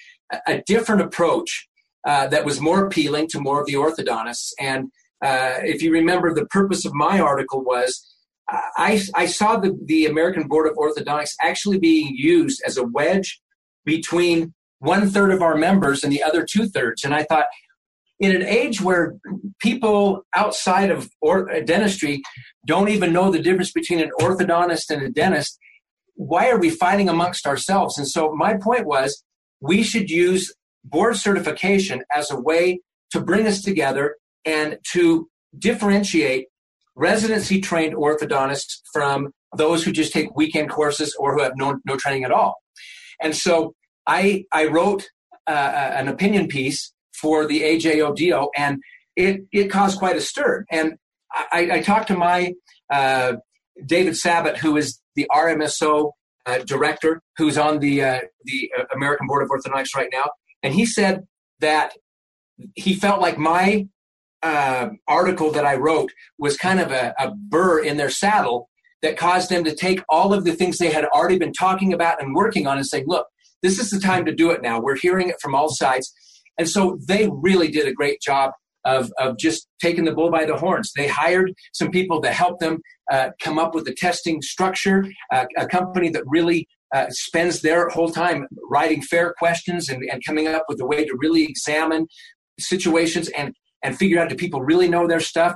a, 0.46 0.60
different 0.66 1.02
approach 1.02 1.68
uh, 2.06 2.26
that 2.26 2.44
was 2.44 2.60
more 2.60 2.84
appealing 2.84 3.28
to 3.28 3.40
more 3.40 3.60
of 3.60 3.66
the 3.66 3.74
orthodontists. 3.74 4.52
And 4.58 4.90
uh, 5.24 5.54
if 5.62 5.82
you 5.82 5.92
remember, 5.92 6.34
the 6.34 6.46
purpose 6.46 6.84
of 6.84 6.92
my 6.94 7.20
article 7.20 7.62
was 7.62 8.04
I, 8.50 9.02
I 9.14 9.26
saw 9.26 9.58
the, 9.58 9.78
the 9.84 10.06
American 10.06 10.48
Board 10.48 10.68
of 10.68 10.76
Orthodontics 10.76 11.34
actually 11.42 11.78
being 11.78 12.14
used 12.16 12.62
as 12.66 12.76
a 12.76 12.84
wedge 12.84 13.40
between 13.84 14.54
one 14.78 15.08
third 15.08 15.32
of 15.32 15.42
our 15.42 15.56
members 15.56 16.02
and 16.02 16.12
the 16.12 16.22
other 16.22 16.44
two 16.44 16.66
thirds. 16.66 17.04
And 17.04 17.14
I 17.14 17.24
thought, 17.24 17.46
in 18.20 18.34
an 18.34 18.42
age 18.42 18.80
where 18.80 19.16
people 19.60 20.22
outside 20.34 20.90
of 20.90 21.08
uh, 21.26 21.60
dentistry 21.64 22.22
don't 22.66 22.88
even 22.88 23.12
know 23.12 23.30
the 23.30 23.38
difference 23.40 23.72
between 23.72 24.00
an 24.00 24.10
orthodontist 24.20 24.90
and 24.90 25.02
a 25.02 25.10
dentist, 25.10 25.58
why 26.14 26.50
are 26.50 26.58
we 26.58 26.70
fighting 26.70 27.08
amongst 27.08 27.46
ourselves? 27.46 27.96
And 27.96 28.08
so 28.08 28.34
my 28.34 28.56
point 28.56 28.86
was 28.86 29.22
we 29.60 29.82
should 29.82 30.10
use 30.10 30.52
board 30.84 31.16
certification 31.16 32.02
as 32.12 32.30
a 32.30 32.40
way 32.40 32.80
to 33.12 33.20
bring 33.20 33.46
us 33.46 33.62
together 33.62 34.16
and 34.44 34.78
to 34.92 35.28
differentiate 35.58 36.46
residency 36.96 37.60
trained 37.60 37.94
orthodontists 37.94 38.80
from 38.92 39.30
those 39.56 39.84
who 39.84 39.92
just 39.92 40.12
take 40.12 40.34
weekend 40.36 40.68
courses 40.68 41.14
or 41.18 41.34
who 41.34 41.42
have 41.42 41.52
no, 41.56 41.78
no 41.86 41.96
training 41.96 42.24
at 42.24 42.32
all. 42.32 42.56
And 43.22 43.34
so 43.34 43.74
I, 44.06 44.44
I 44.52 44.66
wrote 44.66 45.08
uh, 45.46 45.50
an 45.50 46.08
opinion 46.08 46.48
piece 46.48 46.92
for 47.20 47.46
the 47.46 47.62
AJODO, 47.62 48.48
and 48.56 48.78
it, 49.16 49.42
it 49.52 49.68
caused 49.68 49.98
quite 49.98 50.16
a 50.16 50.20
stir. 50.20 50.64
And 50.70 50.94
I, 51.52 51.68
I 51.72 51.80
talked 51.82 52.08
to 52.08 52.16
my 52.16 52.54
uh, 52.92 53.34
David 53.84 54.16
Sabat, 54.16 54.58
who 54.58 54.76
is 54.76 55.00
the 55.14 55.26
RMSO 55.34 56.12
uh, 56.46 56.58
director, 56.60 57.20
who's 57.36 57.58
on 57.58 57.80
the 57.80 58.02
uh, 58.02 58.20
the 58.44 58.70
uh, 58.78 58.84
American 58.94 59.26
Board 59.26 59.42
of 59.42 59.50
Orthodontics 59.50 59.94
right 59.94 60.08
now, 60.12 60.30
and 60.62 60.74
he 60.74 60.86
said 60.86 61.26
that 61.60 61.92
he 62.74 62.94
felt 62.94 63.20
like 63.20 63.38
my 63.38 63.86
uh, 64.42 64.90
article 65.06 65.50
that 65.52 65.64
I 65.64 65.74
wrote 65.76 66.12
was 66.38 66.56
kind 66.56 66.80
of 66.80 66.90
a, 66.90 67.14
a 67.18 67.32
burr 67.34 67.82
in 67.82 67.96
their 67.96 68.10
saddle 68.10 68.68
that 69.02 69.16
caused 69.16 69.50
them 69.50 69.64
to 69.64 69.74
take 69.74 70.02
all 70.08 70.32
of 70.32 70.44
the 70.44 70.52
things 70.52 70.78
they 70.78 70.90
had 70.90 71.04
already 71.06 71.38
been 71.38 71.52
talking 71.52 71.92
about 71.92 72.22
and 72.22 72.34
working 72.34 72.66
on 72.66 72.76
and 72.76 72.86
say, 72.86 73.04
look, 73.06 73.26
this 73.62 73.78
is 73.78 73.90
the 73.90 74.00
time 74.00 74.24
to 74.24 74.34
do 74.34 74.50
it 74.50 74.62
now. 74.62 74.80
We're 74.80 74.96
hearing 74.96 75.28
it 75.28 75.36
from 75.40 75.54
all 75.54 75.68
sides. 75.68 76.12
And 76.58 76.68
so 76.68 76.98
they 77.06 77.28
really 77.30 77.68
did 77.68 77.86
a 77.86 77.92
great 77.92 78.20
job 78.20 78.52
of, 78.84 79.12
of 79.18 79.38
just 79.38 79.68
taking 79.80 80.04
the 80.04 80.12
bull 80.12 80.30
by 80.30 80.44
the 80.44 80.56
horns. 80.56 80.92
They 80.96 81.08
hired 81.08 81.52
some 81.72 81.90
people 81.90 82.20
to 82.22 82.30
help 82.32 82.58
them 82.58 82.78
uh, 83.12 83.30
come 83.40 83.58
up 83.58 83.74
with 83.74 83.84
the 83.84 83.94
testing 83.94 84.40
structure, 84.42 85.06
uh, 85.32 85.46
a 85.56 85.66
company 85.66 86.10
that 86.10 86.22
really 86.26 86.66
uh, 86.94 87.06
spends 87.10 87.60
their 87.60 87.88
whole 87.88 88.10
time 88.10 88.46
writing 88.70 89.02
fair 89.02 89.34
questions 89.38 89.88
and, 89.88 90.02
and 90.10 90.22
coming 90.24 90.48
up 90.48 90.64
with 90.68 90.80
a 90.80 90.86
way 90.86 91.04
to 91.04 91.16
really 91.18 91.44
examine 91.44 92.06
situations 92.58 93.28
and, 93.36 93.54
and 93.82 93.96
figure 93.96 94.18
out 94.18 94.28
do 94.28 94.34
people 94.34 94.62
really 94.62 94.88
know 94.88 95.06
their 95.06 95.20
stuff? 95.20 95.54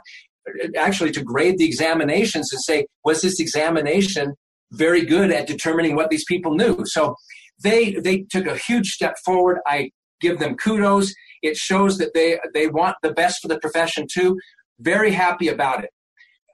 Actually, 0.77 1.11
to 1.13 1.23
grade 1.23 1.57
the 1.59 1.65
examinations 1.65 2.53
and 2.53 2.61
say, 2.63 2.87
was 3.05 3.23
this 3.23 3.41
examination 3.41 4.35
very 4.73 5.05
good 5.05 5.31
at 5.31 5.47
determining 5.47 5.95
what 5.95 6.11
these 6.11 6.25
people 6.25 6.55
knew? 6.55 6.85
So 6.85 7.15
they 7.63 7.93
they 7.93 8.27
took 8.31 8.47
a 8.47 8.57
huge 8.57 8.89
step 8.89 9.15
forward. 9.25 9.59
I 9.67 9.91
give 10.23 10.39
them 10.39 10.57
kudos. 10.57 11.13
It 11.43 11.57
shows 11.57 11.99
that 11.99 12.15
they 12.15 12.39
they 12.55 12.69
want 12.69 12.97
the 13.03 13.13
best 13.13 13.43
for 13.43 13.49
the 13.49 13.59
profession 13.59 14.07
too. 14.11 14.39
Very 14.79 15.11
happy 15.11 15.49
about 15.49 15.85
it. 15.85 15.91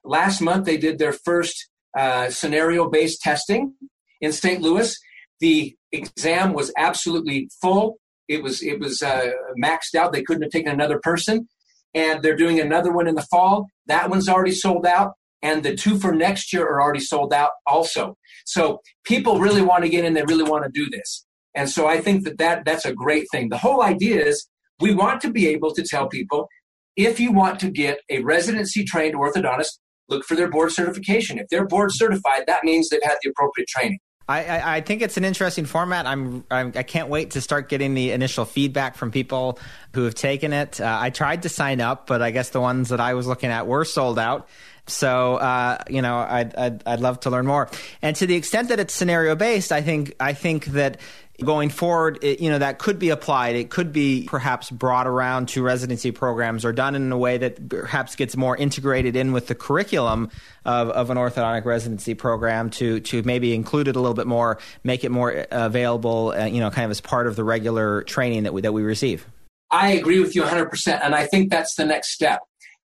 Last 0.05 0.41
month 0.41 0.65
they 0.65 0.79
did 0.79 0.99
their 0.99 1.13
first 1.13 1.69
uh, 1.97 2.31
scenario 2.31 2.89
based 2.89 3.21
testing 3.21 3.75
in 4.21 4.33
St. 4.33 4.61
Louis. 4.61 4.97
The 5.41 5.77
exam 5.93 6.53
was 6.53 6.73
absolutely 6.77 7.49
full. 7.61 7.97
It 8.27 8.43
was 8.43 8.63
it 8.63 8.81
was 8.81 9.03
uh, 9.03 9.31
maxed 9.63 9.95
out. 9.95 10.13
They 10.13 10.23
couldn't 10.23 10.43
have 10.43 10.53
taken 10.53 10.73
another 10.73 10.99
person, 11.01 11.49
and 11.95 12.23
they're 12.23 12.37
doing 12.37 12.61
another 12.61 12.93
one 12.93 13.07
in 13.07 13.15
the 13.15 13.27
fall. 13.31 13.67
That 13.87 14.11
one's 14.11 14.29
already 14.29 14.53
sold 14.53 14.87
out, 14.87 15.13
and 15.43 15.63
the 15.63 15.77
two 15.77 15.99
for 15.99 16.13
next 16.13 16.53
year 16.53 16.67
are 16.67 16.83
already 16.83 17.01
sold 17.01 17.33
out 17.33 17.51
also. 17.67 18.17
So 18.45 18.81
people 19.05 19.41
really 19.41 19.63
want 19.63 19.85
to 19.85 19.91
get 19.91 20.05
in. 20.05 20.15
They 20.15 20.25
really 20.25 20.49
want 20.49 20.65
to 20.65 20.71
do 20.71 20.89
this. 20.91 21.27
And 21.59 21.69
so 21.69 21.89
I 21.89 22.01
think 22.01 22.23
that, 22.23 22.39
that 22.39 22.65
that's 22.65 22.85
a 22.85 22.93
great 22.93 23.27
thing. 23.33 23.49
The 23.49 23.59
whole 23.59 23.83
idea 23.83 24.25
is 24.25 24.47
we 24.81 24.95
want 24.95 25.21
to 25.23 25.31
be 25.33 25.49
able 25.49 25.75
to 25.75 25.83
tell 25.83 26.07
people 26.07 26.49
if 26.97 27.19
you 27.19 27.33
want 27.33 27.59
to 27.61 27.69
get 27.69 27.99
a 28.09 28.21
residency 28.21 28.85
trained 28.85 29.17
orthodontist, 29.17 29.79
look 30.09 30.25
for 30.25 30.37
their 30.37 30.49
board 30.49 30.71
certification. 30.71 31.37
If 31.37 31.49
they're 31.51 31.67
board 31.67 31.91
certified, 31.93 32.45
that 32.47 32.63
means 32.63 32.89
they've 32.89 33.03
had 33.03 33.17
the 33.25 33.31
appropriate 33.31 33.69
training. 33.69 33.99
I, 34.29 34.77
I, 34.77 34.81
think 34.83 35.01
it's 35.01 35.17
an 35.17 35.25
interesting 35.25 35.65
format. 35.65 36.07
I'm, 36.07 36.45
I'm 36.51 36.73
I 36.77 36.83
can 36.83 37.03
not 37.03 37.09
wait 37.09 37.31
to 37.31 37.41
start 37.41 37.71
getting 37.71 37.95
the 37.95 38.13
initial 38.13 38.45
feedback 38.45 38.95
from 38.95 39.11
people 39.11 39.59
who 39.95 40.05
have 40.05 40.15
taken 40.15 40.53
it. 40.53 40.81
Uh, 40.81 40.99
I 41.01 41.11
tried 41.11 41.43
to 41.43 41.49
sign 41.49 41.81
up, 41.81 42.07
but 42.07 42.21
I 42.21 42.31
guess 42.31 42.51
the 42.51 42.61
ones 42.61 42.91
that 42.91 43.01
I 43.01 43.15
was 43.15 43.27
looking 43.27 43.51
at 43.51 43.67
were 43.67 43.87
sold 43.87 44.19
out. 44.19 44.47
So 44.87 45.37
uh, 45.37 45.83
you 45.89 46.03
know, 46.03 46.19
I'd, 46.19 46.55
I'd, 46.57 46.83
I'd 46.87 47.01
love 47.01 47.21
to 47.21 47.31
learn 47.31 47.47
more. 47.47 47.71
And 48.03 48.15
to 48.17 48.27
the 48.27 48.35
extent 48.37 48.69
that 48.69 48.79
it's 48.79 48.93
scenario 48.93 49.35
based, 49.35 49.73
I 49.73 49.81
think 49.81 50.15
I 50.21 50.35
think 50.35 50.67
that 50.67 50.99
going 51.45 51.71
forward, 51.71 52.19
it, 52.23 52.41
you 52.41 52.51
know, 52.51 52.59
that 52.59 52.79
could 52.79 52.99
be 52.99 53.11
applied. 53.11 53.55
It 53.55 53.71
could 53.71 53.93
be 53.93 54.27
perhaps 54.29 54.71
brought 54.71 55.07
around 55.07 55.49
to 55.51 55.63
residency 55.63 56.11
programs 56.11 56.65
or 56.65 56.73
done 56.73 56.95
in 56.95 57.13
a 57.13 57.19
way 57.19 57.39
that 57.39 57.69
perhaps 57.69 58.17
gets 58.17 58.37
more 58.37 58.57
integrated 58.57 59.15
in 59.15 59.33
with 59.33 59.47
the 59.47 59.55
curriculum 59.55 60.31
of, 60.65 60.91
of 60.91 61.11
an 61.11 61.17
orthodontic 61.17 61.65
residency 61.65 62.15
program 62.15 62.71
to 62.71 63.01
to 63.01 63.23
maybe 63.23 63.55
include 63.55 63.89
it 63.89 63.97
a 63.97 64.01
little 64.01 64.15
bit 64.15 64.27
more, 64.27 64.59
make 64.83 65.05
it 65.05 65.11
more 65.11 65.47
available, 65.51 66.35
uh, 66.37 66.47
you 66.47 66.61
know, 66.61 66.71
kind 66.71 66.85
of 66.85 66.91
as 66.91 67.01
part 67.01 67.27
of 67.27 67.37
the 67.37 67.45
regular 67.45 68.03
training 68.03 68.43
that 68.43 68.53
we 68.53 68.61
that 68.63 68.73
we 68.73 68.83
receive. 68.83 69.27
I 69.71 69.91
agree 69.93 70.19
with 70.19 70.35
you 70.35 70.43
100%, 70.43 71.01
and 71.03 71.15
I 71.15 71.27
think 71.27 71.51
that's 71.51 71.75
the 71.75 71.85
next 71.85 72.13
step. 72.13 72.41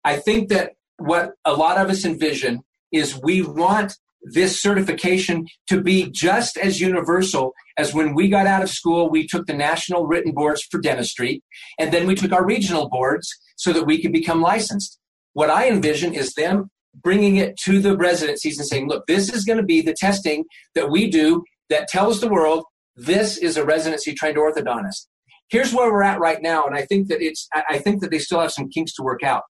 I 0.04 0.16
think 0.16 0.48
that 0.48 0.72
what 0.96 1.32
a 1.44 1.52
lot 1.52 1.78
of 1.78 1.88
us 1.90 2.04
envision 2.04 2.62
is 2.90 3.18
we 3.22 3.42
want 3.42 3.96
this 4.24 4.60
certification 4.60 5.46
to 5.68 5.80
be 5.80 6.10
just 6.10 6.56
as 6.56 6.80
universal 6.80 7.52
as 7.76 7.94
when 7.94 8.14
we 8.14 8.28
got 8.28 8.46
out 8.46 8.62
of 8.62 8.70
school, 8.70 9.10
we 9.10 9.26
took 9.26 9.46
the 9.46 9.54
national 9.54 10.06
written 10.06 10.32
boards 10.32 10.62
for 10.70 10.80
dentistry, 10.80 11.42
and 11.78 11.92
then 11.92 12.06
we 12.06 12.14
took 12.14 12.32
our 12.32 12.44
regional 12.44 12.88
boards 12.88 13.28
so 13.56 13.72
that 13.72 13.86
we 13.86 14.00
could 14.00 14.12
become 14.12 14.40
licensed. 14.40 14.98
What 15.32 15.50
I 15.50 15.68
envision 15.68 16.14
is 16.14 16.34
them 16.34 16.70
bringing 16.94 17.36
it 17.36 17.56
to 17.56 17.80
the 17.80 17.96
residencies 17.96 18.58
and 18.58 18.68
saying, 18.68 18.88
look, 18.88 19.06
this 19.06 19.32
is 19.32 19.44
going 19.44 19.56
to 19.56 19.64
be 19.64 19.80
the 19.80 19.96
testing 19.98 20.44
that 20.74 20.90
we 20.90 21.10
do 21.10 21.42
that 21.70 21.88
tells 21.88 22.20
the 22.20 22.28
world 22.28 22.64
this 22.96 23.38
is 23.38 23.56
a 23.56 23.64
residency 23.64 24.12
trained 24.14 24.36
orthodontist. 24.36 25.06
Here's 25.48 25.72
where 25.72 25.90
we're 25.90 26.02
at 26.02 26.20
right 26.20 26.40
now, 26.40 26.64
and 26.64 26.76
I 26.76 26.82
think 26.82 27.08
that 27.08 27.22
it's 27.22 27.48
I 27.68 27.78
think 27.78 28.00
that 28.00 28.10
they 28.10 28.18
still 28.18 28.40
have 28.40 28.52
some 28.52 28.70
kinks 28.70 28.94
to 28.94 29.02
work 29.02 29.22
out 29.22 29.42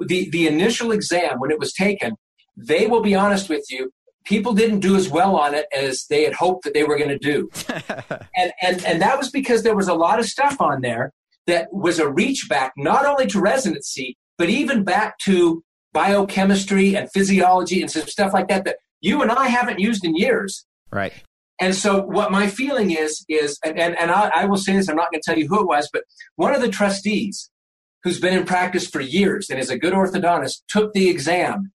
the, 0.00 0.28
the 0.30 0.46
initial 0.46 0.92
exam, 0.92 1.38
when 1.38 1.50
it 1.50 1.58
was 1.58 1.72
taken, 1.72 2.16
they 2.56 2.86
will 2.86 3.02
be 3.02 3.14
honest 3.14 3.48
with 3.48 3.64
you, 3.70 3.90
people 4.24 4.52
didn't 4.52 4.80
do 4.80 4.96
as 4.96 5.08
well 5.08 5.36
on 5.36 5.54
it 5.54 5.66
as 5.76 6.06
they 6.10 6.24
had 6.24 6.34
hoped 6.34 6.64
that 6.64 6.74
they 6.74 6.84
were 6.84 6.98
going 6.98 7.10
to 7.10 7.18
do. 7.18 7.48
and, 8.36 8.52
and, 8.60 8.84
and 8.84 9.02
that 9.02 9.18
was 9.18 9.30
because 9.30 9.62
there 9.62 9.76
was 9.76 9.88
a 9.88 9.94
lot 9.94 10.18
of 10.18 10.26
stuff 10.26 10.60
on 10.60 10.80
there 10.80 11.12
that 11.46 11.72
was 11.72 11.98
a 11.98 12.08
reach 12.08 12.48
back, 12.48 12.72
not 12.76 13.06
only 13.06 13.26
to 13.26 13.40
residency, 13.40 14.16
but 14.36 14.48
even 14.48 14.84
back 14.84 15.18
to 15.18 15.62
biochemistry 15.92 16.96
and 16.96 17.10
physiology 17.12 17.80
and 17.80 17.90
some 17.90 18.06
stuff 18.06 18.34
like 18.34 18.48
that 18.48 18.64
that 18.64 18.76
you 19.00 19.22
and 19.22 19.30
I 19.30 19.46
haven't 19.46 19.78
used 19.78 20.04
in 20.04 20.16
years. 20.16 20.66
Right. 20.90 21.12
And 21.60 21.74
so 21.74 22.02
what 22.02 22.30
my 22.30 22.48
feeling 22.48 22.90
is, 22.90 23.24
is, 23.28 23.58
and, 23.64 23.78
and, 23.78 23.98
and 23.98 24.10
I, 24.10 24.30
I 24.34 24.44
will 24.44 24.58
say 24.58 24.74
this, 24.74 24.88
I'm 24.88 24.96
not 24.96 25.10
going 25.10 25.22
to 25.22 25.24
tell 25.24 25.38
you 25.38 25.48
who 25.48 25.60
it 25.60 25.66
was, 25.66 25.88
but 25.90 26.02
one 26.34 26.54
of 26.54 26.60
the 26.60 26.68
trustees 26.68 27.50
who's 28.02 28.20
been 28.20 28.36
in 28.36 28.44
practice 28.44 28.86
for 28.86 29.00
years 29.00 29.48
and 29.48 29.58
is 29.58 29.70
a 29.70 29.78
good 29.78 29.94
orthodontist 29.94 30.62
took 30.68 30.92
the 30.92 31.08
exam. 31.08 31.72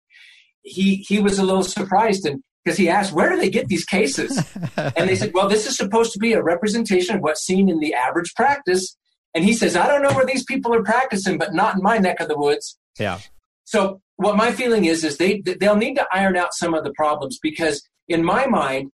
He, 0.67 0.97
he 1.09 1.21
was 1.21 1.39
a 1.39 1.45
little 1.45 1.63
surprised 1.63 2.27
and 2.27 2.43
because 2.65 2.77
he 2.77 2.89
asked, 2.89 3.13
where 3.13 3.31
do 3.31 3.37
they 3.37 3.49
get 3.49 3.69
these 3.69 3.85
cases? 3.85 4.43
and 4.77 5.09
they 5.09 5.15
said, 5.15 5.31
well, 5.33 5.49
this 5.49 5.69
is 5.69 5.77
supposed 5.77 6.13
to 6.15 6.19
be 6.19 6.33
a 6.33 6.43
representation 6.43 7.15
of 7.15 7.23
what's 7.23 7.45
seen 7.45 7.69
in 7.69 7.79
the 7.79 7.95
average 7.95 8.35
practice. 8.35 8.97
And 9.35 9.45
he 9.45 9.53
says, 9.53 9.77
I 9.77 9.87
don't 9.87 10.03
know 10.03 10.13
where 10.13 10.27
these 10.27 10.45
people 10.45 10.75
are 10.75 10.83
practicing, 10.83 11.39
but 11.39 11.55
not 11.55 11.77
in 11.77 11.83
my 11.83 11.99
neck 11.99 12.19
of 12.19 12.27
the 12.27 12.37
woods. 12.37 12.77
Yeah. 12.99 13.21
So 13.63 14.01
what 14.17 14.37
my 14.37 14.51
feeling 14.51 14.87
is, 14.87 15.05
is 15.05 15.17
they, 15.17 15.43
they'll 15.43 15.77
need 15.77 15.95
to 15.95 16.09
iron 16.13 16.37
out 16.37 16.55
some 16.55 16.75
of 16.75 16.83
the 16.83 16.93
problems 16.95 17.39
because 17.41 17.89
in 18.09 18.25
my 18.25 18.47
mind, 18.47 18.91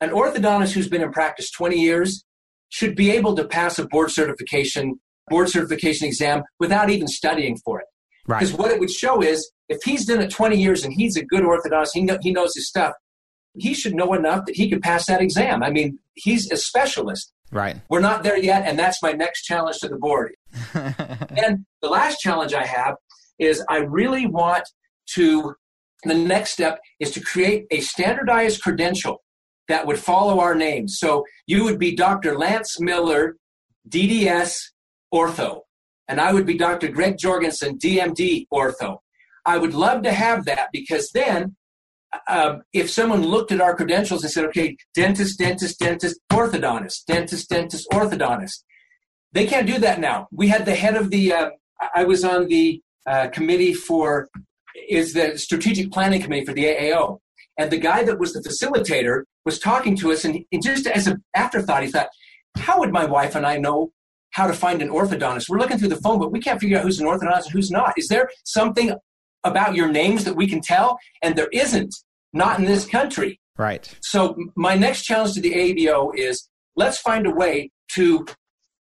an 0.00 0.10
orthodontist 0.10 0.72
who's 0.72 0.88
been 0.88 1.02
in 1.02 1.10
practice 1.10 1.50
20 1.50 1.76
years 1.76 2.24
should 2.68 2.94
be 2.94 3.10
able 3.10 3.34
to 3.34 3.44
pass 3.44 3.80
a 3.80 3.86
board 3.86 4.12
certification 4.12 5.00
board 5.28 5.48
certification 5.48 6.06
exam 6.06 6.42
without 6.58 6.88
even 6.88 7.06
studying 7.06 7.56
for 7.58 7.80
it. 7.80 7.86
Right. 8.28 8.40
Because 8.40 8.54
what 8.54 8.70
it 8.70 8.78
would 8.78 8.90
show 8.90 9.22
is 9.22 9.50
if 9.68 9.82
he's 9.82 10.04
done 10.04 10.20
it 10.20 10.30
20 10.30 10.60
years 10.60 10.84
and 10.84 10.92
he's 10.92 11.16
a 11.16 11.24
good 11.24 11.42
orthodontist, 11.42 11.90
he, 11.94 12.02
know, 12.02 12.18
he 12.20 12.30
knows 12.30 12.54
his 12.54 12.68
stuff, 12.68 12.92
he 13.54 13.74
should 13.74 13.94
know 13.94 14.12
enough 14.12 14.44
that 14.44 14.54
he 14.54 14.68
could 14.68 14.82
pass 14.82 15.06
that 15.06 15.22
exam. 15.22 15.62
I 15.62 15.70
mean, 15.70 15.98
he's 16.14 16.50
a 16.52 16.56
specialist. 16.56 17.32
Right. 17.50 17.78
We're 17.88 18.00
not 18.00 18.22
there 18.22 18.36
yet, 18.36 18.66
and 18.66 18.78
that's 18.78 19.02
my 19.02 19.12
next 19.12 19.44
challenge 19.44 19.78
to 19.78 19.88
the 19.88 19.96
board. 19.96 20.34
and 20.74 21.64
the 21.80 21.88
last 21.88 22.20
challenge 22.20 22.52
I 22.52 22.66
have 22.66 22.96
is 23.38 23.64
I 23.70 23.78
really 23.78 24.26
want 24.26 24.64
to, 25.14 25.54
the 26.04 26.14
next 26.14 26.50
step 26.50 26.78
is 27.00 27.10
to 27.12 27.20
create 27.20 27.64
a 27.70 27.80
standardized 27.80 28.60
credential 28.60 29.22
that 29.68 29.86
would 29.86 29.98
follow 29.98 30.40
our 30.40 30.54
names. 30.54 30.98
So 30.98 31.24
you 31.46 31.64
would 31.64 31.78
be 31.78 31.96
Dr. 31.96 32.36
Lance 32.36 32.78
Miller, 32.78 33.36
DDS 33.88 34.58
Ortho, 35.12 35.62
and 36.08 36.20
I 36.20 36.32
would 36.32 36.46
be 36.46 36.56
Dr. 36.56 36.88
Greg 36.88 37.18
Jorgensen, 37.18 37.78
DMD 37.78 38.46
Ortho. 38.52 38.98
I 39.44 39.58
would 39.58 39.74
love 39.74 40.02
to 40.02 40.12
have 40.12 40.44
that 40.46 40.68
because 40.72 41.10
then 41.12 41.56
um, 42.28 42.62
if 42.72 42.90
someone 42.90 43.22
looked 43.22 43.52
at 43.52 43.60
our 43.60 43.76
credentials 43.76 44.22
and 44.22 44.32
said, 44.32 44.44
okay, 44.46 44.76
dentist, 44.94 45.38
dentist, 45.38 45.78
dentist, 45.78 46.18
orthodontist, 46.32 47.04
dentist, 47.06 47.50
dentist, 47.50 47.86
orthodontist, 47.92 48.64
they 49.32 49.46
can't 49.46 49.66
do 49.66 49.78
that 49.78 50.00
now. 50.00 50.26
We 50.32 50.48
had 50.48 50.64
the 50.64 50.74
head 50.74 50.96
of 50.96 51.10
the, 51.10 51.32
uh, 51.32 51.50
I 51.94 52.04
was 52.04 52.24
on 52.24 52.48
the 52.48 52.80
uh, 53.06 53.28
committee 53.28 53.74
for, 53.74 54.28
is 54.88 55.12
the 55.12 55.38
strategic 55.38 55.92
planning 55.92 56.22
committee 56.22 56.46
for 56.46 56.54
the 56.54 56.64
AAO. 56.64 57.18
And 57.58 57.70
the 57.70 57.78
guy 57.78 58.04
that 58.04 58.18
was 58.18 58.32
the 58.32 58.40
facilitator 58.40 59.24
was 59.44 59.58
talking 59.58 59.96
to 59.96 60.12
us, 60.12 60.24
and, 60.24 60.44
and 60.52 60.62
just 60.62 60.86
as 60.86 61.06
an 61.06 61.22
afterthought, 61.34 61.82
he 61.82 61.90
thought, 61.90 62.08
how 62.56 62.78
would 62.78 62.92
my 62.92 63.04
wife 63.04 63.34
and 63.34 63.44
I 63.44 63.58
know 63.58 63.92
how 64.30 64.46
to 64.46 64.52
find 64.52 64.82
an 64.82 64.88
orthodontist? 64.88 65.48
We're 65.48 65.58
looking 65.58 65.78
through 65.78 65.88
the 65.88 65.96
phone, 65.96 66.18
but 66.18 66.32
we 66.32 66.40
can't 66.40 66.60
figure 66.60 66.78
out 66.78 66.84
who's 66.84 67.00
an 67.00 67.06
orthodontist 67.06 67.44
and 67.44 67.52
who's 67.52 67.70
not. 67.70 67.94
Is 67.96 68.08
there 68.08 68.30
something 68.44 68.94
about 69.44 69.74
your 69.74 69.90
names 69.90 70.24
that 70.24 70.36
we 70.36 70.46
can 70.46 70.60
tell? 70.60 70.98
And 71.22 71.36
there 71.36 71.48
isn't, 71.52 71.94
not 72.32 72.58
in 72.58 72.64
this 72.64 72.86
country. 72.86 73.40
Right. 73.56 73.92
So 74.02 74.36
my 74.54 74.74
next 74.74 75.02
challenge 75.02 75.34
to 75.34 75.40
the 75.40 75.52
ABO 75.52 76.12
is 76.14 76.48
let's 76.76 76.98
find 76.98 77.26
a 77.26 77.30
way 77.30 77.70
to 77.94 78.26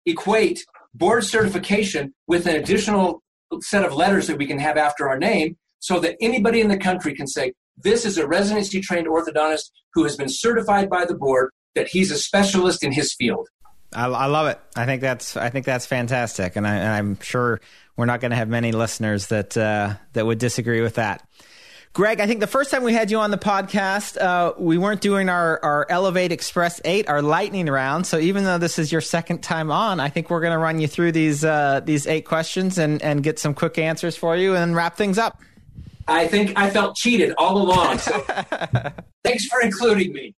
equate 0.06 0.64
board 0.94 1.24
certification 1.24 2.14
with 2.28 2.46
an 2.48 2.56
additional 2.56 3.22
set 3.62 3.86
of 3.86 3.94
letters 3.94 4.28
that 4.28 4.38
we 4.38 4.46
can 4.46 4.60
have 4.60 4.78
after 4.78 5.08
our 5.08 5.18
name 5.18 5.58
so 5.80 6.00
that 6.00 6.16
anybody 6.20 6.62
in 6.62 6.68
the 6.68 6.78
country 6.78 7.14
can 7.14 7.28
say, 7.28 7.54
this 7.78 8.06
is 8.06 8.18
a 8.18 8.28
residency 8.28 8.82
trained 8.82 9.08
orthodontist 9.08 9.70
who 9.94 10.04
has 10.04 10.16
been 10.16 10.30
certified 10.30 10.90
by 10.90 11.06
the 11.06 11.16
board 11.16 11.52
that 11.76 11.90
he's 11.90 12.12
a 12.12 12.18
specialist 12.18 12.84
in 12.84 12.92
his 12.92 13.14
field. 13.14 13.48
I, 13.96 14.08
I 14.08 14.26
love 14.26 14.48
it. 14.48 14.60
I 14.76 14.86
think 14.86 15.02
that's 15.02 15.38
I 15.38 15.50
think 15.50 15.66
that's 15.66 15.86
fantastic, 15.86 16.56
and, 16.56 16.68
I, 16.68 16.98
am 16.98 17.20
sure 17.22 17.62
we're 17.96 18.06
not 18.06 18.20
going 18.20 18.32
to 18.32 18.38
have 18.38 18.50
many 18.50 18.72
listeners 18.72 19.28
that 19.28 19.56
uh, 19.56 19.96
that 20.14 20.26
would 20.26 20.38
disagree 20.38 20.82
with 20.82 20.96
that. 20.96 21.26
Greg, 21.94 22.20
I 22.20 22.28
think 22.28 22.42
the 22.42 22.48
first 22.48 22.72
time 22.72 22.84
we 22.84 22.92
had 22.92 23.10
you 23.10 23.20
on 23.20 23.32
the 23.32 23.38
podcast, 23.38 24.22
uh, 24.22 24.52
we 24.58 24.78
weren't 24.78 25.00
doing 25.00 25.30
our, 25.30 25.64
our 25.64 25.88
Elevate 25.90 26.34
Express 26.34 26.82
8, 26.84 27.08
our 27.08 27.22
lightning 27.22 27.68
round. 27.68 28.06
So 28.06 28.20
even 28.20 28.44
though 28.44 28.58
this 28.58 28.78
is 28.78 28.92
your 28.92 29.00
second 29.00 29.44
time 29.44 29.72
on, 29.72 30.02
I 30.02 30.10
think 30.10 30.30
we're 30.30 30.42
going 30.42 30.52
to 30.52 30.58
run 30.58 30.82
you 30.82 30.90
through 30.90 31.14
these 31.14 31.46
uh, 31.46 31.80
these 31.86 32.06
eight 32.06 32.26
questions 32.26 32.78
and, 32.78 33.02
and 33.02 33.24
get 33.24 33.40
some 33.40 33.54
quick 33.54 33.78
answers 33.78 34.18
for 34.18 34.36
you 34.36 34.58
and 34.58 34.76
wrap 34.76 34.98
things 34.98 35.18
up. 35.18 35.40
I 36.08 36.28
think 36.28 36.54
I 36.56 36.70
felt 36.70 36.96
cheated 36.96 37.34
all 37.38 37.58
along. 37.58 37.98
So 38.00 38.20
thanks 39.24 39.46
for 39.46 39.62
including 39.62 40.14
me. 40.14 40.36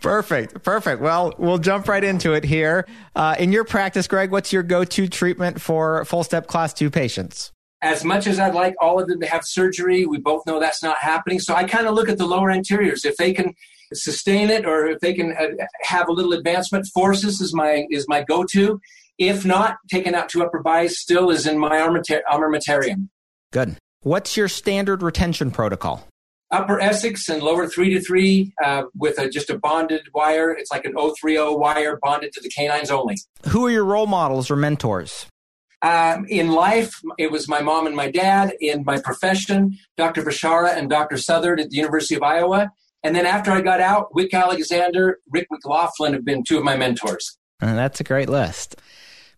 Perfect. 0.00 0.62
Perfect. 0.62 1.02
Well, 1.02 1.34
we'll 1.38 1.58
jump 1.58 1.88
right 1.88 2.02
into 2.02 2.32
it 2.32 2.44
here. 2.44 2.86
Uh, 3.16 3.34
in 3.38 3.52
your 3.52 3.64
practice, 3.64 4.06
Greg, 4.06 4.30
what's 4.30 4.52
your 4.52 4.62
go 4.62 4.84
to 4.84 5.08
treatment 5.08 5.60
for 5.60 6.04
full 6.04 6.22
step 6.22 6.46
class 6.46 6.72
two 6.72 6.90
patients? 6.90 7.52
As 7.82 8.04
much 8.04 8.26
as 8.26 8.38
I'd 8.38 8.54
like 8.54 8.74
all 8.80 9.00
of 9.00 9.08
them 9.08 9.20
to 9.20 9.26
have 9.26 9.44
surgery, 9.44 10.04
we 10.06 10.18
both 10.18 10.46
know 10.46 10.60
that's 10.60 10.82
not 10.82 10.98
happening. 10.98 11.40
So 11.40 11.54
I 11.54 11.64
kind 11.64 11.86
of 11.86 11.94
look 11.94 12.08
at 12.08 12.18
the 12.18 12.26
lower 12.26 12.50
anteriors. 12.50 13.04
If 13.04 13.16
they 13.16 13.32
can 13.32 13.54
sustain 13.94 14.50
it 14.50 14.66
or 14.66 14.86
if 14.86 15.00
they 15.00 15.14
can 15.14 15.32
uh, 15.32 15.64
have 15.82 16.08
a 16.08 16.12
little 16.12 16.34
advancement, 16.34 16.86
Forsus 16.94 17.40
is 17.40 17.54
my 17.54 17.86
is 17.90 18.06
my 18.06 18.22
go 18.22 18.44
to. 18.52 18.80
If 19.18 19.44
not, 19.44 19.78
taking 19.90 20.14
out 20.14 20.28
two 20.28 20.42
upper 20.42 20.60
bias 20.60 20.98
still 20.98 21.30
is 21.30 21.46
in 21.46 21.58
my 21.58 21.76
armamentarium. 21.78 23.08
Good. 23.52 23.76
What's 24.02 24.34
your 24.34 24.48
standard 24.48 25.02
retention 25.02 25.50
protocol? 25.50 26.08
Upper 26.50 26.78
Essix 26.78 27.28
and 27.28 27.42
lower 27.42 27.68
three 27.68 27.90
to 27.90 28.00
three 28.00 28.50
uh, 28.64 28.84
with 28.96 29.18
a, 29.18 29.28
just 29.28 29.50
a 29.50 29.58
bonded 29.58 30.08
wire. 30.14 30.52
It's 30.52 30.70
like 30.70 30.86
an 30.86 30.94
030 30.94 31.56
wire 31.56 31.98
bonded 32.00 32.32
to 32.32 32.40
the 32.40 32.48
canines 32.48 32.90
only. 32.90 33.18
Who 33.48 33.66
are 33.66 33.70
your 33.70 33.84
role 33.84 34.06
models 34.06 34.50
or 34.50 34.56
mentors? 34.56 35.26
Um, 35.82 36.24
in 36.30 36.50
life, 36.50 36.94
it 37.18 37.30
was 37.30 37.46
my 37.46 37.60
mom 37.60 37.86
and 37.86 37.94
my 37.94 38.10
dad. 38.10 38.54
In 38.62 38.84
my 38.86 38.98
profession, 38.98 39.76
Dr. 39.98 40.22
Bishara 40.22 40.74
and 40.74 40.88
Dr. 40.88 41.18
Southard 41.18 41.60
at 41.60 41.68
the 41.68 41.76
University 41.76 42.14
of 42.14 42.22
Iowa. 42.22 42.70
And 43.02 43.14
then 43.14 43.26
after 43.26 43.50
I 43.50 43.60
got 43.60 43.82
out, 43.82 44.14
Wick 44.14 44.32
Alexander, 44.32 45.18
Rick 45.30 45.48
McLaughlin 45.50 46.14
have 46.14 46.24
been 46.24 46.42
two 46.42 46.56
of 46.56 46.64
my 46.64 46.74
mentors. 46.74 47.36
Uh, 47.60 47.74
that's 47.74 48.00
a 48.00 48.04
great 48.04 48.30
list. 48.30 48.76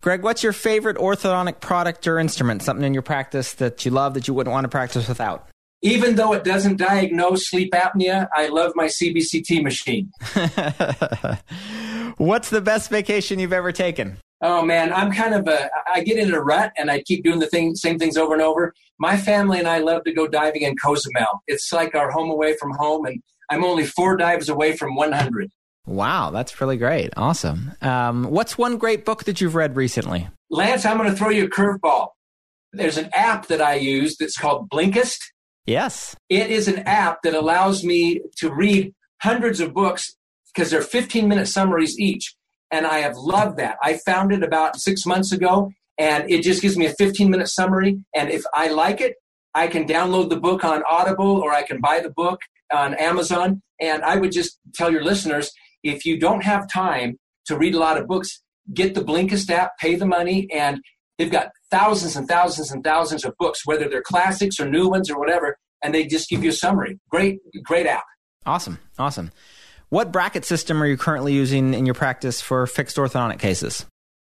Greg, 0.03 0.25
what's 0.25 0.43
your 0.43 0.53
favorite 0.53 0.97
orthodontic 0.97 1.61
product 1.61 2.09
or 2.09 2.19
instrument? 2.19 2.61
Something 2.61 2.85
in 2.85 2.93
your 2.93 3.05
practice 3.05 3.55
that 3.55 3.85
you 3.85 3.93
love 3.93 4.15
that 4.15 4.27
you 4.27 4.35
wouldn't 4.35 4.53
want 4.53 4.65
to 4.65 4.69
practice 4.69 5.07
without? 5.07 5.49
Even 5.81 6.17
though 6.17 6.33
it 6.33 6.43
doesn't 6.43 6.77
diagnose 6.77 7.49
sleep 7.49 7.73
apnea, 7.73 8.27
I 8.35 8.49
love 8.49 8.73
my 8.75 8.87
CBCT 8.87 9.63
machine. 9.63 10.11
what's 12.17 12.51
the 12.51 12.61
best 12.61 12.91
vacation 12.91 13.39
you've 13.39 13.53
ever 13.53 13.71
taken? 13.71 14.19
Oh 14.41 14.63
man, 14.63 14.93
I'm 14.93 15.13
kind 15.13 15.35
of 15.35 15.47
a 15.47 15.71
I 15.95 16.03
get 16.03 16.19
in 16.19 16.35
a 16.35 16.41
rut 16.41 16.73
and 16.77 16.91
I 16.91 17.03
keep 17.03 17.23
doing 17.23 17.39
the 17.39 17.47
thing 17.47 17.77
same 17.77 17.97
things 17.97 18.17
over 18.17 18.33
and 18.33 18.43
over. 18.43 18.75
My 18.99 19.17
family 19.17 19.61
and 19.61 19.69
I 19.69 19.79
love 19.79 20.03
to 20.05 20.13
go 20.13 20.27
diving 20.27 20.63
in 20.63 20.75
Cozumel. 20.83 21.45
It's 21.47 21.73
like 21.73 21.95
our 21.95 22.11
home 22.11 22.29
away 22.29 22.57
from 22.57 22.73
home 22.73 23.07
and 23.07 23.23
I'm 23.51 23.65
only 23.65 23.87
4 23.87 24.17
dives 24.17 24.49
away 24.49 24.77
from 24.77 24.97
100. 24.97 25.49
Wow, 25.87 26.31
that's 26.31 26.61
really 26.61 26.77
great. 26.77 27.11
Awesome. 27.17 27.73
Um, 27.81 28.25
what's 28.25 28.57
one 28.57 28.77
great 28.77 29.05
book 29.05 29.25
that 29.25 29.41
you've 29.41 29.55
read 29.55 29.77
recently? 29.77 30.29
Lance, 30.51 30.85
I'm 30.85 30.97
going 30.97 31.11
to 31.11 31.17
throw 31.17 31.31
you 31.31 31.47
a 31.47 31.49
curveball. 31.49 32.09
There's 32.73 32.99
an 32.99 33.11
app 33.15 33.49
that 33.49 33.61
I 33.61 33.75
use 33.75 34.17
that's 34.17 34.37
called 34.37 34.71
Blinkist. 34.71 35.19
Yes. 35.67 36.17
It 36.29 36.51
is 36.51 36.69
an 36.69 36.81
app 36.81 37.23
that 37.23 37.35
allows 37.35 37.85
me 37.85 38.21
to 38.39 38.53
read 38.53 38.95
hundreds 39.23 39.61
of 39.61 39.75
books 39.75 40.17
because 40.55 40.71
they're 40.71 40.83
15 40.83 41.29
minute 41.29 41.47
summaries 41.47 41.99
each. 41.99 42.35
And 42.71 42.87
I 42.87 42.99
have 42.99 43.17
loved 43.17 43.59
that. 43.59 43.77
I 43.83 43.99
found 43.99 44.33
it 44.33 44.43
about 44.43 44.81
six 44.81 45.05
months 45.05 45.33
ago 45.33 45.71
and 45.99 46.31
it 46.31 46.43
just 46.43 46.63
gives 46.63 46.77
me 46.77 46.87
a 46.87 46.95
15 46.95 47.31
minute 47.31 47.49
summary. 47.49 48.03
And 48.15 48.31
if 48.31 48.45
I 48.55 48.69
like 48.69 49.01
it, 49.01 49.15
I 49.55 49.67
can 49.67 49.87
download 49.87 50.31
the 50.31 50.41
book 50.41 50.65
on 50.65 50.83
Audible 50.91 51.37
or 51.41 51.53
I 51.53 51.63
can 51.63 51.81
buy 51.81 52.01
the 52.01 52.11
book 52.11 52.41
on 52.73 52.95
Amazon. 52.95 53.63
And 53.81 54.03
I 54.03 54.17
would 54.17 54.33
just 54.33 54.59
tell 54.75 54.91
your 54.91 55.05
listeners 55.05 55.51
if 55.83 56.05
you 56.05 56.19
don't 56.19 56.43
have 56.43 56.71
time 56.71 57.19
to 57.47 57.57
read 57.57 57.75
a 57.75 57.79
lot 57.79 57.99
of 57.99 58.07
books, 58.07 58.43
get 58.73 58.95
the 58.95 59.03
Blinkist 59.03 59.51
app, 59.51 59.79
pay 59.79 59.95
the 59.95 60.07
money, 60.07 60.49
and 60.53 60.81
they've 61.19 61.31
got 61.31 61.49
thousands 61.71 62.17
and 62.17 62.29
thousands 62.29 62.71
and 62.71 62.85
thousands 62.85 63.25
of 63.25 63.35
books, 63.39 63.67
whether 63.67 63.89
they're 63.89 64.03
classics 64.03 64.61
or 64.61 64.69
new 64.69 64.89
ones 64.89 65.11
or 65.11 65.19
whatever, 65.19 65.57
and 65.83 65.95
they 65.95 66.07
just 66.07 66.29
give 66.29 66.45
you 66.45 66.51
a 66.51 66.55
summary. 66.55 66.99
Great, 67.11 67.41
great 67.65 67.87
app. 67.87 68.05
Awesome, 68.47 68.79
awesome. 68.99 69.31
What 69.89 70.11
bracket 70.11 70.45
system 70.45 70.83
are 70.83 70.87
you 70.87 70.97
currently 70.97 71.35
using 71.35 71.75
in 71.75 71.85
your 71.85 71.95
practice 71.95 72.41
for 72.41 72.67
fixed 72.67 72.97
orthodontic 72.97 73.39
cases? 73.39 73.85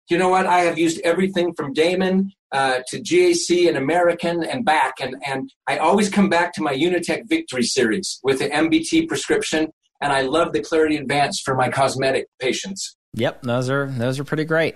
You 0.09 0.17
know 0.17 0.29
what? 0.29 0.45
I 0.45 0.59
have 0.59 0.77
used 0.77 1.01
everything 1.01 1.53
from 1.53 1.73
Damon 1.73 2.31
uh, 2.53 2.79
to 2.87 3.01
GAC 3.01 3.67
and 3.67 3.75
American 3.75 4.43
and 4.43 4.63
back. 4.63 5.01
And, 5.01 5.17
and 5.25 5.51
I 5.67 5.77
always 5.77 6.09
come 6.09 6.29
back 6.29 6.53
to 6.53 6.61
my 6.61 6.73
Unitek 6.73 7.27
Victory 7.27 7.63
series 7.63 8.19
with 8.23 8.39
the 8.39 8.47
MBT 8.47 9.09
prescription. 9.09 9.67
And 10.01 10.13
I 10.13 10.21
love 10.21 10.53
the 10.53 10.61
Clarity 10.61 10.97
Advance 10.97 11.41
for 11.43 11.55
my 11.55 11.69
cosmetic 11.69 12.27
patients. 12.39 12.95
Yep, 13.13 13.43
those 13.43 13.69
are 13.69 13.87
those 13.87 14.19
are 14.19 14.23
pretty 14.23 14.45
great. 14.45 14.75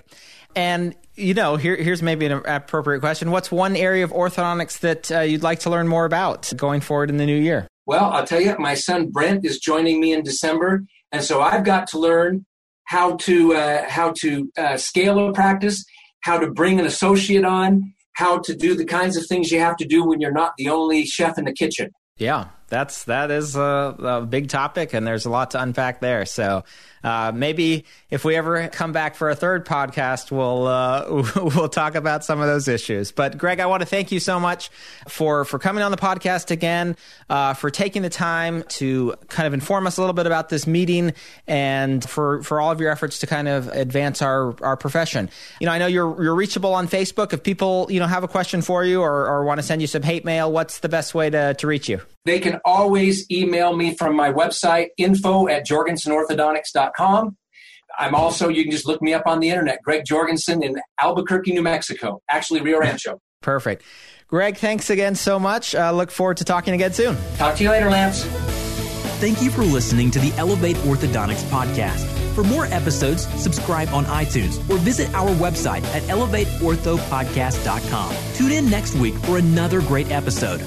And 0.56 0.94
you 1.14 1.34
know, 1.34 1.56
here, 1.56 1.76
here's 1.76 2.02
maybe 2.02 2.26
an 2.26 2.42
appropriate 2.44 3.00
question. 3.00 3.30
What's 3.30 3.50
one 3.50 3.76
area 3.76 4.04
of 4.04 4.12
orthodontics 4.12 4.80
that 4.80 5.12
uh, 5.12 5.20
you'd 5.20 5.42
like 5.42 5.60
to 5.60 5.70
learn 5.70 5.86
more 5.86 6.04
about 6.04 6.52
going 6.56 6.80
forward 6.80 7.10
in 7.10 7.18
the 7.18 7.26
new 7.26 7.36
year? 7.36 7.68
Well, 7.86 8.04
I'll 8.04 8.26
tell 8.26 8.40
you, 8.40 8.56
my 8.58 8.74
son 8.74 9.10
Brent 9.10 9.44
is 9.44 9.58
joining 9.58 10.00
me 10.00 10.12
in 10.12 10.22
December, 10.22 10.84
and 11.10 11.22
so 11.22 11.42
I've 11.42 11.64
got 11.64 11.88
to 11.88 11.98
learn 11.98 12.46
how 12.84 13.16
to 13.16 13.54
uh, 13.54 13.88
how 13.88 14.12
to 14.20 14.50
uh, 14.56 14.76
scale 14.76 15.28
a 15.28 15.32
practice, 15.32 15.84
how 16.20 16.38
to 16.38 16.50
bring 16.50 16.78
an 16.80 16.86
associate 16.86 17.44
on, 17.44 17.92
how 18.14 18.38
to 18.38 18.54
do 18.54 18.74
the 18.74 18.84
kinds 18.84 19.16
of 19.16 19.26
things 19.26 19.50
you 19.50 19.60
have 19.60 19.76
to 19.76 19.84
do 19.84 20.04
when 20.04 20.20
you're 20.20 20.32
not 20.32 20.52
the 20.56 20.68
only 20.68 21.04
chef 21.04 21.38
in 21.38 21.44
the 21.44 21.52
kitchen. 21.52 21.90
Yeah, 22.16 22.46
that's 22.72 23.04
that 23.04 23.30
is 23.30 23.54
a, 23.54 23.94
a, 23.98 24.26
big 24.26 24.48
topic, 24.48 24.94
and 24.94 25.06
there's 25.06 25.26
a 25.26 25.30
lot 25.30 25.50
to 25.50 25.60
unpack 25.60 26.00
there. 26.00 26.24
So 26.24 26.64
uh, 27.04 27.30
maybe 27.34 27.84
if 28.08 28.24
we 28.24 28.34
ever 28.34 28.68
come 28.68 28.92
back 28.92 29.14
for 29.14 29.28
a 29.28 29.34
third 29.34 29.66
podcast, 29.66 30.30
we'll 30.30 30.66
uh, 30.66 31.22
we'll 31.54 31.68
talk 31.68 31.96
about 31.96 32.24
some 32.24 32.40
of 32.40 32.46
those 32.46 32.68
issues. 32.68 33.12
But 33.12 33.36
Greg, 33.36 33.60
I 33.60 33.66
want 33.66 33.82
to 33.82 33.86
thank 33.86 34.10
you 34.10 34.18
so 34.20 34.40
much 34.40 34.70
for 35.06 35.44
for 35.44 35.58
coming 35.58 35.82
on 35.82 35.90
the 35.90 35.98
podcast 35.98 36.50
again, 36.50 36.96
uh, 37.28 37.52
for 37.52 37.70
taking 37.70 38.00
the 38.00 38.08
time 38.08 38.62
to 38.68 39.16
kind 39.28 39.46
of 39.46 39.52
inform 39.52 39.86
us 39.86 39.98
a 39.98 40.00
little 40.00 40.14
bit 40.14 40.24
about 40.24 40.48
this 40.48 40.66
meeting, 40.66 41.12
and 41.46 42.02
for 42.08 42.42
for 42.42 42.58
all 42.58 42.72
of 42.72 42.80
your 42.80 42.90
efforts 42.90 43.18
to 43.18 43.26
kind 43.26 43.48
of 43.48 43.68
advance 43.68 44.22
our 44.22 44.56
our 44.64 44.78
profession. 44.78 45.28
You 45.60 45.66
know, 45.66 45.72
I 45.72 45.78
know 45.78 45.88
you're 45.88 46.22
you're 46.22 46.34
reachable 46.34 46.72
on 46.72 46.88
Facebook. 46.88 47.34
If 47.34 47.42
people 47.42 47.86
you 47.90 48.00
know 48.00 48.06
have 48.06 48.24
a 48.24 48.28
question 48.28 48.62
for 48.62 48.82
you 48.82 49.02
or, 49.02 49.26
or 49.26 49.44
want 49.44 49.58
to 49.58 49.62
send 49.62 49.82
you 49.82 49.86
some 49.86 50.02
hate 50.02 50.24
mail, 50.24 50.50
what's 50.50 50.78
the 50.78 50.88
best 50.88 51.14
way 51.14 51.28
to 51.28 51.52
to 51.52 51.66
reach 51.66 51.90
you? 51.90 52.00
They 52.24 52.38
can 52.38 52.60
always 52.64 53.28
email 53.30 53.76
me 53.76 53.94
from 53.96 54.16
my 54.16 54.32
website, 54.32 54.88
info 54.96 55.48
at 55.48 55.66
jorgensenorthodontics.com. 55.66 57.36
I'm 57.98 58.14
also, 58.14 58.48
you 58.48 58.62
can 58.62 58.70
just 58.70 58.86
look 58.86 59.02
me 59.02 59.12
up 59.12 59.26
on 59.26 59.40
the 59.40 59.50
internet, 59.50 59.82
Greg 59.82 60.04
Jorgensen 60.06 60.62
in 60.62 60.76
Albuquerque, 61.00 61.52
New 61.52 61.62
Mexico, 61.62 62.22
actually 62.30 62.60
Rio 62.62 62.78
Rancho. 62.78 63.20
Perfect. 63.42 63.82
Greg, 64.28 64.56
thanks 64.56 64.88
again 64.88 65.14
so 65.14 65.38
much. 65.38 65.74
Uh, 65.74 65.92
look 65.92 66.10
forward 66.10 66.38
to 66.38 66.44
talking 66.44 66.72
again 66.74 66.92
soon. 66.92 67.18
Talk 67.36 67.56
to 67.56 67.64
you 67.64 67.70
later, 67.70 67.90
Lance. 67.90 68.24
Thank 69.20 69.42
you 69.42 69.50
for 69.50 69.60
listening 69.62 70.10
to 70.12 70.18
the 70.20 70.32
Elevate 70.38 70.76
Orthodontics 70.78 71.42
podcast. 71.50 72.08
For 72.34 72.42
more 72.42 72.64
episodes, 72.66 73.26
subscribe 73.40 73.90
on 73.90 74.06
iTunes 74.06 74.58
or 74.70 74.78
visit 74.78 75.12
our 75.12 75.28
website 75.30 75.84
at 75.94 76.02
elevateorthopodcast.com. 76.04 78.16
Tune 78.34 78.52
in 78.52 78.70
next 78.70 78.94
week 78.94 79.14
for 79.16 79.36
another 79.36 79.82
great 79.82 80.10
episode. 80.10 80.62